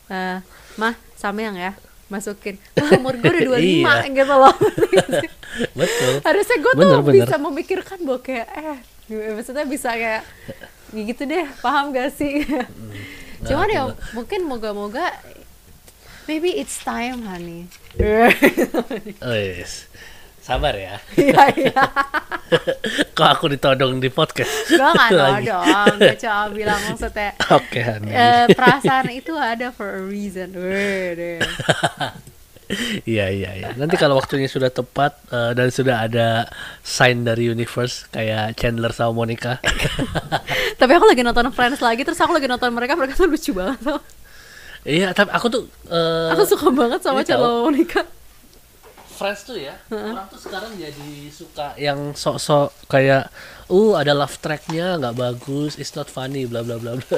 eh 0.07 0.39
mah 0.75 0.93
samyang 1.13 1.55
ya 1.55 1.71
masukin 2.07 2.55
wah 2.75 2.91
umur 2.93 3.15
gue 3.15 3.27
udah 3.27 3.43
25 3.55 3.59
Iya. 3.59 3.93
gitu 4.07 4.33
loh 4.33 4.55
Betul. 5.79 6.13
harusnya 6.21 6.57
gue 6.57 6.73
tuh 6.73 6.79
Bener, 6.81 6.99
bener. 7.01 7.15
bisa 7.23 7.35
memikirkan 7.35 7.97
bahwa 8.01 8.19
kayak 8.19 8.47
eh 8.51 8.79
maksudnya 9.31 9.65
bisa 9.65 9.89
kayak 9.91 10.23
ya 10.23 10.80
gitu 10.93 11.23
deh 11.23 11.47
paham 11.59 11.91
gak 11.91 12.11
sih 12.11 12.43
cuman 13.47 13.65
aku 13.65 13.73
ya 13.73 13.81
nggak. 13.87 13.97
mungkin 14.13 14.39
moga-moga 14.45 15.07
maybe 16.25 16.53
it's 16.53 16.77
time 16.79 17.25
honey 17.25 17.65
Oh, 19.19 19.35
yes. 19.35 19.87
Sabar 20.41 20.73
ya. 20.73 20.97
iya 21.13 21.53
iya 21.53 21.83
Kok 23.15 23.27
aku 23.29 23.45
ditodong 23.47 24.01
di 24.01 24.09
podcast? 24.09 24.49
gue 24.67 24.79
gak 24.79 25.13
tau 25.13 25.37
Lagi. 25.37 25.45
dong 25.45 25.95
gue 25.97 26.17
cuma 26.17 26.49
bilang 26.49 26.79
maksudnya 26.81 27.31
Oke, 27.51 27.79
Hani. 27.79 28.09
eh, 28.09 28.45
perasaan 28.51 29.13
itu 29.13 29.37
ada 29.37 29.69
for 29.69 29.87
a 29.87 30.01
reason. 30.01 30.49
Iya 33.05 33.25
iya 33.31 33.51
iya. 33.57 33.69
Nanti 33.75 33.95
kalau 33.97 34.17
waktunya 34.17 34.47
sudah 34.47 34.71
tepat 34.71 35.17
eh, 35.31 35.51
dan 35.57 35.67
sudah 35.69 36.05
ada 36.07 36.47
sign 36.81 37.23
dari 37.27 37.49
universe 37.49 38.07
kayak 38.09 38.57
Chandler 38.57 38.93
sama 38.95 39.11
Monica. 39.23 39.59
tapi 40.81 40.91
aku 40.95 41.05
lagi 41.07 41.21
nonton 41.21 41.51
Friends 41.51 41.81
lagi 41.83 42.01
terus 42.05 42.19
aku 42.19 42.31
lagi 42.35 42.47
nonton 42.47 42.71
mereka 42.71 42.95
mereka 42.95 43.17
tuh 43.17 43.27
lucu 43.29 43.51
banget 43.51 43.79
tau. 43.83 43.99
iya, 44.81 45.13
tapi 45.13 45.29
aku 45.29 45.47
tuh 45.49 45.63
eh, 45.89 46.29
aku 46.33 46.43
suka 46.47 46.67
banget 46.73 46.99
sama. 47.03 47.21
Chandler 47.21 47.67
Monica 47.67 48.01
Friends 49.21 49.45
tuh 49.45 49.53
ya, 49.53 49.77
orang 49.93 50.25
tuh 50.33 50.41
sekarang 50.41 50.73
jadi 50.81 51.29
suka 51.29 51.77
yang 51.77 52.17
sok-sok 52.17 52.89
kayak, 52.89 53.29
uh 53.69 53.93
ada 53.93 54.17
love 54.17 54.33
tracknya 54.41 54.97
nggak 54.97 55.13
bagus, 55.13 55.77
it's 55.77 55.93
not 55.93 56.09
funny, 56.09 56.49
bla 56.49 56.65
bla 56.65 56.81
bla 56.81 56.97
bla. 56.97 57.17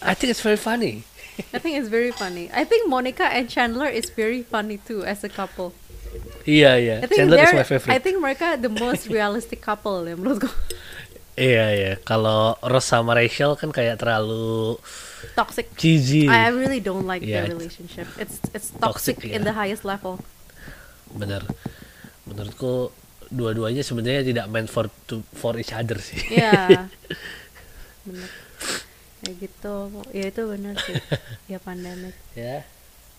I 0.00 0.16
think 0.16 0.32
it's 0.32 0.40
very 0.40 0.56
funny. 0.56 1.04
I 1.54 1.58
think 1.58 1.78
it's 1.78 1.90
very 1.90 2.14
funny 2.14 2.50
I 2.54 2.62
think 2.62 2.86
Monica 2.86 3.26
and 3.26 3.50
Chandler 3.50 3.90
is 3.90 4.10
very 4.10 4.42
funny 4.42 4.78
too 4.78 5.02
as 5.02 5.24
a 5.26 5.30
couple 5.30 5.74
Iya 6.44 6.76
iya, 6.78 6.96
I 7.02 7.08
think 7.08 7.24
Chandler 7.24 7.42
is 7.42 7.56
my 7.56 7.66
favorite. 7.66 7.90
I 7.90 7.98
think 7.98 8.20
mereka 8.20 8.60
the 8.60 8.70
most 8.70 9.08
realistic 9.10 9.64
couple 9.64 10.04
ya 10.06 10.14
menurutku 10.14 10.46
Iya 11.34 11.64
iya, 11.74 11.92
kalau 12.06 12.54
Ross 12.62 12.86
sama 12.86 13.18
Rachel 13.18 13.58
kan 13.58 13.74
kayak 13.74 13.98
terlalu 13.98 14.78
toxic 15.34 15.74
cheesy. 15.74 16.30
I 16.30 16.54
really 16.54 16.78
don't 16.78 17.08
like 17.08 17.26
Yeah, 17.26 17.42
their 17.42 17.58
relationship 17.58 18.06
it's 18.20 18.38
it's 18.54 18.70
Toxic, 18.78 19.18
toxic, 19.18 19.34
in 19.34 19.42
yeah. 19.42 19.48
the 19.50 19.54
highest 19.56 19.82
level 19.82 20.22
Bener. 21.10 21.42
Menurutku 22.30 22.94
dua-duanya 23.34 23.82
sebenarnya 23.82 24.22
tidak 24.22 24.46
meant 24.46 24.70
for 24.70 24.86
to, 25.10 25.26
for 25.34 25.58
each 25.58 25.74
other 25.74 25.98
sih. 25.98 26.22
Iya. 26.38 26.86
bener 28.06 28.28
kayak 29.24 29.36
gitu. 29.40 29.76
Ya 30.12 30.24
itu 30.28 30.42
bener 30.44 30.74
sih. 30.78 30.94
Ya 31.52 31.58
pandemic 31.58 32.12
ya. 32.32 32.62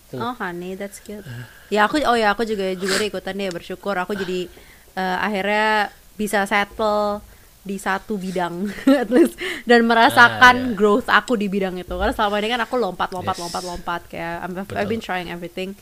Tuh. 0.06 0.22
oh 0.22 0.38
honey 0.38 0.78
that's 0.78 1.02
good 1.02 1.26
ya 1.74 1.90
aku 1.90 1.98
oh 2.06 2.14
ya 2.14 2.30
aku 2.30 2.46
juga 2.46 2.78
juga 2.78 3.02
deh 3.02 3.10
ikutan 3.10 3.34
deh 3.34 3.50
bersyukur. 3.50 3.98
Aku 3.98 4.14
jadi 4.14 4.46
eh, 4.94 5.18
akhirnya 5.18 5.90
bisa 6.14 6.46
settle 6.46 7.26
di 7.66 7.82
satu 7.82 8.16
bidang 8.16 8.70
at 9.02 9.10
least. 9.10 9.34
Dan 9.66 9.82
Ah, 9.82 9.82
iya. 9.82 9.90
merasakan 9.90 10.56
growth 10.78 11.10
aku 11.10 11.34
di 11.34 11.50
bidang 11.50 11.74
itu. 11.76 11.90
Karena 11.90 12.14
selama 12.14 12.38
ini 12.38 12.54
kan 12.54 12.62
aku 12.62 12.78
lompat 12.78 13.10
lompat 13.10 13.34
Yes. 13.36 13.42
lompat 13.42 13.64
lompat. 13.66 14.02
Kayak 14.06 14.46
I'm- 14.46 14.54
I've, 14.78 14.86
been 14.86 15.02
trying 15.02 15.34
everything. 15.34 15.74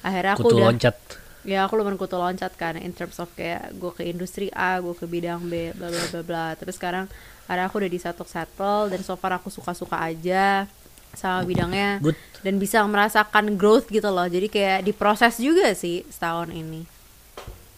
Akhirnya 0.00 0.38
aku 0.38 0.46
Kutu 0.46 0.62
udah 0.62 0.70
loncat. 0.70 0.96
ya 1.42 1.66
aku 1.66 1.74
lumayan 1.74 1.98
kutu 1.98 2.14
loncat 2.14 2.54
kan 2.54 2.78
in 2.78 2.94
terms 2.94 3.18
of 3.18 3.26
kayak 3.34 3.74
gue 3.74 3.90
ke 3.90 4.06
industri 4.06 4.46
A 4.54 4.78
gue 4.78 4.94
ke 4.94 5.10
bidang 5.10 5.42
B 5.50 5.74
bla 5.74 5.90
bla 5.90 6.04
bla 6.14 6.22
bla. 6.22 6.44
Terus 6.54 6.78
sekarang 6.78 7.10
ada 7.50 7.66
aku 7.66 7.82
udah 7.82 7.90
di 7.90 8.00
satu 8.00 8.22
settle 8.22 8.90
dan 8.90 9.00
so 9.02 9.18
far 9.18 9.34
aku 9.36 9.50
suka 9.50 9.74
suka 9.74 9.98
aja 9.98 10.66
sama 11.12 11.44
bidangnya. 11.44 12.00
Good. 12.00 12.16
dan 12.42 12.58
bisa 12.58 12.82
merasakan 12.84 13.54
growth 13.54 13.88
gitu 13.88 14.10
loh. 14.10 14.26
Jadi 14.26 14.50
kayak 14.50 14.82
diproses 14.82 15.38
juga 15.38 15.72
sih 15.78 16.02
setahun 16.10 16.50
ini. 16.50 16.82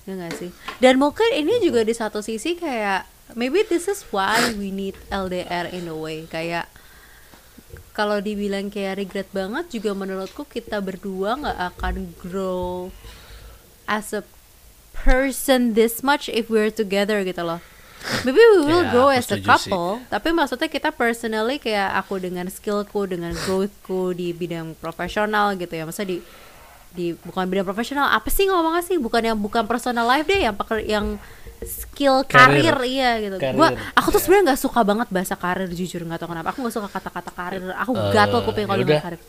Ya 0.09 0.17
nggak 0.17 0.35
sih? 0.41 0.51
Dan 0.81 0.97
mungkin 0.97 1.29
ini 1.37 1.61
juga 1.61 1.85
di 1.85 1.93
satu 1.93 2.25
sisi 2.25 2.57
kayak 2.57 3.05
maybe 3.37 3.61
this 3.69 3.89
is 3.89 4.05
why 4.09 4.41
we 4.57 4.73
need 4.73 4.97
LDR 5.13 5.69
in 5.73 5.89
a 5.89 5.97
way. 5.97 6.25
Kayak 6.29 6.69
kalau 7.93 8.19
dibilang 8.25 8.73
kayak 8.73 8.99
regret 8.99 9.29
banget 9.31 9.71
juga 9.71 9.93
menurutku 9.93 10.49
kita 10.49 10.81
berdua 10.81 11.39
nggak 11.39 11.59
akan 11.77 11.95
grow 12.19 12.89
as 13.85 14.17
a 14.17 14.25
person 14.97 15.77
this 15.77 16.01
much 16.01 16.33
if 16.33 16.49
we're 16.49 16.73
together 16.73 17.21
gitu 17.21 17.45
loh. 17.45 17.61
Maybe 18.25 18.37
we 18.37 18.59
will 18.69 18.85
Ya, 18.85 18.93
grow 18.93 19.09
as 19.09 19.25
a 19.33 19.41
couple, 19.41 20.01
tapi 20.13 20.29
maksudnya 20.31 20.69
kita 20.69 20.93
personally 20.93 21.57
kayak 21.57 21.97
aku 22.05 22.21
dengan 22.21 22.47
skillku, 22.53 23.09
dengan 23.09 23.33
growthku 23.33 24.13
di 24.13 24.37
bidang 24.37 24.77
profesional 24.77 25.57
gitu 25.57 25.73
ya, 25.73 25.89
masa 25.89 26.05
di 26.05 26.21
di 26.95 27.11
bukan 27.27 27.49
bidang 27.49 27.67
profesional 27.67 28.07
apa 28.07 28.29
sih 28.29 28.45
ngomongnya 28.47 28.85
sih? 28.85 29.01
Bukan 29.01 29.25
yang 29.25 29.39
bukan 29.41 29.65
personal 29.65 30.05
life 30.05 30.29
deh 30.29 30.45
yang 30.45 30.55
peker, 30.55 30.85
yang 30.85 31.17
skill 31.65 32.23
Karir. 32.29 32.61
karir 32.61 32.79
iya 32.85 33.11
gitu. 33.25 33.37
Karir, 33.41 33.57
gua 33.57 33.73
aku 33.97 34.09
tuh 34.13 34.21
ya. 34.21 34.23
sebenarnya 34.23 34.45
nggak 34.53 34.61
suka 34.61 34.81
banget 34.85 35.09
bahasa 35.09 35.35
karir 35.35 35.69
jujur 35.73 36.05
nggak 36.05 36.21
tahu 36.21 36.29
kenapa. 36.37 36.53
Aku 36.53 36.61
nggak 36.61 36.75
suka 36.77 36.89
kata-kata 36.93 37.31
karir 37.33 37.65
aku 37.73 37.93
Eh, 37.97 38.13
gatel 38.13 38.41
kuping 38.45 38.69
kalau 38.69 38.85
dengar 38.85 39.01
karir 39.01 39.21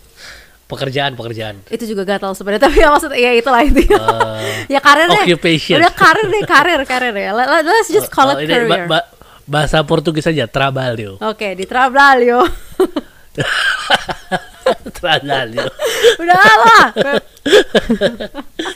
pekerjaan 0.65 1.13
pekerjaan. 1.13 1.61
Itu 1.67 1.85
juga 1.85 2.03
gatal 2.03 2.33
sebenarnya 2.33 2.65
tapi 2.67 2.77
ya 2.77 2.89
maksudnya 2.89 3.17
ya 3.17 3.31
itulah 3.33 3.61
intinya. 3.61 4.01
Eh, 4.41 4.65
ya 4.67 4.79
karir 4.79 5.05
deh. 5.07 5.21
occupation. 5.23 5.77
udah 5.77 5.93
karir 5.93 6.25
deh 6.25 6.43
karir 6.43 6.81
karir 6.83 7.13
ya. 7.13 7.31
Let- 7.31 7.49
let- 7.51 7.65
let's 7.65 7.87
just 7.87 8.09
call 8.09 8.27
Oh, 8.27 8.35
it 8.35 8.43
ini 8.43 8.53
career. 8.55 8.85
ba- 8.85 9.01
ba- 9.01 9.07
bahasa 9.45 9.81
Portugis 9.81 10.25
aja 10.25 10.45
trabalho. 10.45 11.21
Oke 11.31 11.53
di 11.53 11.63
Trabalho. 11.63 12.41
Trabalho. 14.91 15.65
Udah 16.21 16.37
lah. 16.39 16.85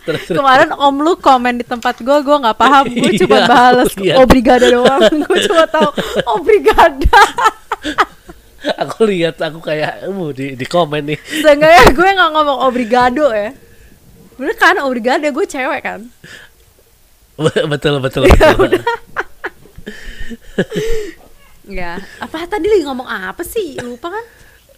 Terus 0.05 0.21
kemarin 0.29 0.69
om 0.75 0.95
lu 0.95 1.17
komen 1.17 1.57
di 1.57 1.65
tempat 1.65 1.97
gue 1.97 2.17
gue 2.19 2.37
nggak 2.37 2.53
paham. 2.55 2.85
Gue 2.85 3.17
cuma 3.17 3.37
Iya, 3.39 3.47
balas 3.47 3.89
obrigada 4.15 4.65
doang. 4.67 5.01
Gue 5.25 5.37
cuma 5.43 5.65
tahu 5.65 5.89
obrigada 6.29 7.17
aku 8.83 9.07
lihat 9.07 9.39
aku 9.39 9.59
kayak 9.63 10.03
uh, 10.07 10.29
di 10.35 10.55
di 10.55 10.65
komen 10.67 11.15
nih. 11.15 11.19
Seenggaknya 11.43 11.83
gue 11.95 12.09
nggak 12.15 12.31
ngomong 12.35 12.59
obrigado 12.67 13.31
ya. 13.31 13.55
Bener 14.35 14.55
kan? 14.55 14.79
Obrigado 14.83 15.23
gue 15.27 15.45
cewek 15.47 15.81
kan? 15.83 16.07
Betul 17.39 18.03
betul 18.03 18.27
Ya 18.27 18.51
betul 18.51 18.83
Ya 21.79 21.91
apa 22.19 22.49
tadi 22.49 22.67
lagi 22.67 22.83
ngomong 22.83 23.07
apa 23.07 23.45
sih? 23.47 23.79
Lupa 23.79 24.11
kan? 24.11 24.25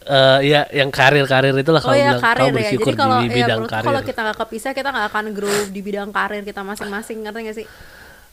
Eh, 0.01 0.39
ya 0.49 0.65
yang 0.73 0.89
karir 0.89 1.29
karir 1.29 1.53
itulah 1.53 1.77
Oh 1.77 1.93
kalau 1.93 1.97
ya 1.97 2.17
bilang 2.17 2.23
karir 2.25 2.41
kamu 2.41 2.49
ya. 2.49 2.57
bersyukur 2.57 2.85
Jadi 2.89 2.97
kalau 2.97 3.15
di 3.21 3.27
ya, 3.29 3.35
bidang 3.37 3.59
menurutku 3.61 3.73
karir. 3.77 3.85
kalau 3.85 4.01
kita 4.01 4.19
nggak 4.25 4.37
kepisah 4.41 4.71
kita 4.73 4.89
nggak 4.89 5.07
akan 5.13 5.25
grow 5.29 5.59
di 5.69 5.81
bidang 5.85 6.09
karir 6.09 6.41
kita 6.41 6.61
masing-masing 6.65 7.17
ngerti 7.21 7.39
gak 7.45 7.57
sih 7.61 7.67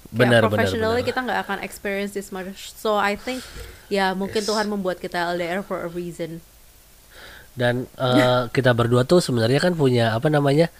benar 0.08 0.48
benar 0.48 0.48
professionally 0.48 1.02
benar. 1.04 1.08
kita 1.12 1.18
nggak 1.24 1.40
akan 1.44 1.58
experience 1.60 2.12
this 2.16 2.32
much. 2.32 2.72
So 2.72 2.96
I 2.96 3.16
think 3.16 3.44
ya 3.92 4.16
mungkin 4.16 4.40
Tuhan 4.40 4.68
membuat 4.72 5.00
kita 5.00 5.36
LDR 5.36 5.60
for 5.60 5.84
a 5.84 5.90
reason. 5.90 6.40
Dan 7.52 7.84
eh, 8.00 8.42
kita 8.56 8.72
berdua 8.72 9.04
tuh 9.04 9.20
sebenarnya 9.20 9.60
kan 9.60 9.76
punya 9.76 10.16
apa 10.16 10.32
namanya 10.32 10.72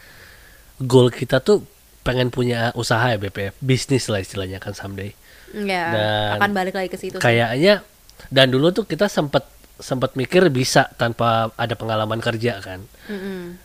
goal 0.81 1.13
kita 1.13 1.43
tuh 1.45 1.67
pengen 2.07 2.33
punya 2.33 2.73
usaha 2.73 3.05
ya 3.05 3.21
BPF 3.21 3.59
bisnis 3.61 4.09
lah 4.09 4.23
istilahnya 4.25 4.63
kan 4.63 4.73
someday. 4.73 5.13
Ya 5.53 5.85
Dan 5.93 6.41
akan 6.41 6.51
balik 6.57 6.75
lagi 6.77 6.89
ke 6.89 6.97
situ 7.01 7.17
kayaknya 7.21 7.85
dan 8.33 8.49
dulu 8.49 8.73
tuh 8.73 8.85
kita 8.89 9.09
sempat 9.09 9.49
sempat 9.79 10.17
mikir 10.19 10.43
bisa 10.51 10.91
tanpa 10.97 11.55
ada 11.55 11.75
pengalaman 11.77 12.19
kerja 12.19 12.59
kan. 12.65 12.81
Mm-mm. 13.07 13.57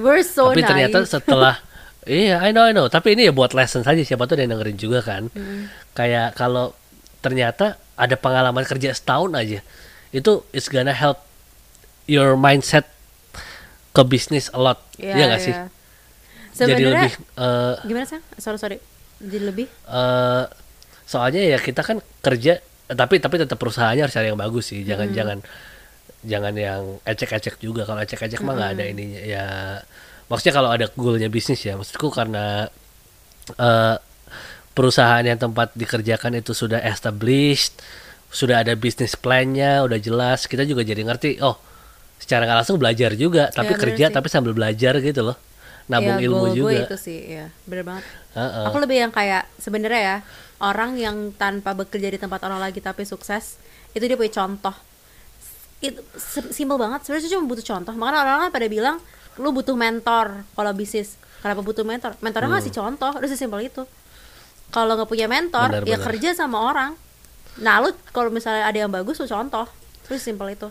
we're 0.00 0.24
so 0.24 0.50
tapi 0.52 0.64
ternyata 0.64 1.04
naive. 1.04 1.12
setelah 1.12 1.54
iya 2.06 2.42
I 2.42 2.50
know 2.50 2.66
I 2.66 2.72
know. 2.74 2.86
Tapi 2.90 3.14
ini 3.14 3.28
ya 3.28 3.32
buat 3.34 3.54
lesson 3.54 3.86
saja 3.86 4.00
siapa 4.02 4.26
tuh 4.26 4.38
ada 4.38 4.42
yang 4.46 4.58
dengerin 4.58 4.78
juga 4.78 5.00
kan. 5.02 5.30
Kayak 5.94 6.34
kalau 6.34 6.74
ternyata 7.22 7.78
ada 7.94 8.18
pengalaman 8.18 8.66
kerja 8.66 8.90
setahun 8.90 9.30
aja 9.38 9.62
itu 10.10 10.32
is 10.52 10.66
gonna 10.66 10.92
help 10.92 11.22
your 12.10 12.34
mindset 12.34 12.90
ke 13.92 14.02
bisnis 14.04 14.50
a 14.52 14.60
lot. 14.60 14.80
Iya, 14.98 15.14
ya 15.16 15.24
nggak 15.30 15.42
sih? 15.42 15.54
iya. 15.54 16.64
jadi 16.68 16.84
lebih 16.84 17.12
eh, 17.38 17.74
gimana 17.86 18.06
sih? 18.08 18.20
Sorry 18.40 18.58
sorry. 18.58 18.78
Jadi 19.22 19.38
lebih? 19.38 19.66
eh, 19.70 20.44
soalnya 21.06 21.42
ya 21.44 21.58
kita 21.60 21.84
kan 21.84 22.00
kerja 22.24 22.58
tapi 22.92 23.20
tapi 23.20 23.40
tetap 23.40 23.56
perusahaannya 23.56 24.02
harus 24.04 24.14
cari 24.16 24.28
yang 24.28 24.40
bagus 24.40 24.72
sih. 24.72 24.84
Jangan 24.84 25.08
jangan 25.12 25.38
jangan 26.22 26.54
yang 26.56 26.82
ecek-ecek 27.06 27.60
juga. 27.62 27.88
Kalau 27.88 28.00
ecek-ecek 28.04 28.40
mah 28.44 28.54
nggak 28.56 28.70
ada 28.78 28.84
ininya. 28.84 29.20
Ya 29.22 29.44
maksudnya 30.26 30.54
kalau 30.54 30.70
ada 30.70 30.86
goalnya 30.92 31.26
bisnis 31.26 31.62
ya 31.62 31.74
maksudku 31.74 32.10
karena 32.10 32.68
eh, 33.52 33.96
perusahaan 34.72 35.20
yang 35.20 35.36
tempat 35.36 35.74
dikerjakan 35.74 36.38
itu 36.38 36.52
sudah 36.52 36.80
established 36.82 37.78
sudah 38.32 38.64
ada 38.64 38.72
bisnis 38.72 39.12
plan-nya 39.12 39.84
udah 39.84 40.00
jelas 40.00 40.48
kita 40.48 40.64
juga 40.64 40.80
jadi 40.80 41.04
ngerti 41.04 41.42
oh 41.44 41.60
secara 42.16 42.48
nggak 42.48 42.58
langsung 42.64 42.78
belajar 42.80 43.12
juga 43.12 43.52
tapi 43.52 43.72
Iya, 43.72 43.76
bener 43.76 43.82
kerja 43.84 44.06
sih. 44.08 44.14
tapi 44.14 44.26
sambil 44.32 44.52
belajar 44.56 44.96
gitu 44.98 45.20
loh 45.20 45.36
nabung 45.90 46.16
ya, 46.16 46.24
ilmu 46.30 46.38
goal 46.46 46.54
juga 46.54 46.70
gue 46.70 46.82
itu 46.86 46.96
sih, 46.96 47.18
ya 47.26 47.50
bener 47.66 47.82
banget. 47.82 48.06
Heeh. 48.38 48.64
Aku 48.70 48.78
lebih 48.78 49.02
yang 49.02 49.10
kayak 49.10 49.50
sebenarnya 49.58 50.00
ya 50.00 50.16
orang 50.62 50.94
yang 50.94 51.34
tanpa 51.34 51.74
bekerja 51.74 52.06
di 52.06 52.22
tempat 52.22 52.38
orang 52.46 52.62
lagi 52.62 52.78
tapi 52.78 53.02
sukses 53.02 53.58
itu 53.90 54.00
dia 54.06 54.14
punya 54.14 54.30
contoh. 54.30 54.70
Itu 55.82 55.98
sim- 56.14 56.54
simple 56.54 56.78
banget. 56.78 57.02
Sebenarnya 57.02 57.34
cuma 57.34 57.50
butuh 57.50 57.66
contoh. 57.66 57.92
Makanya 57.98 58.18
orang-orang 58.22 58.50
pada 58.54 58.66
bilang 58.70 58.96
lu 59.40 59.48
butuh 59.52 59.76
mentor 59.76 60.44
kalau 60.52 60.72
bisnis. 60.76 61.16
Kenapa 61.40 61.60
butuh 61.64 61.82
mentor? 61.82 62.14
Mentornya 62.22 62.50
ngasih 62.58 62.72
contoh. 62.74 63.12
Udah 63.18 63.30
sesimpel 63.30 63.66
itu. 63.66 63.82
Kalau 64.72 64.96
nggak 64.96 65.10
punya 65.10 65.26
mentor, 65.28 65.82
Benar, 65.82 65.84
ya 65.84 65.96
benar. 66.00 66.06
kerja 66.08 66.30
sama 66.32 66.58
orang. 66.70 66.96
Nah, 67.60 67.84
lu 67.84 67.92
kalau 68.14 68.32
misalnya 68.32 68.64
ada 68.64 68.78
yang 68.78 68.88
bagus, 68.88 69.20
lu 69.20 69.28
contoh. 69.28 69.68
Terus 70.08 70.24
simpel 70.24 70.56
itu. 70.56 70.68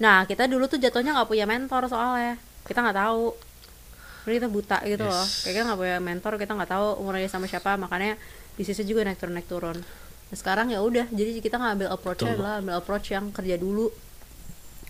Nah, 0.00 0.24
kita 0.24 0.48
dulu 0.48 0.64
tuh 0.64 0.80
jatuhnya 0.80 1.12
nggak 1.12 1.28
punya 1.28 1.44
mentor 1.44 1.84
soalnya. 1.90 2.40
Kita 2.64 2.80
nggak 2.80 2.96
tahu. 2.96 3.36
Jadi 4.24 4.34
kita 4.40 4.48
buta 4.48 4.78
gitu 4.88 5.04
loh. 5.04 5.20
Yes. 5.20 5.44
Kayak 5.44 5.52
kita 5.52 5.64
nggak 5.68 5.80
punya 5.84 5.98
mentor, 6.00 6.32
kita 6.40 6.52
nggak 6.56 6.70
tahu 6.72 6.86
umurnya 7.04 7.28
sama 7.28 7.44
siapa. 7.44 7.76
Makanya 7.76 8.16
bisnisnya 8.56 8.88
juga 8.88 9.04
naik 9.04 9.20
turun 9.20 9.34
naik 9.36 9.48
turun. 9.50 9.76
Nah, 10.30 10.36
sekarang 10.38 10.72
ya 10.72 10.80
udah. 10.80 11.06
Jadi 11.12 11.44
kita 11.44 11.60
ngambil 11.60 11.92
approach-nya 11.92 12.32
Betul. 12.32 12.40
adalah 12.40 12.54
ambil 12.64 12.74
approach 12.80 13.06
yang 13.12 13.28
kerja 13.34 13.60
dulu 13.60 13.92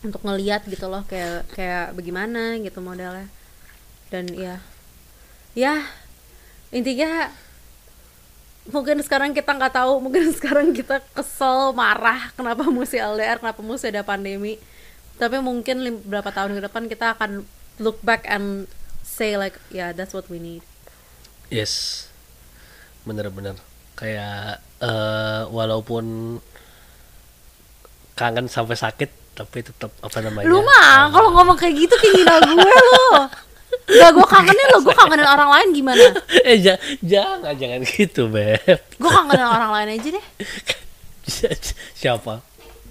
untuk 0.05 0.21
ngeliat 0.21 0.69
gitu 0.69 0.87
loh 0.87 1.03
kayak 1.09 1.49
kayak 1.57 1.97
bagaimana 1.97 2.61
gitu 2.61 2.79
modelnya. 2.85 3.27
Dan 4.13 4.29
ya, 4.31 4.61
ya 5.57 5.83
intinya 6.71 7.33
mungkin 8.69 9.01
sekarang 9.05 9.33
kita 9.33 9.57
nggak 9.57 9.75
tahu 9.75 10.01
mungkin 10.05 10.31
sekarang 10.37 10.77
kita 10.77 11.01
kesel 11.17 11.73
marah 11.73 12.31
kenapa 12.37 12.69
mesti 12.69 13.01
LDR 13.01 13.41
kenapa 13.41 13.65
mesti 13.65 13.89
ada 13.89 14.05
pandemi. 14.05 14.61
Tapi 15.17 15.41
mungkin 15.41 15.81
lim- 15.81 16.05
berapa 16.05 16.29
tahun 16.29 16.59
ke 16.59 16.63
depan 16.69 16.85
kita 16.87 17.17
akan 17.17 17.47
look 17.81 17.99
back 18.05 18.29
and 18.29 18.69
say 19.03 19.35
like 19.41 19.57
yeah 19.73 19.91
that's 19.91 20.13
what 20.13 20.29
we 20.29 20.37
need. 20.37 20.63
Yes, 21.49 22.07
bener-bener 23.07 23.55
kayak 23.95 24.59
eh, 24.83 25.43
walaupun 25.49 26.39
kangen 28.15 28.47
sampai 28.47 28.79
sakit, 28.79 29.11
tapi 29.35 29.59
tetap 29.61 29.91
apa 29.99 30.19
namanya? 30.21 30.47
lu 30.47 30.59
mah 30.61 31.11
kalau 31.11 31.31
ngomong 31.33 31.55
kayak 31.55 31.75
gitu 31.77 31.95
kayak 31.95 32.15
gila 32.17 32.35
gue 32.41 32.55
lo 32.73 33.07
Gak 33.85 34.11
gue 34.11 34.23
kangenin 34.25 34.67
lo 34.71 34.79
gue 34.81 34.95
kangenin 34.95 35.27
orang 35.27 35.51
lain 35.51 35.69
gimana? 35.73 36.05
Eh 36.49 36.57
ja- 36.57 36.79
jangan 37.01 37.53
jangan 37.53 37.83
gitu 37.83 38.27
beb. 38.27 38.63
gue 38.95 39.11
kangenin 39.11 39.45
orang 39.45 39.71
lain 39.73 39.89
aja 39.93 40.09
deh. 40.11 40.25
Siapa? 41.95 42.41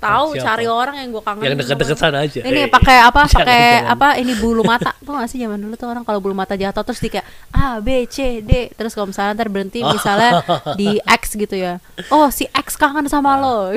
tahu 0.04 0.36
cari 0.36 0.68
orang 0.68 1.00
yang 1.00 1.10
gue 1.10 1.24
kangenin 1.24 1.48
Yang 1.48 1.60
deket-deket 1.64 1.96
sana 1.98 2.18
aja. 2.20 2.44
ini 2.44 2.60
Eh, 2.60 2.68
pakai 2.68 2.98
apa? 3.00 3.24
pakai 3.24 3.64
jangan. 3.80 3.94
apa? 3.96 4.08
Ini 4.20 4.34
bulu 4.36 4.60
mata. 4.62 4.92
Tuh 5.00 5.16
gak 5.16 5.32
sih 5.32 5.40
zaman 5.40 5.56
dulu 5.56 5.80
tuh 5.80 5.88
orang 5.88 6.04
kalau 6.04 6.20
bulu 6.20 6.36
mata 6.36 6.60
jatuh 6.60 6.84
terus 6.84 7.00
di 7.00 7.08
kayak 7.08 7.24
A 7.50 7.80
B 7.80 8.04
C 8.06 8.44
D. 8.44 8.68
Terus 8.70 8.92
kalau 8.92 9.08
misalnya 9.08 9.32
ntar 9.34 9.48
berhenti 9.48 9.80
misalnya 9.80 10.44
di 10.76 11.00
X 11.00 11.40
gitu 11.40 11.56
ya. 11.56 11.80
Oh 12.12 12.28
si 12.28 12.52
X 12.52 12.76
kangen 12.76 13.08
sama 13.08 13.40
lo 13.40 13.72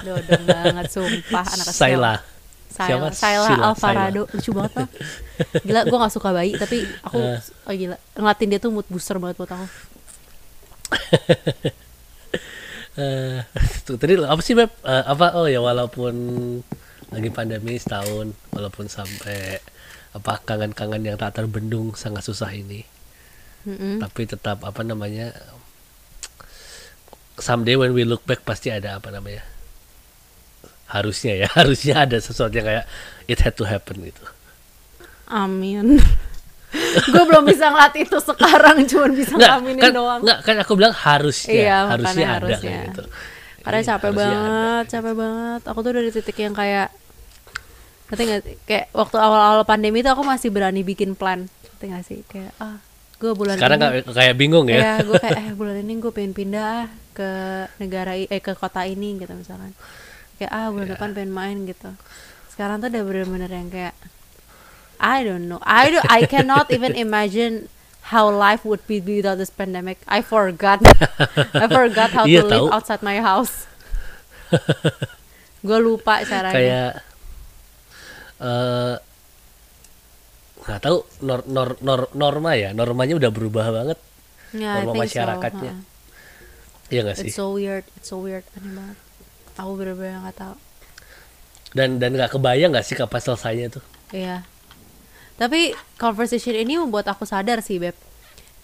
dodong 0.00 0.44
banget 0.44 0.86
sumpah 0.88 1.44
anak 1.44 1.66
kecil 1.68 1.78
Saila. 1.78 2.14
Saila? 2.68 3.08
Saila 3.10 3.54
Alvarado 3.64 4.22
lucu 4.28 4.50
banget 4.52 4.72
tuh 4.76 4.88
gila 5.64 5.80
gue 5.84 5.98
gak 5.98 6.12
suka 6.12 6.28
bayi 6.30 6.52
tapi 6.54 6.84
aku 7.00 7.16
Eh. 7.18 7.38
oh 7.66 7.72
gila 7.72 7.96
ngeliatin 8.14 8.48
dia 8.48 8.60
tuh 8.60 8.70
mood 8.70 8.86
booster 8.86 9.16
banget 9.16 9.36
buat 9.36 9.50
aku 9.50 9.66
Eh, 12.98 13.38
tuh, 13.86 13.94
tadi 13.94 14.18
apa 14.18 14.42
sih 14.42 14.58
beb? 14.58 14.74
Eh, 14.82 15.04
apa? 15.06 15.30
Oh 15.38 15.46
ya 15.46 15.62
walaupun 15.62 16.14
lagi 17.14 17.30
pandemi 17.30 17.78
setahun, 17.78 18.34
walaupun 18.50 18.90
sampai 18.90 19.62
apa 20.10 20.42
kangen-kangen 20.42 21.06
yang 21.06 21.14
tak 21.14 21.38
terbendung 21.38 21.94
sangat 21.94 22.26
susah 22.26 22.50
ini. 22.50 22.82
Mm-mm. 23.62 24.02
tapi 24.02 24.26
tetap 24.26 24.66
apa 24.66 24.82
namanya 24.82 25.30
someday 27.38 27.74
when 27.74 27.90
we 27.92 28.02
look 28.02 28.22
back 28.24 28.42
pasti 28.42 28.70
ada 28.70 28.96
apa 28.96 29.10
namanya 29.10 29.42
harusnya 30.88 31.32
ya 31.36 31.48
harusnya 31.58 31.94
ada 32.04 32.16
sesuatu 32.16 32.52
yang 32.52 32.66
kayak 32.66 32.84
it 33.26 33.38
had 33.38 33.52
to 33.52 33.64
happen 33.64 34.00
gitu 34.00 34.24
amin 35.28 36.00
gue 37.12 37.22
belum 37.24 37.44
bisa 37.44 37.68
ngeliat 37.68 37.94
itu 37.96 38.16
sekarang 38.20 38.84
cuman 38.84 39.10
bisa 39.12 39.34
ngaminin 39.34 39.80
kan, 39.80 39.92
doang 39.92 40.20
nggak, 40.20 40.38
kan 40.44 40.56
aku 40.60 40.72
bilang 40.76 40.92
harusnya 40.92 41.52
Iya, 41.54 41.78
harusnya 41.88 42.26
ada 42.26 42.34
harusnya. 42.44 42.60
kayak 42.60 42.86
gitu 42.92 43.02
karena 43.58 43.78
Iya, 43.78 43.88
capek 43.88 44.08
harusnya 44.08 44.28
ada. 44.28 44.36
banget 44.36 44.84
capek 44.88 45.14
banget 45.14 45.62
aku 45.64 45.78
tuh 45.80 45.92
dari 45.92 46.10
titik 46.12 46.36
yang 46.38 46.52
kayak 46.52 46.88
ngerti 48.08 48.22
nggak 48.24 48.40
sih? 48.40 48.56
kayak 48.64 48.84
waktu 48.92 49.16
awal-awal 49.16 49.62
pandemi 49.64 50.00
itu 50.00 50.08
aku 50.08 50.24
masih 50.24 50.48
berani 50.48 50.80
bikin 50.80 51.12
plan 51.12 51.44
ngerti 51.44 51.84
nggak 51.84 52.04
sih 52.04 52.20
kayak 52.24 52.52
ah 52.58 52.80
gue 53.18 53.32
bulan 53.34 53.56
Sekarang 53.58 53.78
ini 53.78 53.84
kayak 54.04 54.04
kayak 54.14 54.34
bingung 54.36 54.66
ya. 54.68 54.80
ya 54.80 54.94
gue 55.04 55.16
kayak 55.18 55.40
eh 55.44 55.52
bulan 55.52 55.76
ini 55.80 55.92
gue 55.98 56.12
pengen 56.12 56.32
pindah 56.32 56.64
ah 56.64 56.86
ke 57.12 57.30
negara 57.76 58.12
eh 58.14 58.40
ke 58.40 58.52
kota 58.54 58.84
ini 58.84 59.16
gitu 59.16 59.32
misalkan 59.34 59.72
kayak 60.38 60.50
ah 60.50 60.70
bulan 60.70 60.88
depan 60.88 61.10
pengen 61.12 61.34
main 61.34 61.66
gitu. 61.66 61.90
Sekarang 62.48 62.78
tuh 62.78 62.88
udah 62.88 63.02
bener-bener 63.02 63.50
yang 63.50 63.68
kayak 63.68 63.94
I 64.98 65.22
don't 65.22 65.46
know. 65.46 65.62
I 65.62 65.90
do 65.90 65.98
I 66.06 66.24
cannot 66.24 66.70
even 66.70 66.94
imagine 66.94 67.70
how 68.08 68.26
life 68.26 68.64
would 68.64 68.82
be 68.86 68.98
without 68.98 69.36
this 69.36 69.50
pandemic. 69.50 70.00
I 70.06 70.22
forgot. 70.22 70.82
I 71.54 71.66
forgot 71.66 72.10
how 72.10 72.24
Iya, 72.30 72.42
to 72.42 72.46
live 72.46 72.54
tahu. 72.64 72.66
outside 72.72 73.02
my 73.02 73.18
house. 73.20 73.66
Gue 75.66 75.78
lupa 75.78 76.22
caranya. 76.24 76.54
Kayak 76.54 76.92
eh 78.38 78.94
nggak 80.58 80.80
tahu 80.84 80.98
nor, 81.24 81.40
nor, 81.46 81.68
nor- 81.80 82.12
norma 82.12 82.52
ya. 82.54 82.70
Normanya 82.72 83.14
udah 83.18 83.30
berubah 83.30 83.66
banget. 83.70 83.98
Ya, 84.50 84.80
I 84.80 84.82
norma 84.82 84.92
think 84.94 84.98
so, 84.98 85.02
masyarakatnya. 85.14 85.72
ha. 85.74 85.86
Iya 86.88 87.00
gak 87.04 87.16
sih? 87.20 87.28
It's 87.28 87.36
so 87.36 87.52
weird, 87.52 87.84
it's 88.00 88.08
so 88.08 88.16
weird, 88.16 88.48
aneh 88.56 88.72
banget. 88.72 88.98
Aku 89.58 89.74
bener-bener 89.74 90.22
gak 90.24 90.38
tahu. 90.38 90.54
dan 91.76 92.00
dan 92.00 92.16
nggak 92.16 92.32
kebayang 92.32 92.72
nggak 92.72 92.86
sih 92.86 92.96
kapan 92.96 93.20
selesainya 93.20 93.68
tuh 93.68 93.84
Iya. 94.08 94.40
Tapi 95.36 95.76
conversation 96.00 96.56
ini 96.56 96.80
membuat 96.80 97.06
aku 97.12 97.28
sadar 97.28 97.60
sih, 97.60 97.76
Beb. 97.78 97.94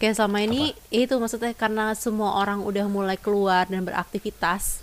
Kayak 0.01 0.19
selama 0.19 0.43
ini 0.43 0.73
itu 0.91 1.15
maksudnya 1.21 1.55
karena 1.55 1.93
semua 1.95 2.35
orang 2.41 2.65
udah 2.65 2.89
mulai 2.89 3.15
keluar 3.21 3.69
dan 3.69 3.85
beraktivitas. 3.85 4.81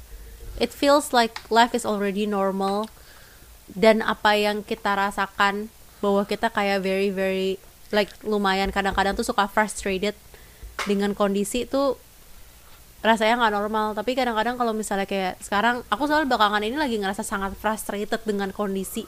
It 0.62 0.72
feels 0.72 1.12
like 1.12 1.36
life 1.52 1.74
is 1.74 1.84
already 1.84 2.30
normal. 2.30 2.88
Dan 3.68 4.06
apa 4.06 4.38
yang 4.38 4.64
kita 4.64 4.96
rasakan 4.96 5.74
bahwa 6.00 6.24
kita 6.30 6.54
kayak 6.54 6.86
very 6.86 7.10
very 7.10 7.58
like 7.92 8.14
lumayan 8.24 8.72
kadang-kadang 8.72 9.18
tuh 9.18 9.28
suka 9.28 9.50
frustrated 9.52 10.16
dengan 10.88 11.12
kondisi 11.18 11.68
tuh 11.68 12.00
rasanya 13.02 13.46
nggak 13.46 13.54
normal. 13.54 13.88
Tapi 13.98 14.14
kadang-kadang 14.14 14.56
kalau 14.58 14.74
misalnya 14.74 15.10
kayak 15.10 15.42
sekarang 15.42 15.86
aku 15.90 16.06
soal 16.06 16.26
belakangan 16.26 16.62
ini 16.62 16.78
lagi 16.78 16.98
ngerasa 17.02 17.26
sangat 17.26 17.58
frustrated 17.58 18.22
dengan 18.26 18.54
kondisi 18.54 19.06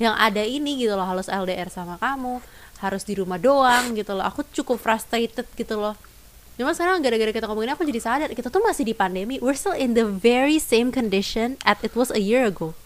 yang 0.00 0.16
ada 0.16 0.42
ini 0.42 0.80
gitu 0.80 0.96
loh. 0.96 1.04
Harus 1.04 1.28
LDR 1.28 1.68
sama 1.68 2.00
kamu 2.00 2.40
harus 2.84 3.06
di 3.06 3.16
rumah 3.16 3.40
doang 3.40 3.96
gitu 3.96 4.12
loh. 4.12 4.24
Aku 4.26 4.44
cukup 4.52 4.76
frustrated 4.76 5.46
gitu 5.56 5.80
loh. 5.80 5.96
Cuma 6.54 6.70
sekarang 6.70 7.02
gara-gara 7.02 7.34
kita 7.34 7.48
ngomongin 7.50 7.74
aku 7.74 7.82
jadi 7.82 7.98
sadar 7.98 8.30
kita 8.30 8.52
tuh 8.52 8.62
masih 8.62 8.86
di 8.86 8.94
pandemi. 8.94 9.42
We're 9.42 9.58
still 9.58 9.74
in 9.74 9.96
the 9.98 10.06
very 10.06 10.60
same 10.60 10.94
condition 10.94 11.58
as 11.66 11.80
it 11.82 11.98
was 11.98 12.14
a 12.14 12.22
year 12.22 12.46
ago. 12.46 12.76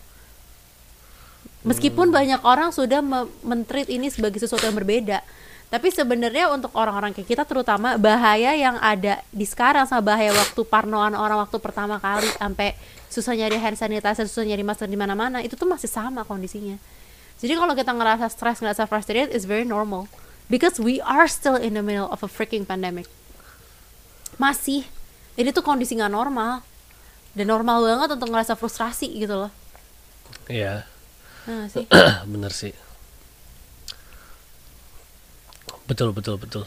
Meskipun 1.67 2.09
banyak 2.15 2.41
orang 2.47 2.73
sudah 2.73 3.05
me- 3.05 3.29
men-treat 3.45 3.91
ini 3.93 4.09
sebagai 4.09 4.41
sesuatu 4.41 4.65
yang 4.65 4.79
berbeda 4.79 5.21
tapi 5.69 5.93
sebenarnya 5.93 6.49
untuk 6.49 6.73
orang-orang 6.73 7.13
kayak 7.13 7.29
kita 7.29 7.45
terutama 7.45 8.01
bahaya 8.01 8.57
yang 8.57 8.81
ada 8.81 9.21
di 9.29 9.45
sekarang 9.45 9.85
sama 9.85 10.01
bahaya 10.01 10.33
waktu 10.33 10.65
parnoan 10.65 11.13
orang 11.13 11.45
waktu 11.45 11.61
pertama 11.61 12.01
kali 12.01 12.25
sampai 12.41 12.73
susah 13.13 13.37
nyari 13.37 13.61
hand 13.61 13.77
sanitizer 13.77 14.25
susah 14.25 14.49
nyari 14.49 14.65
masker 14.65 14.89
di 14.89 14.97
mana-mana 14.97 15.45
itu 15.45 15.61
tuh 15.61 15.69
masih 15.69 15.93
sama 15.93 16.25
kondisinya. 16.25 16.81
Jadi 17.37 17.53
kalau 17.53 17.77
kita 17.77 17.93
ngerasa 17.93 18.33
stres 18.33 18.65
ngerasa 18.65 18.89
frustrated 18.89 19.29
is 19.29 19.45
very 19.45 19.69
normal. 19.69 20.09
Because 20.49 20.81
we 20.81 21.05
are 21.05 21.29
still 21.29 21.61
in 21.61 21.77
the 21.77 21.85
middle 21.85 22.09
of 22.09 22.25
a 22.25 22.29
freaking 22.33 22.65
pandemic. 22.65 23.05
Masih. 24.41 24.89
Ini 25.37 25.53
tuh 25.53 25.61
kondisi 25.61 26.01
nggak 26.01 26.11
normal. 26.11 26.65
Dan 27.37 27.53
normal 27.53 27.85
banget 27.85 28.09
untuk 28.17 28.33
ngerasa 28.33 28.57
frustrasi 28.57 29.13
gitu 29.13 29.47
loh. 29.47 29.53
Iya. 30.49 30.89
Nah 31.45 31.69
sih. 31.69 31.85
Bener 32.33 32.51
sih 32.51 32.88
betul 35.89 36.13
betul 36.13 36.37
betul 36.37 36.65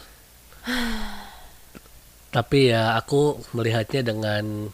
tapi 2.35 2.73
ya 2.73 2.97
aku 2.97 3.37
melihatnya 3.53 4.01
dengan 4.01 4.73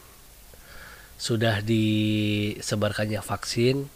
sudah 1.20 1.60
disebarkannya 1.60 3.20
vaksin 3.20 3.86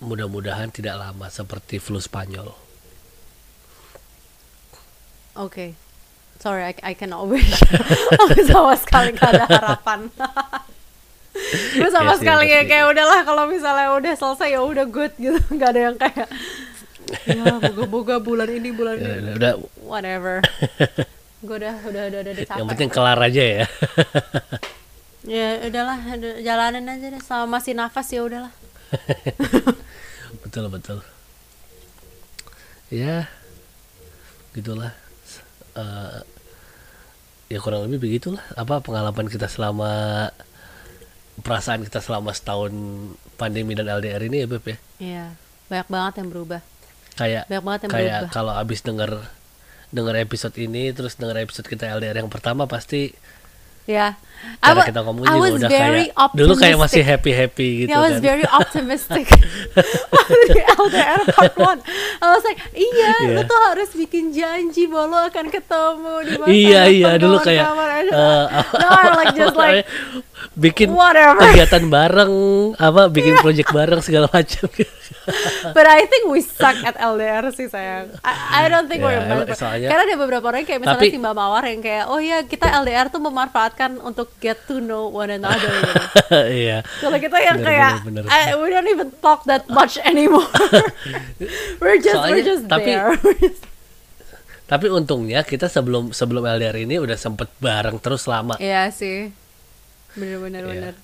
mudah-mudahan 0.00 0.72
tidak 0.72 0.96
lama 0.98 1.28
seperti 1.28 1.76
flu 1.78 2.00
Spanyol 2.00 2.70
Oke. 5.38 5.78
Sorry, 6.40 6.72
I, 6.72 6.74
I 6.82 6.92
cannot 6.96 7.28
wish. 7.28 7.60
Aku 8.28 8.40
sama 8.48 8.74
sekali 8.76 9.12
gak 9.14 9.36
ada 9.36 9.46
harapan. 9.46 10.08
Gue 11.76 11.90
sama 11.94 12.16
sih, 12.16 12.24
sekali 12.24 12.48
kayak, 12.48 12.64
pasti. 12.66 12.72
kayak 12.74 12.86
udahlah 12.90 13.20
kalau 13.22 13.44
misalnya 13.46 13.88
udah 13.94 14.12
selesai 14.16 14.48
ya 14.56 14.60
udah 14.64 14.86
good 14.88 15.12
gitu. 15.20 15.40
Gak 15.54 15.76
ada 15.76 15.80
yang 15.92 15.96
kayak 16.00 16.26
ya 17.26 17.42
moga-moga 17.58 18.16
bulan 18.18 18.48
ini 18.48 18.70
bulan 18.70 18.96
Ya, 18.96 19.14
ini 19.18 19.30
udah 19.34 19.52
whatever. 19.82 20.40
Gue 21.46 21.56
udah 21.56 21.72
udah 21.82 22.02
udah 22.12 22.20
udah, 22.20 22.34
capek. 22.36 22.58
yang 22.60 22.68
penting 22.68 22.90
kelar 22.92 23.16
aja 23.16 23.42
ya 23.42 23.66
Ya 25.20 25.46
udahlah, 25.64 25.98
udah, 26.16 26.32
jalanin 26.40 26.84
aja 26.84 27.06
deh. 27.08 27.20
Sama 27.20 27.58
masih 27.58 27.72
nafas 27.72 28.08
ya 28.08 28.20
udahlah. 28.20 28.52
betul 30.42 30.66
betul 30.66 30.98
ya 32.88 33.30
gitulah 34.50 34.90
Eh, 35.70 36.18
ya 37.46 37.58
kurang 37.62 37.86
lebih 37.86 38.02
begitulah 38.02 38.42
apa 38.54 38.82
pengalaman 38.82 39.30
kita 39.30 39.46
selama 39.46 40.26
perasaan 41.38 41.86
kita 41.86 42.02
selama 42.02 42.34
setahun 42.34 42.74
pandemi 43.38 43.78
dan 43.78 43.86
LDR 43.86 44.18
ini 44.26 44.42
ya 44.42 44.46
Beb 44.50 44.66
ya 44.66 44.76
Iya, 44.98 45.24
banyak 45.70 45.88
banget 45.88 46.14
yang 46.20 46.28
berubah. 46.28 46.60
Kayak 47.20 47.44
Banyak 47.52 47.64
banget 47.68 47.80
yang 47.84 47.92
kayak 47.92 48.20
kalau 48.32 48.56
abis 48.56 48.80
denger 48.80 49.28
denger 49.92 50.14
episode 50.24 50.56
ini 50.56 50.96
terus 50.96 51.20
denger 51.20 51.44
episode 51.44 51.68
kita 51.68 51.92
LDR 51.92 52.24
yang 52.24 52.32
pertama 52.32 52.64
pasti 52.64 53.12
Ya. 53.90 54.14
I, 54.40 54.66
cara 54.66 54.76
wa- 54.76 54.86
kita 54.86 55.00
ngomong 55.02 55.22
I 55.22 55.28
juga 55.30 55.40
was 55.40 55.52
udah 55.54 55.68
very 55.68 56.04
kayak 56.08 56.32
dulu 56.32 56.52
kayak 56.54 56.76
masih 56.76 57.00
optimistic. 57.00 57.04
happy 57.06 57.32
happy 57.32 57.68
gitu 57.78 57.88
Yeah, 57.88 57.96
I 57.96 58.02
was 58.02 58.12
kan 58.12 58.22
very 58.22 58.46
optimistic. 58.60 59.26
Di 60.46 60.60
LDR 60.70 61.20
part 61.30 61.54
one. 61.56 61.80
I 62.18 62.28
was 62.30 62.42
like, 62.42 62.60
iya, 62.72 63.12
lu 63.26 63.32
Iya. 63.36 63.42
tuh 63.46 63.60
harus 63.66 63.90
bikin 63.90 64.24
janji 64.30 64.84
bahwa 64.84 65.06
lu 65.06 65.18
akan 65.22 65.46
ketemu 65.48 66.12
di 66.20 66.34
masa 66.36 66.50
iya 66.50 66.82
iya 66.86 67.10
dulu 67.16 67.36
kayak 67.38 67.66
eh, 68.06 68.44
no, 68.74 68.86
I'm 68.90 69.14
like 69.14 69.34
just 69.34 69.56
like 69.60 69.84
bikin 70.54 70.88
whatever. 70.90 71.40
kegiatan 71.42 71.84
bareng 71.86 72.32
apa 72.76 73.02
bikin 73.14 73.36
project 73.38 73.70
bareng 73.70 74.00
segala 74.00 74.28
macam 74.28 74.68
But 75.70 75.86
I 75.86 76.06
think 76.06 76.26
we 76.26 76.40
suck 76.40 76.80
at 76.80 76.96
LDR 76.96 77.52
sih 77.52 77.66
sayang. 77.66 78.08
I, 78.20 78.64
I 78.64 78.68
don't 78.68 78.86
think 78.86 79.00
we're 79.00 79.14
Ya, 79.14 79.22
meant 79.22 79.46
Karena 79.52 80.02
ada 80.02 80.16
beberapa 80.16 80.48
orang 80.48 80.64
kayak 80.64 80.80
misalnya 80.80 80.96
Tapi- 80.98 81.12
si 81.12 81.18
Mbak 81.18 81.34
Mawar 81.34 81.62
yang 81.66 81.80
kayak, 81.80 82.04
oh 82.08 82.18
ya 82.18 82.42
kita 82.42 82.66
LDR 82.74 83.06
tuh 83.08 83.20
memanfaatkan 83.20 84.00
untuk 84.00 84.29
get 84.38 84.62
to 84.64 84.78
know 84.78 85.06
one 85.06 85.28
another. 85.28 85.66
gitu. 85.66 86.38
iya 86.62 86.80
Kalau 86.98 87.16
kita 87.16 87.36
yang 87.36 87.58
Bener, 87.58 87.66
kayak 87.66 87.92
bener, 88.02 88.22
bener. 88.22 88.30
I- 88.30 88.54
we 88.54 88.68
don't 88.68 88.86
even 88.86 89.10
talk 89.18 89.42
that 89.44 89.66
much 89.66 89.98
anymore. 90.00 90.46
we're 91.80 91.98
just 91.98 92.14
we're 92.16 92.38
Soalnya- 92.38 92.46
just 92.46 92.64
tapi- 92.66 92.86
there. 92.88 93.12
We're 93.24 93.52
tapi 94.64 94.86
untungnya 94.86 95.42
kita 95.42 95.66
sebelum 95.66 96.14
sebelum 96.14 96.46
LDR 96.46 96.78
ini 96.78 96.94
udah 96.96 97.18
sempet 97.18 97.50
bareng 97.58 97.98
terus 97.98 98.22
lama 98.24 98.54
Iya 98.56 98.86
sih. 98.88 99.34
Bener-bener 100.14 100.62
Iya. 100.62 100.70
bener. 100.70 100.94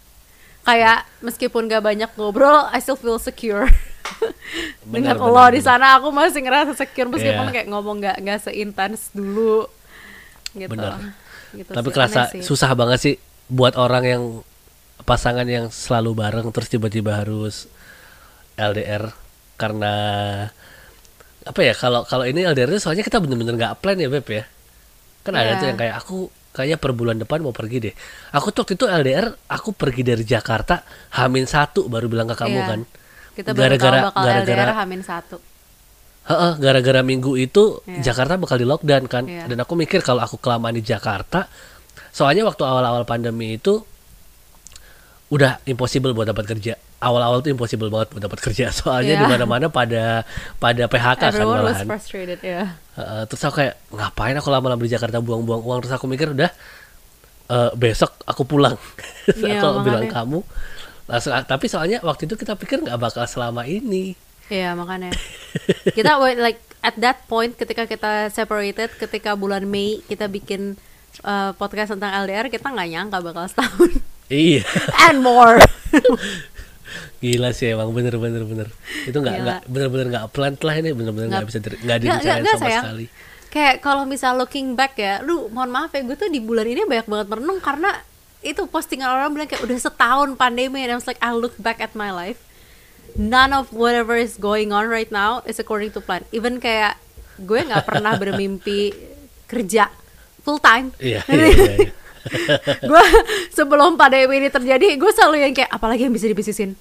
Kayak 0.62 0.98
meskipun 1.18 1.66
gak 1.66 1.82
banyak 1.82 2.10
ngobrol, 2.14 2.70
I 2.70 2.78
still 2.78 2.94
feel 2.94 3.18
secure. 3.18 3.66
Bener, 3.66 4.38
Dengan 4.86 5.14
bener, 5.18 5.34
lo 5.34 5.44
di 5.46 5.58
bener. 5.58 5.66
sana 5.66 5.98
aku 5.98 6.14
masih 6.14 6.40
ngerasa 6.40 6.78
secure 6.78 7.10
meskipun 7.10 7.42
Iya. 7.44 7.54
kayak 7.58 7.66
ngomong 7.66 7.96
gak 7.98 8.16
nggak 8.18 8.38
seintens 8.40 9.10
dulu 9.10 9.66
gitu. 10.54 10.70
Bener. 10.70 11.02
Gitu 11.52 11.68
tapi 11.68 11.86
sih, 11.86 11.94
kerasa 11.94 12.20
sih. 12.28 12.40
susah 12.40 12.70
banget 12.72 12.98
sih 12.98 13.14
buat 13.46 13.74
orang 13.74 14.04
yang 14.04 14.22
pasangan 15.02 15.44
yang 15.44 15.68
selalu 15.68 16.16
bareng 16.16 16.48
terus 16.50 16.66
tiba-tiba 16.66 17.20
harus 17.20 17.70
LDR 18.54 19.12
karena 19.54 19.94
apa 21.42 21.60
ya 21.60 21.72
kalau 21.72 22.02
kalau 22.02 22.24
ini 22.24 22.42
LDR 22.42 22.74
soalnya 22.76 23.00
kita 23.00 23.22
bener-bener 23.22 23.54
nggak 23.54 23.78
plan 23.78 23.94
ya 23.94 24.08
beb 24.08 24.26
ya 24.26 24.44
kan 25.22 25.32
ada 25.32 25.46
Iya. 25.48 25.54
tuh 25.56 25.66
yang 25.66 25.78
kayak 25.78 25.94
aku 25.96 26.16
kayaknya 26.50 26.76
per 26.76 26.90
bulan 26.90 27.16
depan 27.16 27.38
mau 27.38 27.52
pergi 27.52 27.78
deh 27.80 27.94
aku 28.32 28.50
tuh 28.50 28.64
waktu 28.64 28.74
itu 28.74 28.86
LDR 28.88 29.26
aku 29.46 29.70
pergi 29.70 30.02
dari 30.02 30.24
Jakarta 30.24 30.82
Hamin 31.14 31.46
satu 31.46 31.86
baru 31.86 32.08
bilang 32.08 32.26
ke 32.26 32.34
kamu 32.34 32.56
Iya. 32.56 32.66
kan 32.66 32.80
Kita 33.36 33.50
gara-gara- 33.52 34.10
gara-gara- 34.10 34.74
Hamin 34.74 35.04
satu. 35.04 35.36
Heeh, 36.26 36.52
gara-gara 36.58 37.00
minggu 37.00 37.38
itu 37.38 37.78
Iya. 37.86 38.10
Jakarta 38.10 38.34
bakal 38.34 38.58
di 38.58 38.66
lockdown 38.66 39.04
kan. 39.06 39.24
Iya. 39.24 39.46
dan 39.46 39.58
aku 39.62 39.74
mikir 39.74 40.02
kalau 40.02 40.18
aku 40.20 40.36
kelamaan 40.36 40.74
di 40.74 40.82
Jakarta 40.82 41.46
soalnya 42.10 42.42
waktu 42.42 42.62
awal-awal 42.62 43.04
pandemi 43.04 43.54
itu 43.54 43.84
udah 45.26 45.58
impossible 45.66 46.14
buat 46.14 46.26
dapat 46.26 46.46
kerja. 46.46 46.78
Awal-awal 46.96 47.42
tuh 47.42 47.52
impossible 47.52 47.90
banget 47.90 48.08
buat 48.10 48.22
dapat 48.24 48.40
kerja. 48.40 48.70
Soalnya 48.78 49.18
Iya. 49.18 49.22
di 49.22 49.26
mana-mana 49.28 49.66
pada 49.68 50.22
pada 50.56 50.86
PHK 50.86 51.18
kan 51.20 51.30
Everyone 51.34 51.66
was 51.66 51.82
frustrated 51.82 52.40
ya. 52.40 52.78
Heeh, 52.96 53.22
terus 53.28 53.42
aku 53.44 53.60
kayak 53.60 53.74
ngapain 53.92 54.32
aku 54.32 54.48
lama-lama 54.48 54.80
di 54.80 54.88
Jakarta 54.88 55.20
buang-buang 55.20 55.60
uang? 55.60 55.78
Terus 55.84 55.92
aku 55.92 56.06
mikir 56.08 56.32
udah 56.32 56.48
eh, 57.46 57.70
besok 57.76 58.16
aku 58.24 58.46
pulang. 58.46 58.78
Iya, 59.36 59.60
aku 59.60 59.82
bilang 59.82 60.06
kamu. 60.08 60.40
Langsung 61.06 61.34
tapi 61.42 61.66
soalnya 61.68 61.98
waktu 62.00 62.24
itu 62.24 62.34
kita 62.34 62.54
pikir 62.54 62.80
nggak 62.80 62.96
bakal 62.96 63.26
selama 63.26 63.66
ini 63.66 64.14
Iya 64.46 64.78
makanya. 64.78 65.10
Kita 65.90 66.22
wait, 66.22 66.38
like 66.38 66.60
at 66.86 66.94
that 67.02 67.26
point 67.26 67.58
ketika 67.58 67.88
kita 67.90 68.30
separated 68.30 68.94
ketika 68.94 69.34
bulan 69.34 69.66
Mei 69.66 69.98
kita 70.06 70.30
bikin 70.30 70.78
uh, 71.26 71.50
podcast 71.58 71.98
tentang 71.98 72.14
LDR 72.26 72.46
kita 72.46 72.70
nggak 72.70 72.88
nyangka 72.90 73.18
bakal 73.22 73.44
setahun. 73.50 73.90
Iya. 74.30 74.62
And 75.10 75.22
more. 75.22 75.58
Gila 77.22 77.50
sih 77.50 77.74
emang. 77.74 77.90
Bener 77.90 78.14
bener 78.22 78.46
bener. 78.46 78.68
Itu 79.06 79.18
nggak 79.18 79.36
nggak 79.42 79.60
bener 79.66 79.88
bener 79.90 80.06
nggak 80.14 80.26
plan 80.30 80.54
lah 80.54 80.74
ini. 80.78 80.90
Bener 80.94 81.12
bener 81.14 81.28
nggak. 81.34 81.46
bisa 81.50 81.58
nggak 81.58 81.98
dibicarain 82.02 82.22
nggak, 82.22 82.38
nggak, 82.42 82.56
sama 82.58 82.66
sayang. 82.70 82.84
sekali. 82.86 83.06
Kayak 83.50 83.74
kalau 83.80 84.04
misal 84.04 84.36
looking 84.38 84.78
back 84.78 84.94
ya 85.00 85.22
lu 85.24 85.48
mohon 85.50 85.72
maaf 85.72 85.90
ya 85.90 86.04
gue 86.04 86.16
tuh 86.18 86.28
di 86.28 86.42
bulan 86.42 86.66
ini 86.66 86.84
banyak 86.84 87.08
banget 87.08 87.26
merenung 87.30 87.58
karena 87.62 87.88
itu 88.44 88.62
postingan 88.68 89.10
orang 89.10 89.32
bilang 89.32 89.48
kayak 89.48 89.64
udah 89.64 89.78
setahun 89.80 90.38
pandemi 90.38 90.84
and 90.84 90.92
I 90.92 90.96
was 90.98 91.08
like 91.08 91.18
I 91.24 91.32
look 91.32 91.56
back 91.56 91.80
at 91.80 91.96
my 91.96 92.12
life 92.12 92.36
none 93.16 93.52
of 93.56 93.72
whatever 93.72 94.14
is 94.16 94.36
going 94.36 94.70
on 94.70 94.86
right 94.86 95.08
now 95.08 95.40
is 95.48 95.56
according 95.56 95.92
to 95.96 96.00
plan. 96.04 96.24
Even 96.30 96.60
kayak 96.60 97.00
gue 97.40 97.60
nggak 97.64 97.84
pernah 97.84 98.16
bermimpi 98.16 98.92
kerja 99.48 99.88
full 100.44 100.60
time. 100.60 100.92
Iya 101.00 101.24
iya 101.32 101.46
iya, 101.52 101.74
iya. 101.80 101.92
gue 102.90 103.04
sebelum 103.54 103.94
pandemi 103.94 104.42
ini 104.42 104.50
terjadi 104.50 104.98
gue 104.98 105.10
selalu 105.14 105.46
yang 105.46 105.52
kayak 105.54 105.70
apalagi 105.72 106.06
yang 106.06 106.14
bisa 106.14 106.28
dibisnisin? 106.28 106.76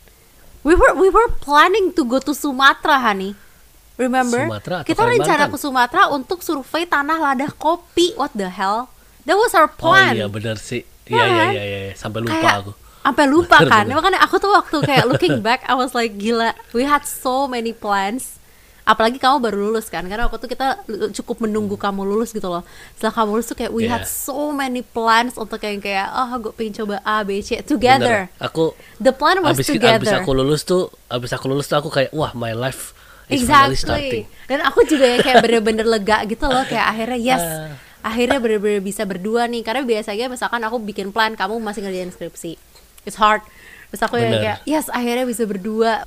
We 0.66 0.74
were 0.74 0.98
we 0.98 1.14
were 1.14 1.30
planning 1.40 1.94
to 1.94 2.04
go 2.06 2.20
to 2.20 2.34
Sumatera 2.36 3.00
honey. 3.02 3.38
Remember? 3.96 4.44
Sumatera 4.44 4.78
kita 4.84 5.02
rencana 5.08 5.48
ke 5.48 5.58
Sumatera 5.58 6.12
untuk 6.12 6.44
survei 6.44 6.84
tanah 6.84 7.18
lada 7.22 7.48
kopi. 7.56 8.12
What 8.20 8.36
the 8.36 8.52
hell? 8.52 8.92
That 9.26 9.40
was 9.40 9.58
our 9.58 9.70
oh 9.70 9.74
plan. 9.74 10.14
iya 10.18 10.28
bener 10.30 10.58
sih. 10.58 10.86
Iya 11.06 11.22
iya 11.22 11.26
iya 11.26 11.38
kan? 11.38 11.52
iya 11.54 11.64
iya. 11.66 11.94
Sampai 11.94 12.26
lupa 12.26 12.38
kayak 12.38 12.58
aku 12.66 12.74
sampai 13.06 13.26
lupa 13.30 13.62
Bener, 13.62 13.70
kan 13.70 13.84
bener. 13.86 13.96
makanya 14.02 14.20
aku 14.26 14.42
tuh 14.42 14.50
waktu 14.50 14.78
kayak 14.82 15.06
looking 15.14 15.40
back 15.40 15.62
I 15.70 15.78
was 15.78 15.94
like 15.94 16.18
gila 16.18 16.58
we 16.74 16.82
had 16.84 17.06
so 17.06 17.46
many 17.46 17.70
plans 17.70 18.42
apalagi 18.82 19.18
kamu 19.18 19.42
baru 19.42 19.58
lulus 19.70 19.90
kan 19.90 20.06
karena 20.06 20.30
waktu 20.30 20.46
itu 20.46 20.50
kita 20.54 20.68
cukup 21.22 21.42
menunggu 21.42 21.74
kamu 21.74 22.06
lulus 22.06 22.30
gitu 22.30 22.46
loh 22.46 22.62
setelah 22.94 23.14
kamu 23.18 23.30
lulus 23.34 23.48
tuh 23.50 23.58
kayak 23.58 23.74
we 23.74 23.86
Yeah. 23.86 23.98
had 23.98 24.06
so 24.06 24.50
many 24.50 24.82
plans 24.82 25.38
untuk 25.38 25.58
kayak 25.58 25.82
kayak 25.82 26.06
oh 26.10 26.30
gue 26.38 26.54
pengen 26.54 26.86
coba 26.86 27.02
A 27.02 27.26
B 27.26 27.42
C 27.42 27.62
together 27.62 28.30
Bener. 28.30 28.42
aku 28.42 28.74
the 28.98 29.10
plan 29.10 29.42
was 29.42 29.58
abis, 29.58 29.70
abis 29.70 29.82
together 29.82 30.14
aku 30.22 30.32
lulus 30.34 30.62
tuh 30.62 30.94
abis 31.10 31.34
aku 31.34 31.46
lulus 31.50 31.66
tuh 31.66 31.82
aku 31.82 31.90
kayak 31.90 32.14
wah 32.14 32.30
my 32.38 32.54
life 32.54 32.94
is 33.26 33.42
finally 33.42 33.74
starting 33.74 34.26
Exactly. 34.30 34.46
Dan 34.46 34.62
aku 34.62 34.86
juga 34.86 35.18
kayak 35.18 35.42
bener-bener 35.42 35.86
lega 35.90 36.22
gitu 36.30 36.46
loh 36.46 36.62
kayak 36.70 36.86
akhirnya 36.86 37.18
yes. 37.18 37.42
Ah. 38.06 38.14
Akhirnya 38.14 38.38
bener-bener 38.38 38.86
bisa 38.86 39.02
berdua 39.02 39.50
nih 39.50 39.66
karena 39.66 39.82
biasanya 39.82 40.30
misalkan 40.30 40.62
aku 40.62 40.78
bikin 40.78 41.10
plan 41.10 41.34
kamu 41.34 41.58
masih 41.58 41.82
ngerjain 41.82 42.14
skripsi. 42.14 42.54
It's 43.06 43.22
hard. 43.22 43.46
Terus 43.94 44.02
aku 44.02 44.20
yang 44.20 44.36
Bener. 44.36 44.44
kayak 44.44 44.60
yes 44.68 44.92
akhirnya 44.92 45.24
bisa 45.24 45.48
berdua. 45.48 46.04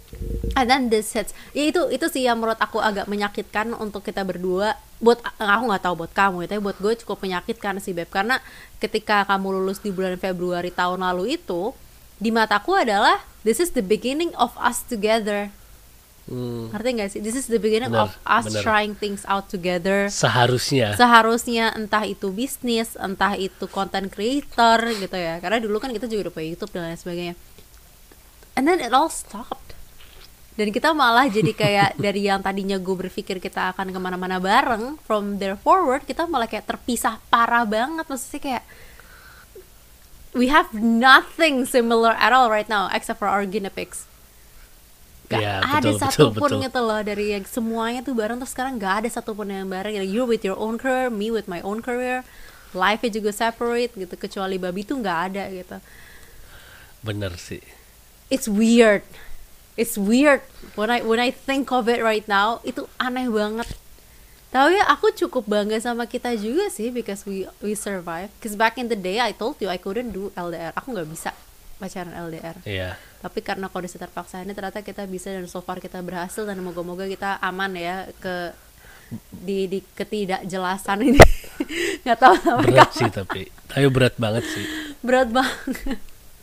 And 0.59 0.67
then 0.69 0.91
this 0.91 1.15
hits. 1.15 1.33
Ya 1.55 1.71
itu 1.71 1.89
itu 1.89 2.07
sih 2.11 2.27
yang 2.27 2.43
menurut 2.43 2.59
aku 2.59 2.83
agak 2.83 3.07
menyakitkan 3.07 3.73
untuk 3.79 4.05
kita 4.05 4.27
berdua. 4.27 4.77
Buat 4.99 5.23
aku 5.39 5.65
nggak 5.71 5.83
tahu 5.87 5.95
buat 6.05 6.13
kamu 6.13 6.37
ya, 6.45 6.47
tapi 6.53 6.61
buat 6.61 6.79
gue 6.83 6.93
cukup 7.07 7.23
menyakitkan 7.23 7.79
sih 7.79 7.95
beb 7.95 8.11
karena 8.11 8.43
ketika 8.83 9.23
kamu 9.31 9.63
lulus 9.63 9.79
di 9.79 9.95
bulan 9.95 10.19
Februari 10.19 10.75
tahun 10.75 11.07
lalu 11.07 11.39
itu 11.39 11.71
di 12.19 12.35
mataku 12.35 12.75
adalah 12.75 13.23
this 13.47 13.63
is 13.63 13.79
the 13.79 13.85
beginning 13.85 14.35
of 14.35 14.51
us 14.59 14.83
together. 14.83 15.55
Hmm, 16.29 16.69
Ngerti 16.69 16.89
gak 16.93 17.09
sih? 17.09 17.21
This 17.25 17.41
is 17.41 17.49
the 17.49 17.57
beginning 17.57 17.89
Bener, 17.89 18.05
of 18.05 18.13
us 18.29 18.53
bener. 18.53 18.61
trying 18.61 18.93
things 18.93 19.25
out 19.25 19.49
together. 19.49 20.13
seharusnya 20.13 20.93
Seharusnya 20.93 21.73
entah 21.73 22.05
itu 22.05 22.29
bisnis, 22.29 23.01
entah 23.01 23.33
itu 23.33 23.65
content 23.65 24.13
creator 24.13 24.77
gitu 24.93 25.17
ya. 25.17 25.41
Karena 25.41 25.57
dulu 25.57 25.81
kan 25.81 25.89
kita 25.89 26.05
juga 26.05 26.29
udah 26.29 26.35
punya 26.37 26.49
YouTube 26.53 26.73
dan 26.77 26.93
lain 26.93 27.01
sebagainya. 27.01 27.35
And 28.61 28.69
then 28.69 28.77
it 28.77 28.93
all 28.93 29.09
stopped. 29.09 29.73
Dan 30.59 30.69
kita 30.69 30.91
malah 30.93 31.31
jadi 31.31 31.55
kayak 31.55 31.97
dari 32.05 32.29
yang 32.29 32.45
tadinya 32.45 32.77
gue 32.77 33.09
berpikir 33.09 33.41
kita 33.41 33.73
akan 33.73 33.89
ke 33.89 33.99
mana-mana 34.03 34.37
bareng, 34.37 35.01
from 35.09 35.41
there 35.41 35.57
forward 35.57 36.05
kita 36.05 36.29
malah 36.29 36.45
kayak 36.45 36.69
terpisah 36.69 37.25
parah 37.33 37.65
banget. 37.65 38.05
Maksudnya 38.05 38.43
kayak 38.43 38.65
we 40.37 40.53
have 40.53 40.75
nothing 40.77 41.65
similar 41.65 42.13
at 42.21 42.37
all 42.37 42.53
right 42.53 42.69
now 42.69 42.91
except 42.93 43.17
for 43.17 43.31
our 43.31 43.49
guinea 43.49 43.73
pigs. 43.73 44.08
Gak 45.29 45.45
Iya, 45.45 45.61
ada 45.61 45.85
betul, 45.85 45.93
betul, 45.93 46.01
satupun 46.09 46.51
betul. 46.57 46.65
gitu 46.65 46.81
loh 46.81 47.01
dari 47.05 47.27
yang 47.37 47.45
semuanya 47.45 48.01
tuh 48.01 48.17
bareng 48.17 48.41
terus 48.41 48.53
sekarang 48.57 48.81
gak 48.81 49.05
ada 49.05 49.09
satupun 49.13 49.53
yang 49.53 49.69
bareng 49.69 50.01
you 50.01 50.25
with 50.25 50.41
your 50.41 50.57
own 50.57 50.81
career 50.81 51.13
me 51.13 51.29
with 51.29 51.45
my 51.45 51.61
own 51.61 51.85
career 51.85 52.25
life 52.73 53.05
nya 53.05 53.13
juga 53.13 53.33
separate 53.33 53.93
gitu 53.97 54.15
kecuali 54.17 54.57
babi 54.57 54.85
tuh 54.85 55.01
nggak 55.01 55.19
ada 55.33 55.45
gitu 55.53 55.77
bener 57.05 57.37
sih 57.37 57.61
it's 58.29 58.49
weird 58.49 59.05
it's 59.77 59.97
weird 59.97 60.45
when 60.77 60.89
I 60.93 61.01
when 61.01 61.21
I 61.21 61.33
think 61.33 61.73
of 61.73 61.89
it 61.89 62.01
right 62.01 62.25
now 62.29 62.61
itu 62.65 62.85
aneh 63.01 63.29
banget 63.29 63.69
ya 64.49 64.85
aku 64.89 65.13
cukup 65.13 65.45
bangga 65.45 65.77
sama 65.77 66.09
kita 66.09 66.33
juga 66.41 66.73
sih 66.73 66.89
because 66.89 67.29
we 67.29 67.45
we 67.61 67.77
survive. 67.77 68.33
Cause 68.41 68.57
back 68.57 68.81
in 68.81 68.89
the 68.89 68.97
day 68.97 69.21
I 69.21 69.37
told 69.37 69.61
you 69.61 69.69
I 69.69 69.77
couldn't 69.77 70.17
do 70.17 70.33
LDR. 70.33 70.73
Aku 70.73 70.97
nggak 70.97 71.09
bisa 71.13 71.31
pacaran 71.77 72.17
LDR. 72.17 72.57
iya 72.67 72.97
Tapi 73.19 73.43
karena 73.43 73.67
kondisi 73.67 73.99
terpaksa 73.99 74.41
ini 74.41 74.55
ternyata 74.55 74.79
kita 74.79 75.03
bisa 75.05 75.35
dan 75.35 75.51
so 75.51 75.59
far 75.59 75.83
kita 75.83 75.99
berhasil 76.01 76.47
dan 76.47 76.63
moga-moga 76.63 77.03
kita 77.05 77.43
aman 77.43 77.75
ya 77.75 78.07
ke 78.23 78.55
di 79.35 79.67
di 79.67 79.79
ketidakjelasan 79.83 81.03
ini. 81.03 81.19
nggak 82.07 82.19
tahu 82.23 82.35
berat 82.63 82.89
kapan. 82.89 82.95
sih 82.95 83.11
tapi 83.11 83.43
tapi 83.67 83.85
berat 83.91 84.15
banget 84.17 84.45
sih 84.47 84.65
berat 85.03 85.29
banget 85.29 85.99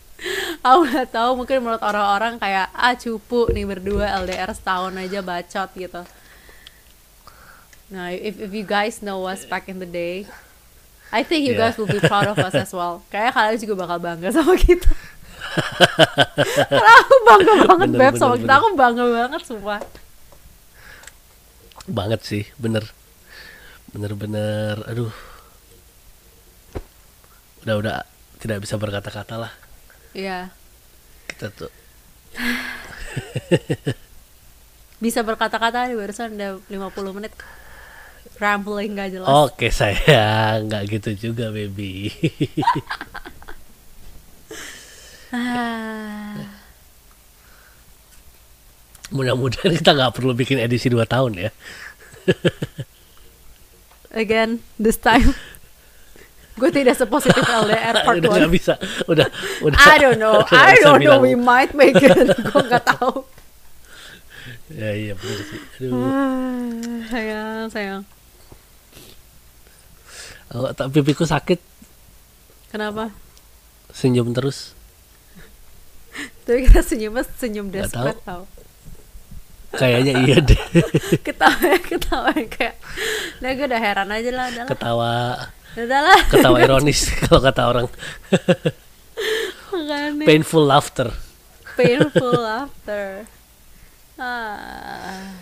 aku 0.65 0.79
nggak 0.85 1.09
tahu 1.09 1.29
mungkin 1.39 1.57
menurut 1.63 1.79
orang-orang 1.79 2.35
kayak 2.35 2.67
ah 2.75 2.93
cupu 2.93 3.47
nih 3.49 3.63
berdua 3.63 4.11
LDR 4.21 4.51
setahun 4.51 4.91
aja 4.99 5.23
bacot 5.23 5.69
gitu 5.73 6.03
nah 7.87 8.09
if 8.11 8.35
if 8.41 8.51
you 8.51 8.65
guys 8.65 8.99
know 8.99 9.23
us 9.23 9.45
back 9.45 9.69
in 9.69 9.77
the 9.79 9.87
day 9.87 10.25
I 11.13 11.21
think 11.23 11.45
you 11.47 11.53
Yeah. 11.55 11.69
guys 11.71 11.77
will 11.79 11.87
be 11.87 12.01
proud 12.01 12.27
of 12.27 12.35
us 12.35 12.51
as 12.51 12.73
well 12.73 13.01
kayaknya 13.13 13.31
kalian 13.31 13.57
juga 13.61 13.75
bakal 13.87 13.97
bangga 14.01 14.29
sama 14.35 14.53
kita 14.57 14.89
aku 16.75 17.15
bangga 17.23 17.53
banget 17.67 17.87
Bener, 17.91 17.99
beb 17.99 18.13
bener, 18.13 18.19
sama 18.19 18.35
kita. 18.37 18.53
aku 18.59 18.67
bangga 18.75 19.05
banget 19.07 19.41
sumpah. 19.45 19.81
Banget 21.87 22.21
sih 22.25 22.43
bener. 22.57 22.83
Bener-bener 23.91 24.75
aduh. 24.85 25.13
Udah 27.63 27.75
udah. 27.79 27.95
Tidak 28.35 28.61
bisa 28.61 28.75
berkata-kata 28.77 29.41
lah. 29.41 29.53
Iya. 30.13 30.53
Kita 31.25 31.49
tuh. 31.49 31.71
Bisa 34.95 35.21
berkata-kata 35.21 35.91
nih 35.91 35.95
barusan 35.97 36.35
udah 36.35 36.59
50 36.71 37.15
menit. 37.17 37.33
Rambling 38.35 38.95
gak 38.95 39.09
jelas. 39.15 39.27
Oke 39.27 39.71
sayang 39.71 40.65
nggak 40.67 40.83
gitu 40.91 41.31
juga 41.31 41.51
baby 41.55 42.11
Ah. 45.35 46.39
mudah-mudahan 49.11 49.75
kita 49.75 49.91
nggak 49.95 50.13
perlu 50.15 50.31
bikin 50.31 50.59
edisi 50.59 50.87
2 50.87 51.03
tahun 51.07 51.31
ya. 51.47 51.51
Again 54.15 54.63
this 54.79 54.95
time. 54.95 55.35
Gue 56.55 56.71
tidak 56.71 56.95
sepositif 56.95 57.43
LDR 57.43 58.07
part 58.07 58.23
udah 58.23 58.47
bisa. 58.47 58.79
Udah 59.11 59.27
udah 59.59 59.75
I 59.75 59.99
don't 59.99 60.19
know. 60.19 60.39
I 60.55 60.79
don't 60.79 61.03
know. 61.03 61.19
bilang. 61.19 61.23
we 61.23 61.35
might 61.35 61.75
make 61.75 61.99
it. 61.99 62.15
Gue 62.47 62.61
nggak 62.63 62.95
tahu. 62.95 63.27
Ya 64.71 64.95
iya 64.95 65.13
sih. 65.19 65.59
Aduh. 65.83 65.99
Ah, 65.99 66.71
sayang 67.11 67.67
sayang. 67.67 68.01
Oh, 70.55 70.71
tapi 70.71 71.03
pipiku 71.03 71.27
sakit. 71.27 71.59
Kenapa? 72.71 73.11
Senyum 73.91 74.31
terus 74.31 74.74
tapi 76.45 76.69
kita 76.69 76.81
senyumnya 76.85 77.25
senyum 77.35 77.67
desperate 77.73 78.21
tau 78.21 78.45
kayaknya 79.75 80.13
iya 80.23 80.37
deh. 80.39 80.61
Ketawa 81.19 81.75
ketawa 81.83 82.31
kayak 82.31 82.79
nah 83.43 83.51
gue 83.51 83.65
udah 83.67 83.81
heran 83.81 84.09
aja 84.09 84.29
lah 84.31 84.45
udah 84.49 84.63
lah 84.63 84.71
ketawa. 84.71 85.13
Udah 85.75 85.99
lah 85.99 86.19
ketawa 86.31 86.57
ironis 86.63 87.11
kalau 87.27 87.39
kata 87.43 87.61
orang. 87.67 87.87
Makanya. 89.75 90.23
painful 90.23 90.63
laughter. 90.63 91.11
Painful 91.75 92.39
laughter. 92.39 93.27
Ah 94.15 95.35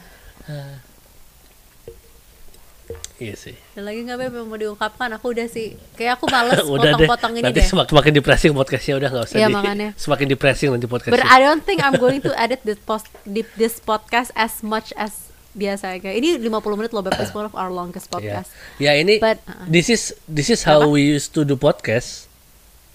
iya 3.18 3.34
sih 3.34 3.54
ada 3.74 3.86
lagi 3.86 4.00
nggak 4.02 4.18
beb 4.18 4.34
yang 4.34 4.48
mau 4.48 4.58
diungkapkan 4.58 5.10
aku 5.14 5.32
udah 5.32 5.46
sih 5.46 5.78
kayak 5.94 6.18
aku 6.18 6.26
males 6.28 6.60
potong-potong 6.72 7.34
ini 7.38 7.46
nanti 7.46 7.62
deh 7.62 7.68
semakin 7.68 7.94
makin 7.94 8.14
depressing 8.14 8.52
podcastnya 8.52 8.94
udah 8.98 9.10
nggak 9.10 9.26
usah 9.26 9.38
Iya, 9.38 9.48
di- 9.48 9.56
makanya. 9.56 9.90
semakin 9.94 10.28
depressing 10.28 10.68
nanti 10.70 10.86
But 10.86 10.94
podcastnya 11.06 11.30
I 11.30 11.38
don't 11.40 11.62
think 11.62 11.80
I'm 11.80 11.96
going 11.96 12.20
to 12.22 12.32
edit 12.34 12.66
this 12.66 12.80
post 12.80 13.08
this 13.30 13.78
podcast 13.78 14.34
as 14.34 14.62
much 14.62 14.90
as 14.94 15.30
biasa 15.54 16.02
kayak 16.02 16.18
ini 16.18 16.30
50 16.42 16.50
menit 16.74 16.92
loh 16.92 17.06
Beb. 17.06 17.14
It's 17.16 17.30
one 17.30 17.46
of 17.46 17.54
our 17.54 17.70
longest 17.70 18.10
ya 18.10 18.14
podcast. 18.42 18.50
ya 18.82 18.98
ini 18.98 19.22
But, 19.22 19.38
uh, 19.46 19.70
this 19.70 19.86
is 19.88 20.18
this 20.26 20.50
is 20.50 20.66
how 20.66 20.82
we 20.84 21.06
used 21.06 21.30
to 21.32 21.46
do 21.46 21.54
podcast 21.54 22.26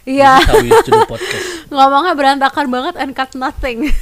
Iya. 0.03 0.41
This 0.41 0.43
is 0.43 0.49
how 0.49 0.59
we 0.59 0.69
used 0.73 0.89
to 0.89 0.95
do 0.95 1.03
podcast. 1.05 1.47
Ngomongnya 1.71 2.17
berantakan 2.17 2.67
banget 2.67 2.95
and 2.97 3.13
cut 3.13 3.37
nothing. 3.37 3.93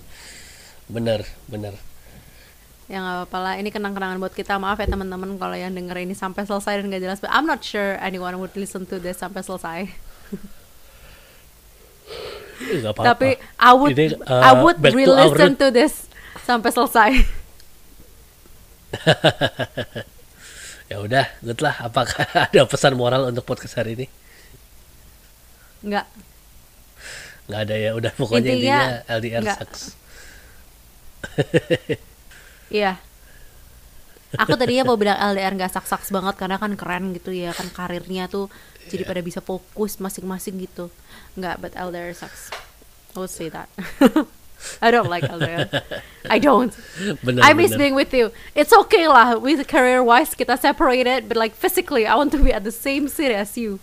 Bener, 0.94 1.20
bener. 1.46 1.76
Ya 2.84 2.98
nggak 2.98 3.14
apa-apa 3.18 3.38
lah 3.40 3.54
ini 3.56 3.68
kenang-kenangan 3.68 4.18
buat 4.18 4.32
kita 4.32 4.56
maaf 4.56 4.76
ya 4.76 4.84
teman-teman 4.84 5.36
kalau 5.36 5.56
yang 5.56 5.72
denger 5.72 5.96
ini 5.98 6.12
sampai 6.12 6.44
selesai 6.44 6.78
dan 6.78 6.88
gak 6.88 7.00
jelas 7.00 7.16
but 7.16 7.32
I'm 7.32 7.44
not 7.44 7.64
sure 7.64 7.96
anyone 7.98 8.36
would 8.36 8.52
listen 8.54 8.84
to 8.86 8.98
this 8.98 9.18
sampai 9.18 9.40
selesai 9.40 9.78
Eh, 12.54 12.78
nggak 12.78 12.94
apa-apa. 12.94 13.08
tapi 13.10 13.28
I 13.58 13.72
would 13.74 13.92
Ini, 13.92 14.14
uh, 14.20 14.40
I 14.40 14.52
would 14.54 14.78
to 14.78 14.92
re-listen 14.92 15.58
root. 15.58 15.60
to 15.60 15.68
this 15.70 16.06
sampai 16.40 16.70
selesai 16.70 17.10
Ya 20.84 21.00
udah, 21.00 21.26
good 21.40 21.58
lah. 21.58 21.80
Apakah 21.80 22.28
ada 22.46 22.68
pesan 22.68 22.94
moral 22.94 23.26
untuk 23.26 23.42
podcast 23.42 23.74
hari 23.74 23.96
ini? 23.96 24.06
nggak 25.82 26.06
Nggak 27.44 27.60
ada 27.64 27.74
ya. 27.74 27.90
Udah 27.92 28.12
pokoknya 28.14 28.52
Intinya, 28.52 28.78
intinya 29.02 29.16
LDR 29.18 29.42
nggak. 29.42 29.58
sucks. 29.58 29.82
iya. 32.70 33.00
Aku 34.34 34.58
tadinya 34.58 34.82
mau 34.82 34.98
bilang 34.98 35.14
LDR 35.14 35.54
nggak 35.54 35.72
saks-saks 35.78 36.10
banget 36.10 36.34
karena 36.34 36.58
kan 36.58 36.74
keren 36.74 37.14
gitu 37.14 37.30
ya 37.30 37.54
kan 37.54 37.70
karirnya 37.70 38.26
tuh 38.26 38.50
jadi 38.90 39.06
pada 39.06 39.22
bisa 39.22 39.38
fokus 39.38 40.02
masing-masing 40.02 40.58
gitu. 40.58 40.90
Nggak 41.38 41.62
but 41.62 41.72
LDR 41.78 42.10
sucks 42.14 42.50
I 43.14 43.22
would 43.22 43.30
say 43.30 43.46
that. 43.50 43.70
I 44.82 44.90
don't 44.90 45.12
like 45.12 45.22
LDR 45.22 45.70
I 46.26 46.42
don't. 46.42 46.74
Bener, 47.22 47.44
I 47.44 47.52
miss 47.52 47.72
bener. 47.76 47.78
being 47.78 47.94
with 47.94 48.10
you. 48.10 48.32
It's 48.58 48.72
okay 48.72 49.06
lah 49.06 49.38
with 49.38 49.62
career 49.68 50.02
wise 50.02 50.34
kita 50.34 50.58
separated, 50.58 51.28
but 51.30 51.36
like 51.36 51.54
physically 51.54 52.08
I 52.08 52.16
want 52.16 52.32
to 52.34 52.42
be 52.42 52.50
at 52.50 52.64
the 52.64 52.74
same 52.74 53.06
city 53.06 53.36
as 53.36 53.54
you. 53.54 53.78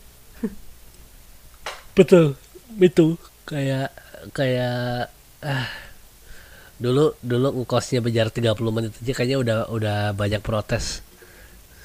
Betul, 1.92 2.40
itu 2.80 3.20
kayak 3.44 3.92
kayak 4.32 5.12
ah, 5.44 5.68
dulu 6.82 7.14
dulu 7.22 7.62
ngkosnya 7.62 8.02
berjarak 8.02 8.34
30 8.34 8.58
menit 8.74 8.92
aja 8.98 9.14
kayaknya 9.14 9.38
udah 9.38 9.58
udah 9.70 9.98
banyak 10.18 10.42
protes. 10.42 11.06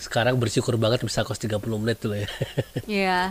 Sekarang 0.00 0.40
bersyukur 0.40 0.80
banget 0.80 1.04
bisa 1.04 1.20
kos 1.20 1.36
30 1.36 1.60
menit 1.76 2.00
dulu 2.00 2.16
ya. 2.16 2.28
Yeah. 2.88 3.24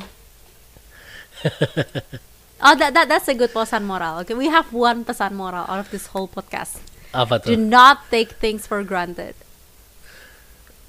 oh, 2.61 2.73
that 2.77 2.93
that 2.93 3.09
that's 3.09 3.27
a 3.27 3.35
good 3.35 3.51
pesan 3.51 3.83
moral. 3.89 4.21
Okay, 4.23 4.37
we 4.37 4.47
have 4.47 4.69
one 4.71 5.01
pesan 5.03 5.33
moral 5.33 5.65
out 5.65 5.81
of 5.81 5.89
this 5.89 6.13
whole 6.13 6.29
podcast. 6.29 6.77
Apa 7.11 7.41
Do 7.41 7.55
tuh? 7.55 7.59
not 7.59 8.05
take 8.13 8.37
things 8.37 8.69
for 8.69 8.85
granted. 8.85 9.33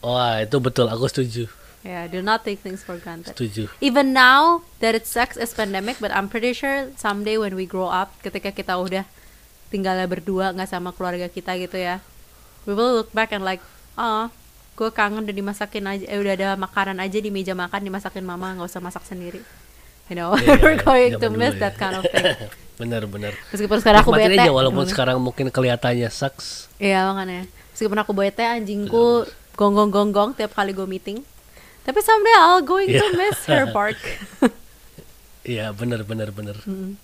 Wah, 0.05 0.45
itu 0.45 0.61
betul 0.61 0.87
aku 0.87 1.09
setuju. 1.09 1.49
Yeah, 1.87 2.11
do 2.11 2.18
not 2.18 2.43
take 2.43 2.61
things 2.66 2.83
for 2.83 2.99
granted. 2.99 3.35
Setuju. 3.35 3.70
Even 3.79 4.11
now 4.11 4.66
that 4.83 4.99
it 4.99 5.07
sucks 5.07 5.39
as 5.39 5.55
pandemic, 5.55 6.03
but 6.03 6.11
I'm 6.11 6.27
pretty 6.27 6.51
sure 6.51 6.91
someday 6.99 7.39
when 7.39 7.55
we 7.55 7.62
grow 7.62 7.87
up, 7.87 8.11
ketika 8.27 8.51
kita 8.51 8.74
udah 8.74 9.07
tinggalnya 9.68 10.04
berdua 10.04 10.50
nggak 10.50 10.68
sama 10.68 10.90
keluarga 10.90 11.26
kita 11.26 11.54
gitu 11.56 11.74
ya, 11.74 11.98
we 12.64 12.72
will 12.72 12.96
look 12.96 13.10
back 13.10 13.30
and 13.30 13.42
like, 13.42 13.60
oh, 13.94 14.30
gue 14.72 14.90
kangen 14.90 15.22
udah 15.22 15.32
dimasakin 15.32 15.84
aja, 15.84 16.04
eh, 16.04 16.16
udah 16.16 16.34
ada 16.34 16.48
makanan 16.54 16.98
aja 16.98 17.16
di 17.16 17.28
meja 17.28 17.52
makan 17.52 17.80
dimasakin 17.82 18.22
mama, 18.22 18.52
nggak 18.52 18.68
usah 18.68 18.78
masak 18.78 19.02
sendiri. 19.02 19.40
You 20.06 20.14
know, 20.14 20.34
Iya, 20.34 20.54
we're 20.62 20.78
going 20.78 21.12
zaman 21.12 21.24
to 21.24 21.28
miss 21.32 21.54
ya. 21.54 21.66
that 21.66 21.74
kind 21.74 21.96
of 21.96 22.04
thing. 22.04 22.30
bener 22.80 23.02
bener. 23.04 23.32
Meskipun 23.50 23.80
sekarang 23.80 24.04
aku 24.04 24.12
bete, 24.12 24.36
aja 24.36 24.52
walaupun 24.52 24.84
Mm. 24.84 24.92
sekarang 24.92 25.16
mungkin 25.18 25.48
kelihatannya 25.48 26.06
sucks. 26.08 26.70
Iya 26.76 27.08
makanya. 27.08 27.48
Meskipun 27.72 27.98
aku 27.98 28.12
bete 28.12 28.44
anjingku 28.44 29.26
gonggong-gonggong 29.54 30.36
tiap 30.36 30.52
kali 30.52 30.70
gue 30.70 30.84
meeting. 30.84 31.24
Tapi 31.82 31.98
someday 32.00 32.36
I'll 32.36 32.60
going 32.60 32.86
to 32.86 33.00
Iya. 33.00 33.16
miss 33.16 33.38
her 33.46 33.66
bark. 33.68 33.98
Iya, 35.42 35.70
bener 35.70 36.02
bener 36.02 36.30
bener. 36.30 36.58
Mm. 36.62 36.98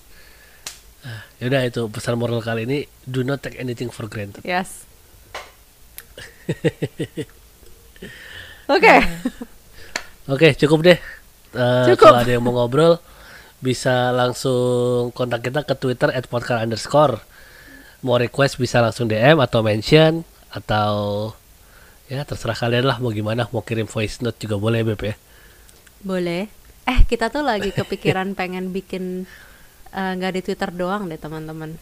Ah, 1.02 1.26
Yaudah 1.42 1.66
itu 1.66 1.82
pesan 1.90 2.14
moral 2.14 2.38
kali 2.38 2.62
ini 2.62 2.78
do 3.02 3.26
not 3.26 3.42
take 3.42 3.58
anything 3.58 3.90
for 3.90 4.06
granted. 4.06 4.42
yes. 4.46 4.86
Oke. 8.70 8.94
Oke, 10.30 10.48
cukup 10.54 10.78
deh. 10.86 10.98
Eh, 11.52 11.84
Cukup. 11.92 12.14
Kalau 12.14 12.22
ada 12.22 12.30
yang 12.30 12.44
mau 12.46 12.54
ngobrol, 12.54 13.02
bisa 13.58 14.14
langsung 14.14 15.10
kontak 15.12 15.42
kita 15.42 15.66
ke 15.66 15.74
Twitter 15.74 16.14
@podcast 16.30 16.62
underscore. 16.62 17.18
Mau 18.02 18.18
request 18.18 18.58
bisa 18.58 18.82
langsung 18.82 19.06
DM 19.06 19.38
atau 19.38 19.62
mention 19.62 20.26
atau 20.50 21.30
ya 22.06 22.26
terserah 22.26 22.58
kalian 22.58 22.86
lah 22.86 22.98
mau 22.98 23.10
gimana. 23.10 23.46
Mau 23.50 23.62
kirim 23.62 23.86
voice 23.86 24.22
note 24.22 24.38
juga 24.38 24.58
boleh 24.58 24.82
Beb 24.82 25.02
ya. 25.02 25.14
Boleh. 26.02 26.50
Eh 26.82 26.98
kita 27.06 27.30
tuh 27.30 27.46
lagi 27.46 27.70
kepikiran 27.70 28.34
pengen 28.38 28.70
bikin 28.74 29.26
eh, 29.92 30.12
nggak 30.18 30.32
di 30.32 30.40
Twitter 30.40 30.70
doang 30.72 31.06
deh 31.06 31.20
teman-teman. 31.20 31.76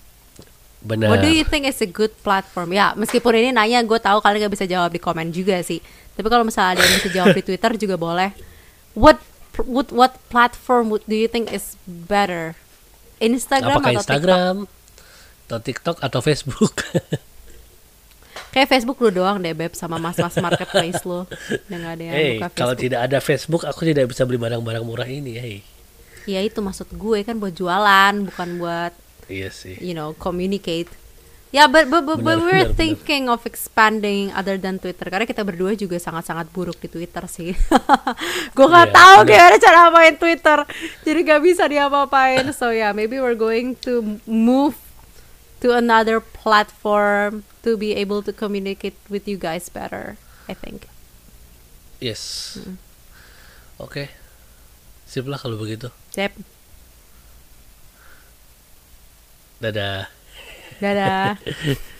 Benar. 0.80 1.12
What 1.12 1.20
do 1.20 1.28
you 1.28 1.44
think 1.44 1.68
is 1.68 1.76
a 1.84 1.88
good 1.88 2.12
platform? 2.24 2.72
Ya, 2.72 2.96
meskipun 2.96 3.36
ini 3.36 3.52
nanya, 3.52 3.84
gue 3.84 4.00
tahu 4.00 4.24
kalian 4.24 4.48
gak 4.48 4.54
bisa 4.56 4.64
jawab 4.64 4.88
di 4.88 4.96
komen 4.96 5.28
juga 5.28 5.60
sih. 5.60 5.76
Tapi 6.16 6.24
kalau 6.32 6.40
misalnya 6.40 6.80
ada 6.80 6.88
yang 6.88 6.96
bisa 6.96 7.10
jawab 7.12 7.36
di 7.36 7.44
Twitter 7.44 7.70
juga 7.76 8.00
boleh. 8.00 8.32
What 8.96 9.20
what 9.68 9.92
what 9.92 10.16
platform 10.32 10.88
would, 10.88 11.04
do 11.04 11.12
you 11.12 11.28
think 11.28 11.52
is 11.52 11.76
better? 11.84 12.56
Instagram 13.20 13.76
Apakah 13.76 13.92
atau 13.92 14.00
Instagram 14.00 14.54
atau 15.44 15.58
TikTok 15.60 15.96
atau 16.00 16.20
Facebook? 16.24 16.74
TikTok? 16.80 17.28
Kayak 18.56 18.68
Facebook 18.72 18.98
lu 18.98 19.14
doang 19.14 19.38
deh, 19.38 19.54
beb, 19.54 19.76
sama 19.78 20.00
mas-mas 20.00 20.34
marketplace 20.40 21.04
lu. 21.06 21.22
Gak 21.70 21.76
ada 21.76 22.02
yang 22.02 22.14
hey, 22.16 22.30
buka 22.40 22.48
kalau 22.56 22.74
Facebook. 22.74 22.82
tidak 22.82 23.00
ada 23.06 23.18
Facebook, 23.22 23.62
aku 23.68 23.80
tidak 23.86 24.10
bisa 24.10 24.26
beli 24.26 24.40
barang-barang 24.42 24.82
murah 24.82 25.06
ini. 25.06 25.36
Hey. 25.38 25.56
Ya 26.26 26.40
itu 26.40 26.60
maksud 26.60 26.88
gue 26.90 27.22
kan 27.22 27.36
buat 27.36 27.52
jualan, 27.52 28.14
bukan 28.26 28.48
buat 28.58 28.92
Iya 29.26 29.48
sih. 29.48 29.78
you 29.78 29.94
know 29.94 30.12
communicate. 30.16 30.90
Ya, 31.50 31.66
but 31.66 31.90
but, 31.90 32.06
but, 32.06 32.22
but 32.22 32.38
Benar, 32.38 32.46
we're 32.46 32.62
benar, 32.62 32.66
benar. 32.70 32.78
thinking 32.78 33.24
of 33.26 33.42
expanding 33.42 34.30
other 34.30 34.54
than 34.54 34.78
Twitter 34.78 35.02
karena 35.10 35.26
kita 35.26 35.42
berdua 35.42 35.74
juga 35.74 35.98
sangat-sangat 35.98 36.46
buruk 36.54 36.78
di 36.78 36.86
Twitter 36.86 37.26
sih. 37.26 37.50
gue 38.56 38.66
nggak 38.70 38.86
Iya, 38.86 38.94
tahu 38.94 39.16
benar. 39.26 39.30
gimana 39.34 39.56
cara 39.58 39.80
main 39.90 40.14
Twitter, 40.14 40.58
jadi 41.02 41.18
gak 41.26 41.42
bisa 41.42 41.66
diapa-apain. 41.66 42.54
So 42.54 42.70
yeah, 42.70 42.94
maybe 42.94 43.18
we're 43.18 43.34
going 43.34 43.74
to 43.82 44.22
move 44.30 44.78
to 45.58 45.74
another 45.74 46.22
platform 46.22 47.42
to 47.66 47.74
be 47.74 47.98
able 47.98 48.22
to 48.22 48.30
communicate 48.30 48.94
with 49.10 49.26
you 49.26 49.34
guys 49.34 49.66
better. 49.66 50.14
I 50.46 50.54
think. 50.54 50.86
Yes. 51.98 52.56
Oke. 53.76 54.06
Sip 55.10 55.26
lah 55.26 55.42
kalau 55.42 55.58
begitu. 55.58 55.90
Yep. 56.14 56.38
Dadah. 59.58 60.06
Dadah. 60.78 61.34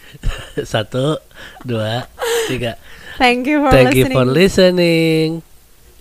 Satu, 0.71 1.19
dua, 1.67 2.07
tiga. 2.47 2.79
Thank 3.19 3.51
you 3.51 3.67
for 3.67 3.75
Thank 3.75 3.99
you 3.99 4.07
listening. 4.07 4.15
for 4.15 4.27
listening. 4.31 5.50